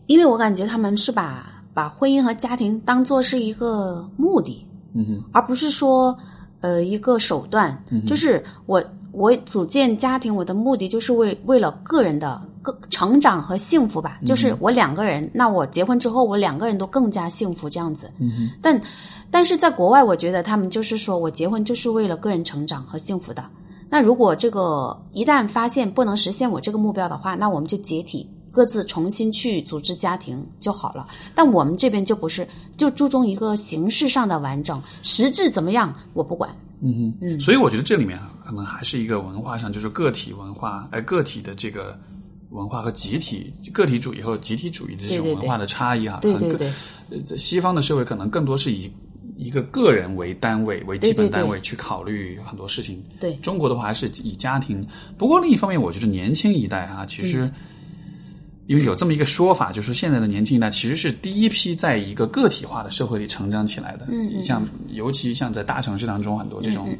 [0.09, 6.17] 因为我感觉他们是把把婚姻和家庭当做是一个目的，嗯哼，而不是说
[6.61, 7.81] 呃一个手段。
[8.07, 8.83] 就是我
[9.13, 14.19] 我组建家庭，我的目的就是为为了个人的个成长和幸福吧。
[14.25, 18.11] 就是我两个人，那我结婚之后，我两个人都更加幸福这样子。
[18.19, 18.81] 嗯哼，但
[19.31, 23.45] 但是在国外，我觉得他们就是说我结婚就是为了个人成长和幸福的。
[23.91, 28.29] 那如果这个一旦发现不能实现我这个目标的话，那我们就解体。
[28.59, 32.45] 各自重新去组织家庭就好了，但我们这边就不是，
[32.77, 36.51] 就注重一个形式上的完整，实质怎么样我不管。
[36.81, 41.97] 嗯哼，嗯，所以我觉得这里面可能还是一个文化上，就是个体文化，呃，个体的这个
[42.51, 46.19] 文化和集体个体主义和集体主义的这种文化的差异啊。
[46.21, 48.91] 对对对，在西方的社会可能更多是以
[49.37, 53.01] 一个个人为单位为基本单位去考虑很多事情。
[53.21, 54.85] 对，中国的话还是以家庭。
[55.17, 57.49] 不过另一方面，我觉得年轻一代啊，其实。
[58.69, 64.07] 因为有这么一个说法，就是现在的年轻一代其实是第一批在一个个体化的社会里成长起来的。
[64.11, 66.95] 嗯，像尤其像在大城市当中，很多这种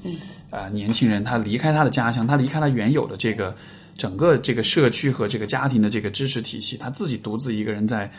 [0.49, 3.55] 呃年轻人，他离开他的家乡，他离开他原有的这个
[3.99, 8.11] 整个这个社区和这个家庭的这个支持体系，他自己独自一个人在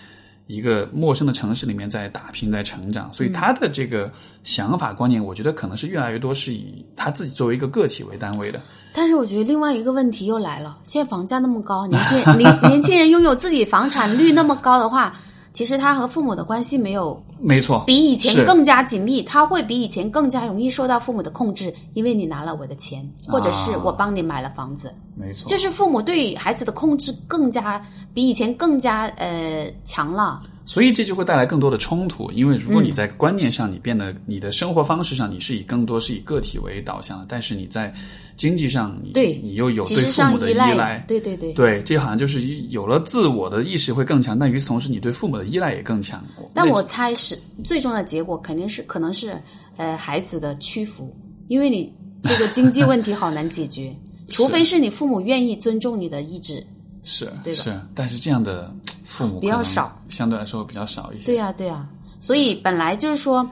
[0.49, 4.11] 一个陌生的城市里面在打拼、在成长，所以他的这个
[4.43, 8.59] 想法观念，我觉得可能是越来越多是以他自己作为一个个体为单位的。
[8.91, 15.15] 但是我觉得另外一个问题又来了，现在房价那么高，年轻年 年轻人拥有自己房产率那么高的话，
[15.53, 27.79] 其实他和父母的关系没有没错，比以前更加紧密，他会比以前更加容易受到父母的控制，因为你拿了我的钱，或者是我帮你买了房子，没错，就是父母对孩子的控制更加
[28.13, 30.41] 比以前更加呃强了。
[30.65, 37.91] 所以这就会带来更多的冲突，因为如果你在观念上你变得你的生活方式上你是以更多是以个体为导向的，但是你在
[38.35, 41.51] 经济上你对你又有对父母的依上赖，赖，对对对。
[41.53, 46.23] 对，这好像就是有了自我的意识会更强，但与此同时你对父母的依赖也更强。
[46.53, 49.41] 但我猜是最终的结果肯定是可能是
[49.75, 51.11] 呃孩子的屈服，
[51.47, 51.91] 因为你
[52.21, 53.91] 这个经济问题好难解决，
[54.29, 56.63] 除非是你父母愿意尊重你的意志。
[57.03, 58.73] 是对吧是，但是这样的
[59.05, 61.25] 父母比较少，相对来说比较少一些。
[61.25, 61.87] 对呀、对呀、
[62.19, 63.47] 所以本来就是说，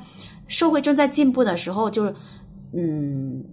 [0.48, 2.14] 社会正在进步的时候，就是
[2.74, 3.44] 嗯，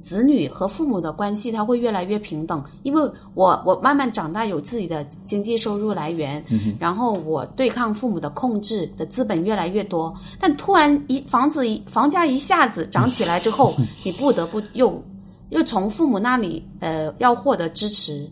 [0.00, 6.44] 子女和父母的关系它会越来越平等，因为我我慢慢长大有自己的经济收入来源，
[6.78, 15.02] 然后我对抗父母的控制的资本越来越多，但突然一房子一房价一下子涨起来之后，你不得不又
[15.48, 18.30] 又从父母那里呃要获得支持，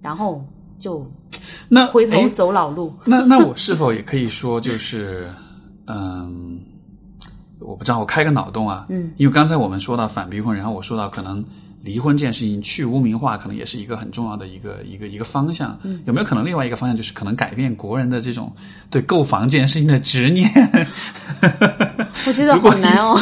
[0.00, 0.42] 然后
[0.80, 1.08] 就
[1.68, 2.92] 那回头走老路。
[3.04, 5.30] 那那我是否也可以说，就是
[5.86, 6.58] 嗯，
[7.60, 11.44] 我不知道，我开个脑洞啊，嗯，因为刚才我们说到反逼婚，然后我说到可能
[11.82, 15.78] 离婚这件事情去污名化，可能也是一个很重要的一个一个一个方向。
[15.82, 18.52] 嗯，有没有可能另外一个方向就是可能改变国人的这种
[18.90, 20.50] 对购房这件事情的执念？
[22.26, 23.20] 我觉得好难哦。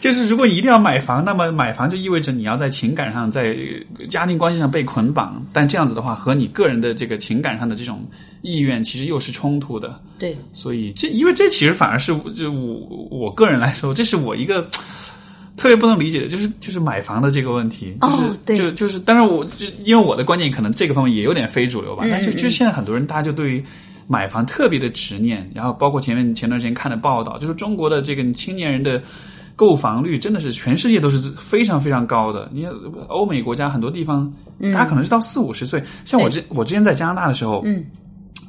[0.00, 3.56] 就是如果你一定要买房，那么买房就意味着你要在情感上、在
[3.98, 8.04] 呃家庭关系上被捆绑，但这样子的话，和你个人的这个情感上的这种
[8.42, 10.00] 意愿其实又是冲突的。
[10.18, 14.62] 对，所以这因为这其实反而是就我我个人来说，这是我一个
[15.56, 23.64] 特别不能理解的，就是就是买房的这个问题，就是、哦对就就是，当然我就因为我的观念可能这个方面也有点非主流吧，嗯但就就现在很多人大家就对于。
[24.10, 29.02] 买房特别的执念，然后包括前面前段时间看的报道，就是中国的这个青年人的
[29.58, 32.48] 购房率真的是全世界都是非常非常高的。
[32.52, 32.64] 你
[33.08, 34.32] 欧美国家很多地方，
[34.72, 37.84] 大家可能是到四五十岁，像我之我之前在加拿大的时候，嗯，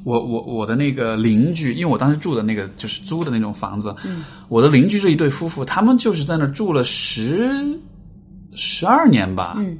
[0.04, 7.76] 我我我的那个邻居，因为我当时住的那个就是租的那种房子，嗯，我的邻居是一对夫妇，他们就是在那住了十
[8.54, 9.76] 十二年吧，嗯，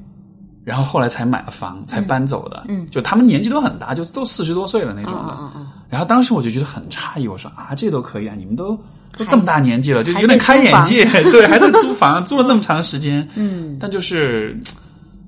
[0.64, 8.76] 然后后来才买了房，才搬走的，嗯，就他们年纪都很大，就都四十多岁了那种的，嗯嗯嗯然后当时我就觉得很诧异，我说啊，这都可以啊，你们都
[9.16, 14.58] 都这么大年纪了，就有点开眼界， 对，还在租房，租了那么长时间，嗯，但就是，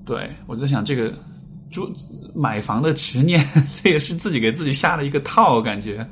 [0.06, 1.12] 对我在想这个
[1.70, 1.90] 租
[2.34, 6.06] 买房的执念， 这也是自己给自己下了一个套，感觉。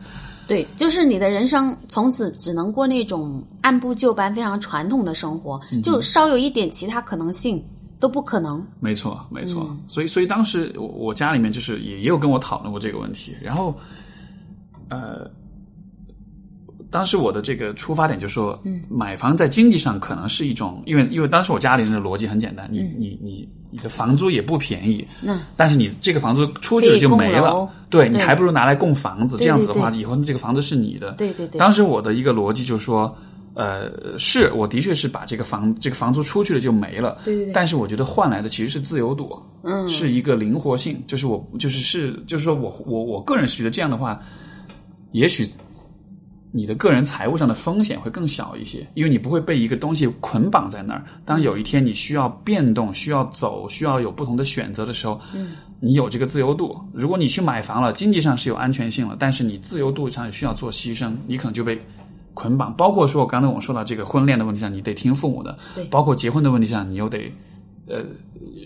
[0.46, 7.64] 对，就是你的人生从此只能过那种按部就班、非常传统的生活，嗯就稍有一点其他可能性
[8.00, 8.66] 都不可能。
[8.80, 9.68] 没错，没错。
[9.70, 13.72] 嗯所以，所以当时我我家里面就是也也有跟我讨论过这个问题，然后，
[14.88, 15.30] 呃，
[16.90, 31.12] 当时我的这个出发点就是说，嗯，买房在经济上可能是一种，因为因为当时我家里人的逻辑很简单，你、你你你的房租也不便宜，嗯，但是你这个房租出去了就没了对你还不如拿来供房子，这样子的话，以后这个房子是你的。
[31.12, 33.16] 对对对，当时我的一个逻辑就是说，
[33.54, 37.52] 呃，是我的确是把这个房这个房租出去了就没了，对对对。
[37.52, 44.20] 但是我觉得换来的其实是自由度，嗯，是一个灵活性，就是我就是是就是说我我我个人是觉得这样的话，
[45.12, 45.48] 也许
[46.52, 51.04] 你的个人财务上的风险会更小一些，因为你不会被一个东西捆绑在那儿。
[51.24, 56.78] 当有一天你需要变动、需要走、需要有不同的选择的时候，嗯，你有这个自由度。
[56.92, 61.80] 如果你去买房了，经济上是有安全性了，但是你自由度上也需要做牺牲，你可能就被。
[62.32, 67.30] 捆绑，包括说我刚才我们说到这个婚恋的问题上，你得听父母的；对包括结婚的问题上，你又得，
[67.86, 68.04] 呃，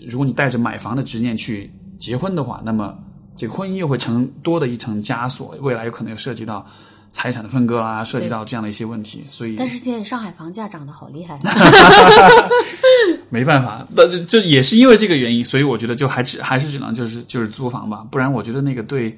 [0.07, 2.95] 如果你带着买房的执念去结婚的话，那么
[3.35, 6.65] 这个婚姻又会成多的一层枷锁，未来有可能又涉及到
[7.15, 11.39] 财产的分割啦，涉及到这样的一些问题，所以但是现在上海房价涨得好厉害，
[13.31, 19.17] 没办法，那这这也是因为这个原因，所以我觉得就还只还是只能就是就是租房吧，不然我觉得那个对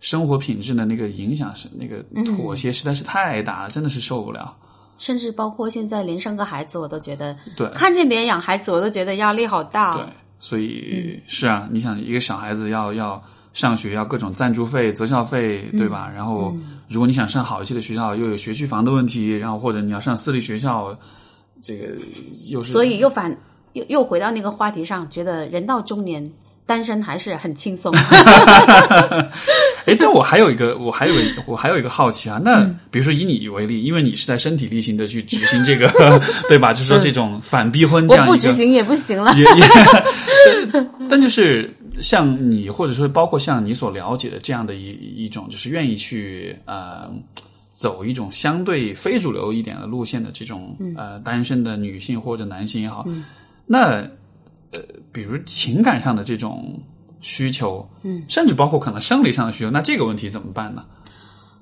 [0.00, 4.56] 生活品质的那个影响是那个妥协实在是太大了，真的是受不了。
[4.96, 13.22] 甚至包括现在连生个孩子，我都觉得对看见别人养孩子，我都觉得压力好大、对哦。，所以、是啊，你想一个小孩子要要
[13.58, 16.08] 上学，要各种赞助费、择校费，对吧？
[16.14, 16.56] 然后
[16.88, 20.96] 如果你想上好一些的学校，又有学区房的问题，然后或者你要上私立学校，
[21.60, 21.88] 这个
[22.48, 23.36] 又是所以又反
[23.72, 26.30] 又又回到那个话题上，觉得人到中年
[26.66, 27.92] 单身还是很轻松。
[29.86, 32.38] 哎，但我还有一个，我还有个，我还有一个好奇啊。
[32.44, 35.90] 那比如说以你为例，因为你是在身体力行的去执行这个，
[36.46, 36.72] 对吧？
[36.72, 39.34] 就是说这种反逼婚这样一个，我不执行也不行了。
[39.34, 44.90] 也也，但就是像你，或者说包括像你所了解的这样的一
[45.24, 47.10] 一种，就是愿意去呃
[47.70, 53.04] 走一种相对非主流一点的路线的这种呃单身的女性或者男性也好，
[53.66, 54.02] 那
[54.70, 54.80] 呃，
[55.12, 56.80] 比如情感上的这种。
[57.20, 60.84] 需求，嗯，甚至包括可能生理上的需求，那这个问题怎么办呢？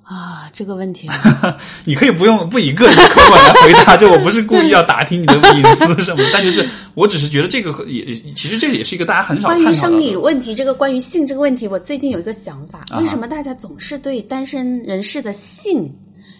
[0.09, 1.09] 啊，这个问题，
[1.85, 6.65] 你可以不用不以个人口吻来回答，就我不是故意要打听你的隐私什么，但就是
[6.95, 15.93] 我只是觉得这个也其实这也是一个大家很少关于生理问题，这个关于性这个问题，我最近有一个想法，为什么大家总是对单身人士的性，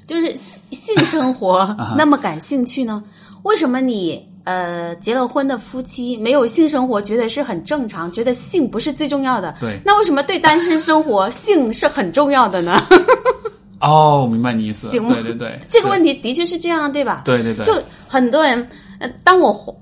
[0.07, 0.33] 就是
[0.71, 3.03] 性生活那么感兴趣呢？
[3.43, 4.25] 为什么你？
[4.47, 9.57] 呃，结了婚的夫妻没有性生活，觉得是很正常，觉得性不是最重要的。
[9.61, 12.81] 对，那为什么对单身生活性是很重要的呢？
[13.81, 14.89] 哦，明白你意思。
[14.89, 17.23] 行，对对对， 这个问题的确是这样，对吧？
[17.25, 17.75] 对对对，就
[18.09, 19.77] 很多人，呃，当我。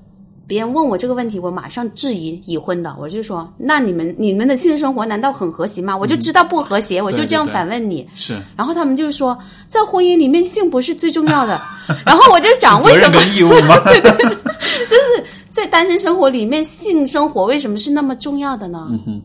[0.47, 5.97] 别人问我这个问题，我马上质疑已婚的，我就说：那你们你们的性生活难道很和谐吗？
[5.97, 8.07] 我就知道不和谐，我就这样反问你。
[8.15, 8.39] 是。
[8.55, 9.37] 然后他们就说，
[9.69, 11.59] 在婚姻里面性不是最重要的。
[12.05, 13.23] 然后我就想，为什么？
[13.35, 13.75] 义务吗？
[13.89, 18.87] 对对，就是在单身生活里面，性生活为什么是那么重要的呢？
[18.91, 19.23] 嗯哼，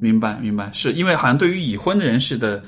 [0.00, 2.60] 明白明白，是因为好像对于已婚的人士的。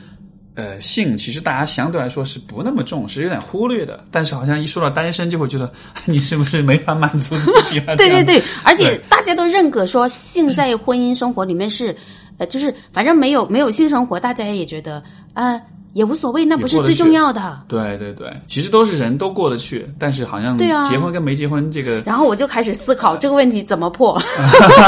[0.61, 4.05] 呃，性其实大家相对来说是不那么重视，有点忽略的。
[4.11, 5.73] 但是好像一说到单身，就会觉得
[6.05, 7.81] 你是不是没法满足自己？
[7.97, 11.97] 对对对，而且大家都认可说性在婚姻生活里面是，
[12.37, 15.59] 呃，就是反正没有没有性生活，大家也觉得呃
[15.93, 17.61] 也无所谓，那不是最重要的。
[17.69, 22.01] 对对对，其实都是人都过得去，但是好像对啊，结婚跟没结婚这个。
[22.07, 24.21] 然后我就开始思考这个问题怎么破。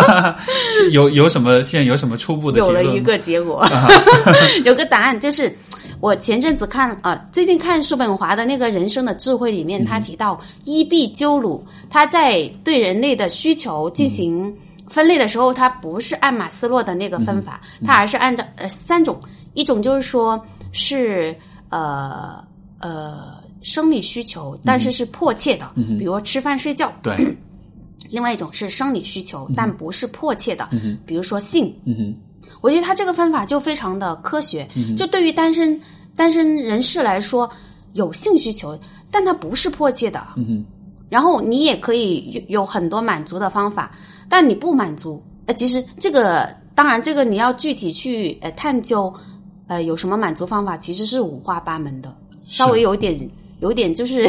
[0.92, 2.58] 有有什么现在有什么初步的？
[2.58, 3.66] 有了一个结果，
[4.64, 5.54] 有个答案就是。
[6.00, 14.52] 我前阵子看啊，最近看叔本华的那个人生的智慧里面，他提到伊壁鸠鲁，他在对人类的需求进行
[14.88, 19.16] 分类的时候，他不是按马斯洛的那个分法，他而是按照呃三种，
[19.54, 21.34] 一种就是说是
[21.68, 22.42] 呃
[22.80, 26.92] 呃生理需求，但是是迫切的，比如吃饭睡觉。
[27.02, 27.16] 对。
[28.10, 30.68] 另外一种是生理需求，但不是迫切的，
[31.06, 31.74] 比如说性。
[32.60, 35.80] 我觉得他这个方法就非常的科学，就对于单身
[36.14, 37.48] 单身人士来说，
[37.94, 38.78] 有性需求，
[39.10, 40.20] 但它不是迫切的。
[40.36, 40.64] 嗯
[41.08, 43.92] 然后你也可以有有很多满足的方法，
[44.28, 49.12] 但你不满足，呃，其实这个当然这个你要具体去呃探究，
[49.66, 52.14] 呃，有什么满足方法，其实是五花八门的，
[52.48, 53.18] 稍微有点
[53.60, 54.28] 有点就是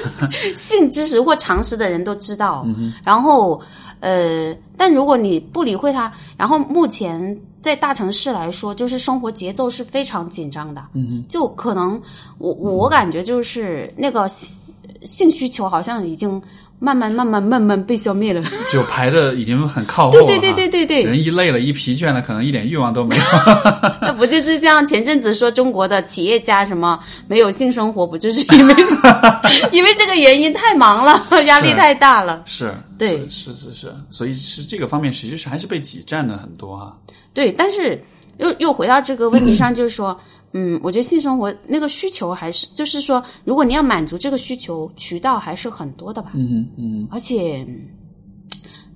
[0.56, 2.64] 性知识或常识的人都知道。
[2.66, 3.60] 嗯然后
[4.00, 7.38] 呃，但如果你不理会它，然后目前。
[7.62, 12.00] 在大城市来说，就是生活节奏是非常紧张的，嗯就可能
[12.38, 16.40] 我我感觉就是那个性需求好像已经
[16.82, 18.42] 慢慢慢慢慢慢被消灭了，
[18.72, 20.26] 就排的已经很靠后了。
[20.26, 23.22] 对对对对对对，人一累了，一疲倦了，可能一点欲望都没有。
[24.00, 24.84] 那不就是这样？
[24.86, 26.98] 前阵子说中国的企业家什么
[27.28, 28.74] 没有性生活，不就是因为
[29.70, 32.42] 因为这个原因太忙了，压力太大了？
[32.46, 36.94] 是，对，是是是，所以是这个方面，实际上还是被挤占了很多啊。
[37.34, 38.02] 对，但是
[38.38, 40.39] 又又回到这个问题上，就是说，嗯，
[40.82, 46.32] 我觉得性生活那个需求还是，就是说，如果你要满足这个需求，渠道还是很多的吧。
[46.34, 47.06] 嗯嗯。
[47.10, 47.66] 而且，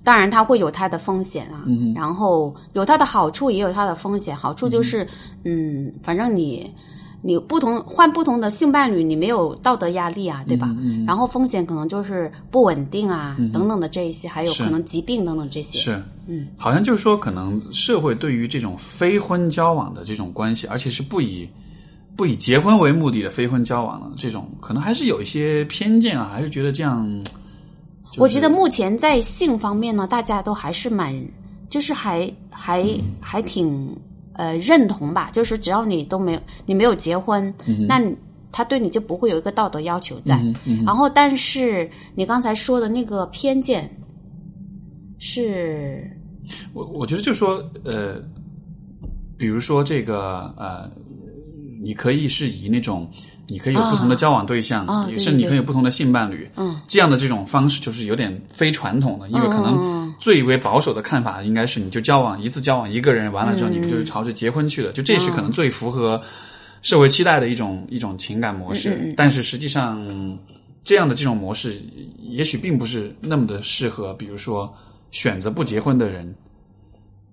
[0.03, 1.63] 当然它会有它的风险啊。
[1.67, 4.35] 嗯然后有它的好处，也有它的风险。
[4.35, 5.07] 好处就是，
[5.43, 6.69] 嗯，反正你。
[7.27, 10.69] 你不同换不同的性伴侣，你没有道德压力啊，对吧？
[10.77, 15.79] 嗯然后风险可能就是不稳定啊，等等的这一些，还有可能疾病等等这些。
[15.79, 21.49] 是，嗯，好像就是说，可能社会对于这种非婚交往的这种关系，而且是不以
[22.15, 27.09] 不以结婚为目的的非婚交往的这种，可能还是有一些偏见啊，还是觉得这样。
[28.17, 31.11] 我觉得目前在性方面呢，大家都还是蛮，
[31.71, 32.87] 就是还还
[33.19, 33.97] 还挺。
[34.37, 37.53] 呃，认同吧，就是只要你都没有，你没有结婚，
[37.87, 38.01] 那
[38.51, 40.41] 他对你就不会有一个道德要求在。
[40.85, 43.89] 然后，但是你刚才说的那个偏见，
[45.17, 46.09] 是，
[46.73, 48.21] 我我觉得就说，呃，
[49.37, 50.89] 比如说这个呃，
[51.81, 53.09] 你可以是以那种。
[53.47, 56.79] 你可以有不同的交往对象，也是你可以有不同的性伴侣，嗯。
[56.87, 66.21] 这样的这种方式就是有点非传统的，因为可能最为保守的看法应该是你就交往一次交往一个人完了之后，你就是朝着结婚去了，就这是可能最符合
[66.81, 69.13] 社会期待的一种一种情感模式。
[69.17, 70.37] 但是实际上，
[70.83, 71.81] 这样的这种模式
[72.21, 74.71] 也许并不是那么的适合，比如说
[75.11, 76.35] 选择不结婚的人。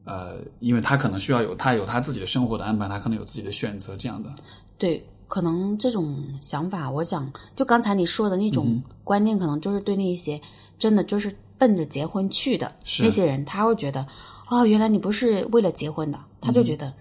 [0.04, 4.28] 呃，因为他可能需要有他有他自己的生活的安排，他可能有自己的选择，这样的。
[4.76, 5.00] 对，
[5.32, 10.38] 可能这种想法，我想就刚才你说的那种观念，可能就是对那些
[10.78, 14.06] 真的就是奔着结婚去的是那些人，他会觉得
[14.50, 16.92] 哦，原来你不是为了结婚的，他就觉得、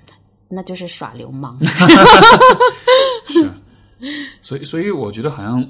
[0.47, 1.59] 那就是耍流氓。
[3.27, 3.51] 是，
[4.41, 5.69] 所以所以我觉得好像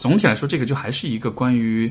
[0.00, 1.88] 总体来说，这个就还是一个关于，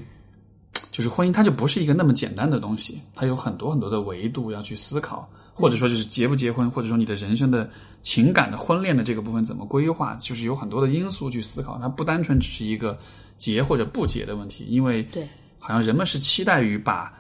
[0.92, 5.26] 就是婚姻，它就不是一个那么简单的东西，它有很多很多的维度要去思考，
[5.60, 7.68] 或者说就是结不结婚，或者说你的人生的
[8.04, 12.96] 情感的婚恋的这个部分怎么规划，就是有很多的因素去思考，它不单纯只是一个
[13.40, 15.28] 结或者不结的问题，因为对
[15.58, 17.12] 好像人们是期待于把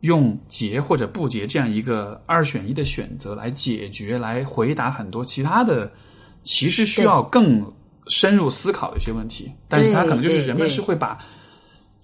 [0.00, 5.90] 用结或者不结这样一个二选一的选择来解决、来回答很多其他的
[6.42, 7.64] 其实需要更
[8.08, 11.18] 深入思考的一些问题，但是它可能就是人们是会把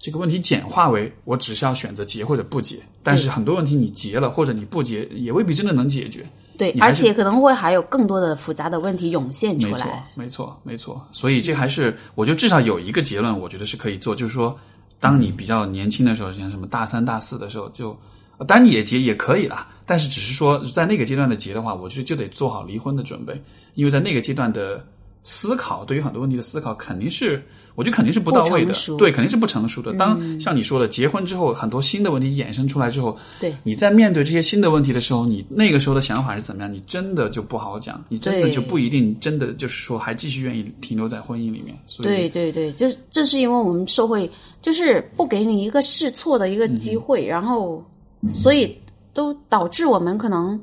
[0.01, 6.27] 这个问题简化为我只是要选择结或者不结，但是很多问题你结了或者你不结也未必真的能解决。
[6.57, 11.07] 对，而且可能会还有更多的复杂的问题涌现出没错来。，没错，没错。
[11.11, 14.57] 所以这还是，我觉得至少有一个结论，我觉得是可以做，就是说，
[14.99, 17.97] 当你比较年轻的时候，像什么大三、大四的时候，就
[18.37, 23.39] 呃当然你也结也可以啦，但是只是说在那个阶段的结的话，我觉得就得做好离婚的准备，
[23.75, 24.83] 因为在那个阶段的
[25.23, 27.43] 思考，对于很多问题的思考，肯定是，
[27.75, 29.93] 我觉得肯定是不到位的对，肯定是不成熟的。
[29.93, 36.71] 当像你说的，结婚之后，很多新的问题衍生出来之后，对你在面对这些新的问题的时候，你那个时候的想法是怎么样？
[36.71, 41.77] 你真的就不好讲，你真的就不一定真的就是说还继续愿意停留在婚姻里面。
[41.87, 44.29] 所以对对对，就是这是因为我们社会
[44.61, 47.83] 就是不给你一个试错的一个机会，然后
[48.31, 48.77] 所以
[49.13, 50.59] 都导致我们可能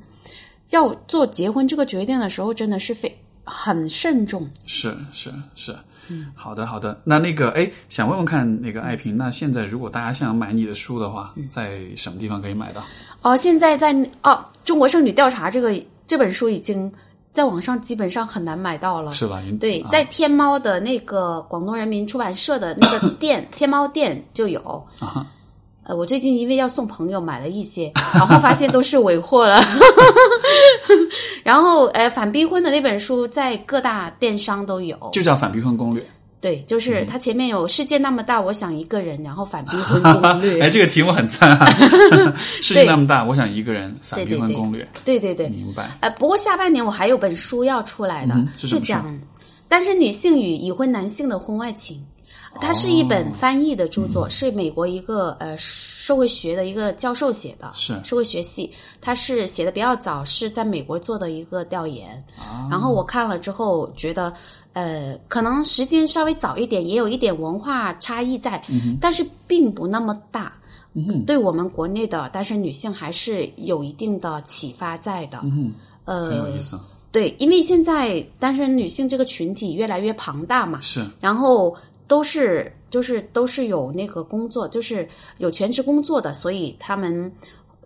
[0.71, 3.11] 要做结婚这个决定的时候，真的是非
[3.49, 4.49] 很慎重。
[4.67, 5.75] 是是是，
[6.09, 7.01] 嗯好的好的。
[7.05, 12.83] 那那个哎，想问问看，那个爱萍，那现在如果大家想买你的书的话，在什么地方可以买到？
[13.23, 13.93] 哦，现在在
[14.23, 14.33] 哦，
[14.65, 15.75] 《中国剩女调查》这个
[16.07, 16.91] 这本书已经
[17.33, 19.13] 在网上基本上很难买到了。
[19.13, 19.43] 是吧？
[19.61, 24.61] 对，啊在天猫的那个广东人民出版社的那个店， 天猫店就有。
[25.01, 25.27] 啊
[25.89, 29.65] 呃，我最近因为要送朋友买了一些，然后发现都是尾货了。
[31.43, 34.97] 然后，呃，反逼婚的那本书在各大电商都有。
[35.15, 36.03] 就叫《反逼婚攻略》。
[36.43, 40.61] 对，就是它前面有“世界那么大，我想一个人”，然后反逼婚 攻略。
[40.61, 41.67] 哎，这个题目很赞啊！
[42.61, 44.87] 世界那么大，我想一个人反逼婚攻略。
[45.07, 45.97] 对对对，明白。
[46.01, 49.19] 呃，不过下半年我还有本书要出来的，就讲
[49.69, 52.05] 单身女性与已婚男性的婚外情。
[52.61, 58.71] 它是一哦本翻译的著作，是美国一个呃社会学的一个教授写的，是社会学系，
[59.01, 62.11] 他是写的比较早，是在美国做的一个调研。
[62.39, 64.33] 啊然后我看了之后觉得，
[64.73, 68.63] 呃，可能时间稍微早一点，也有一点文化差异在，
[69.01, 70.53] 但是并不那么大。
[70.95, 75.39] 嗯对我们国内的单身女性还是有一定的启发在的。
[75.45, 75.73] 嗯，
[76.07, 76.81] 呃，有意思。
[77.13, 81.75] 对，因为现在单身女性这个群体越来越庞大嘛，是然后
[82.09, 85.07] 都是就是都是有那个工作，就是
[85.37, 87.31] 有全职工作的，所以他们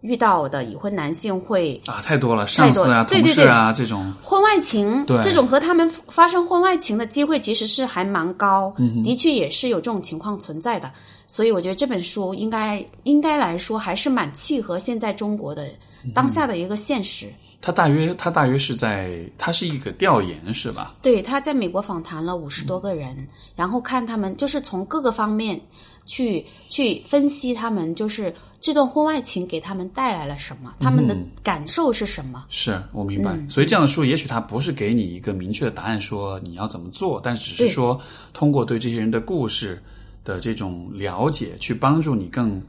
[0.01, 4.12] 遇到的已婚男性会啊，太多了，上司啊、对对同事啊这种。
[4.23, 10.90] 婚外情，对这种和他们发生婚外情的机会其实是还蛮高，嗯的确也是有这种情况存在的。
[11.27, 15.66] 所以我觉得这本书应该应该来说还是蛮契合现在中国的
[16.15, 17.32] 当下的一个现实。
[17.62, 20.97] 他大约他大约是在，他是一个调研是吧？
[21.01, 23.16] 对，他在美国访谈了五十多个人，
[23.55, 25.59] 然后看他们就是从各个方面
[26.05, 32.47] 去去分析他们就是这段婚外情给他们带来了什么，他们的感受是什么。
[32.48, 38.01] 是我明白，嗯所以这样的书，也许它不是给你一个明确的答案，说你要怎么做，但只是说
[38.32, 39.80] 通过对这些人的故事
[40.24, 42.60] 的这种了解，去帮助你更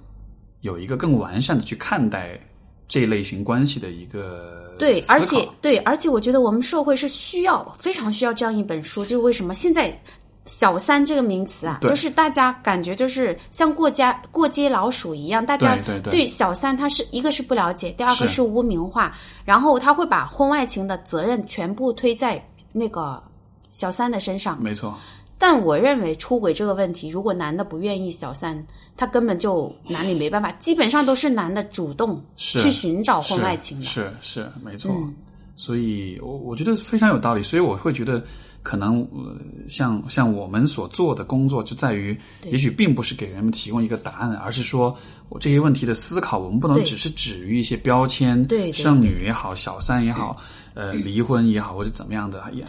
[0.61, 2.40] 有一个更完善的去看待
[2.88, 9.97] 这类型关系的一个对，而且对，而且我觉得我们社会是需要非常需要这样一本书，就是为什么现在。
[10.45, 19.15] 小三这个名词啊，就是大家感觉就是像过家过街老鼠一样，大家对小三他是一个是不了解，第二个是是污名化，
[19.45, 23.23] 然后他会把婚外情的责任全部推在那个
[23.72, 24.61] 小三的身上。
[24.61, 24.93] 没错，
[25.38, 28.61] 但我认为出轨这个问题，如果男的不愿意小三，
[28.95, 33.86] 他根本就拿你没办法，基本上都是男的主动去寻找婚外情的。
[33.86, 34.91] 是是是没错。
[34.91, 35.14] 嗯。
[35.56, 38.24] 所以我我觉得非常有道理，所以我会觉得
[38.64, 39.38] 可能呃，
[39.70, 44.98] 像像我们所做的工作就在于，也许并不是给人们提供一个答案，而是说
[45.30, 50.36] 我这些问题的思考，我们不能只是止于一些标签，对对剩女也好，小三也好，
[50.74, 52.64] 呃，离婚也好，或者怎么样的，也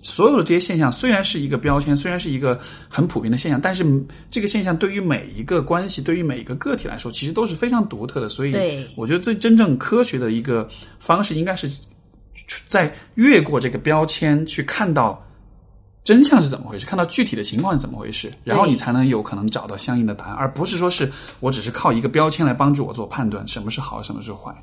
[0.00, 2.58] 所有的这些现象虽然是一个标签，虽然是一个
[2.88, 3.84] 很普遍的现象，但是
[4.30, 8.28] 这个现象对于每一个关系，对于每一个个体来说，其实都是非常独特的。
[8.28, 10.68] 所以，我觉得最真正科学的一个
[10.98, 11.70] 方式，应该是
[12.66, 15.22] 在越过这个标签去看到。
[16.04, 16.84] 真相是怎么回事？
[16.84, 21.10] 看到具体的情况是怎么回事，然后你才能有可能找到相应的答案，而不是说是
[21.40, 24.54] 我只是靠一个标签来帮助我做判断，什么是好，什么是坏。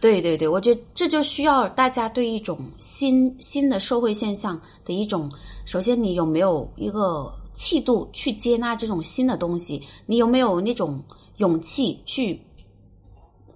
[0.00, 5.30] 对对对，我觉得这就需要大家对一种新新的社会现象的一种，
[5.66, 9.82] 首先你有没有一个气度去接纳这种新的东西？
[10.06, 11.02] 你有没有那种
[11.36, 12.40] 勇气去，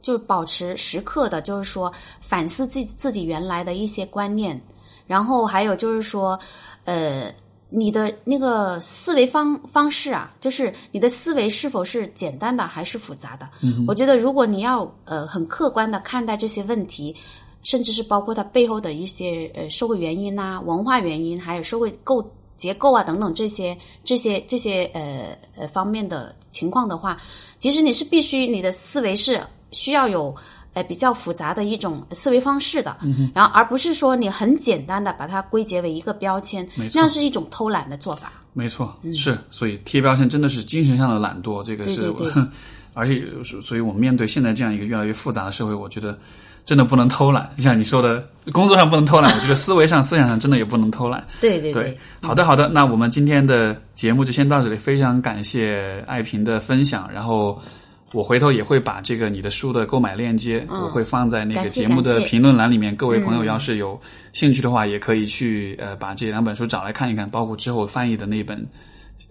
[0.03, 1.91] 就是保持时刻的，就是说
[2.21, 4.61] 反思自己自己原来的一些观念，
[5.07, 6.39] 然后还有就是说，
[6.85, 7.33] 呃。
[7.73, 13.49] 你的那个思维方方式啊，就是你的思维是否是简单的还是复杂的？
[13.63, 17.15] 嗯、我觉得，如果你要呃很客观的看待这些问题，
[17.63, 27.19] 甚至是包括它背后的一些呃社会原因呐、文化原因，还有社会构结构啊等等这些这些这些呃呃方面的情况的话，
[27.61, 29.41] 其实你是必须你的思维是
[29.71, 30.35] 需要有。
[30.73, 38.33] 呃，比较复杂的一种思维方式的，嗯、然后而不是说你很简单的把它归结为一个标签，那样是一种偷懒的做法。
[38.53, 42.43] 没错，是，所以贴标签真的是精神上的懒惰，这个是，对对对
[42.95, 43.25] 而且，
[43.63, 46.17] 所以我们面对现在这样一个越来越复杂的社会，我觉得
[46.65, 47.51] 真的不能偷懒。
[47.59, 51.25] 像你说的，工作上不能偷懒，我觉得思维上、思想上真的也不能偷懒。
[51.41, 57.61] 对对对，好的好的，那我们今天的节目就先到这里，非常感谢爱萍的分享，然后。
[58.13, 62.95] 我回头也会把这个你的书的购买链接，嗯、我会放在那个节目的评论栏里面。
[62.97, 64.01] 各位朋友嗯要是有
[64.33, 68.67] 兴趣的话，也可以去呃把这两本书找来看一看，包括之后翻译的那本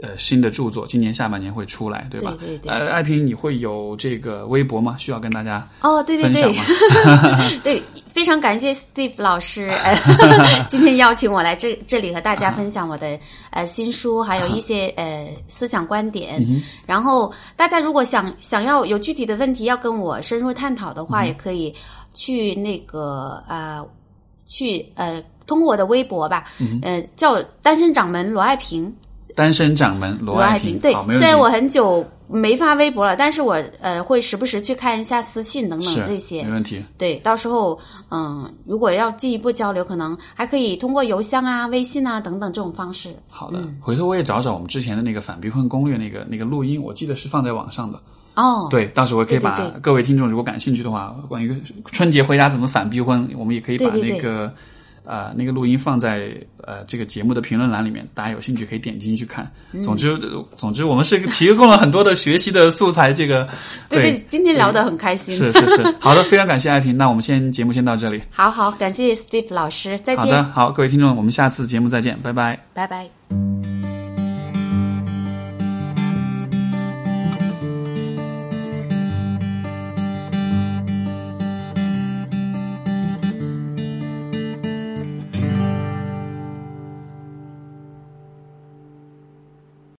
[0.01, 2.33] 呃新的著作，今年下半年会出来，对吧？
[2.39, 4.95] 对对对呃，爱萍，你会有这个微博吗？
[4.97, 6.63] 需要跟大家哦，对对对吗？，
[7.63, 7.83] 对，
[8.13, 13.19] 非常感谢 Steve 老师，呃、 今天邀请我来这这里和大家分享我的
[13.51, 16.41] 呃新书，还有一些呃思想观点。
[16.41, 21.73] 嗯然后大家如果想想要有具体的问题要跟我深入探讨的话，嗯也可以
[22.13, 23.85] 去那个呃
[24.47, 28.93] 去呃通过我的微博吧，嗯呃叫单身掌门罗爱萍。
[29.35, 30.93] 单身掌门罗罗爱萍，对。
[31.11, 36.51] 虽然我很久没发微博了，但是我呃会时不时去看一下私信等等这些没。
[36.51, 36.83] 问题。
[36.97, 37.79] 对，到时候
[38.11, 43.15] 嗯，如果要进一步交流，可能还可以通过邮箱啊、微信啊等等这种方式。
[43.29, 47.99] 好的，回头我也找找我们之前的那个反逼婚攻略那个那个录音，我记得是放在网上的。
[48.35, 54.49] 哦，对，到时候我可以把各位听众如果感兴趣的话，关于春节回家怎么反逼婚，我们也可以把对对对
[55.09, 56.31] 那个呃那个录音放在
[56.63, 59.49] 呃这个节目的评论栏里面，大家有兴趣可以点进去看。
[59.71, 60.17] 嗯总之，
[60.55, 63.47] 总之我们是 提供了很多的学习的素材，这个
[63.89, 65.33] 对对，今天聊得很开心。
[65.33, 68.21] 是是是，好的，非常感谢爱萍，那我们先节目先到这里。
[68.31, 72.59] 好好，感谢 Steve 老师，再见，好的，好，各位听众，我们下次节目再见，拜拜。
[72.73, 73.78] 拜拜。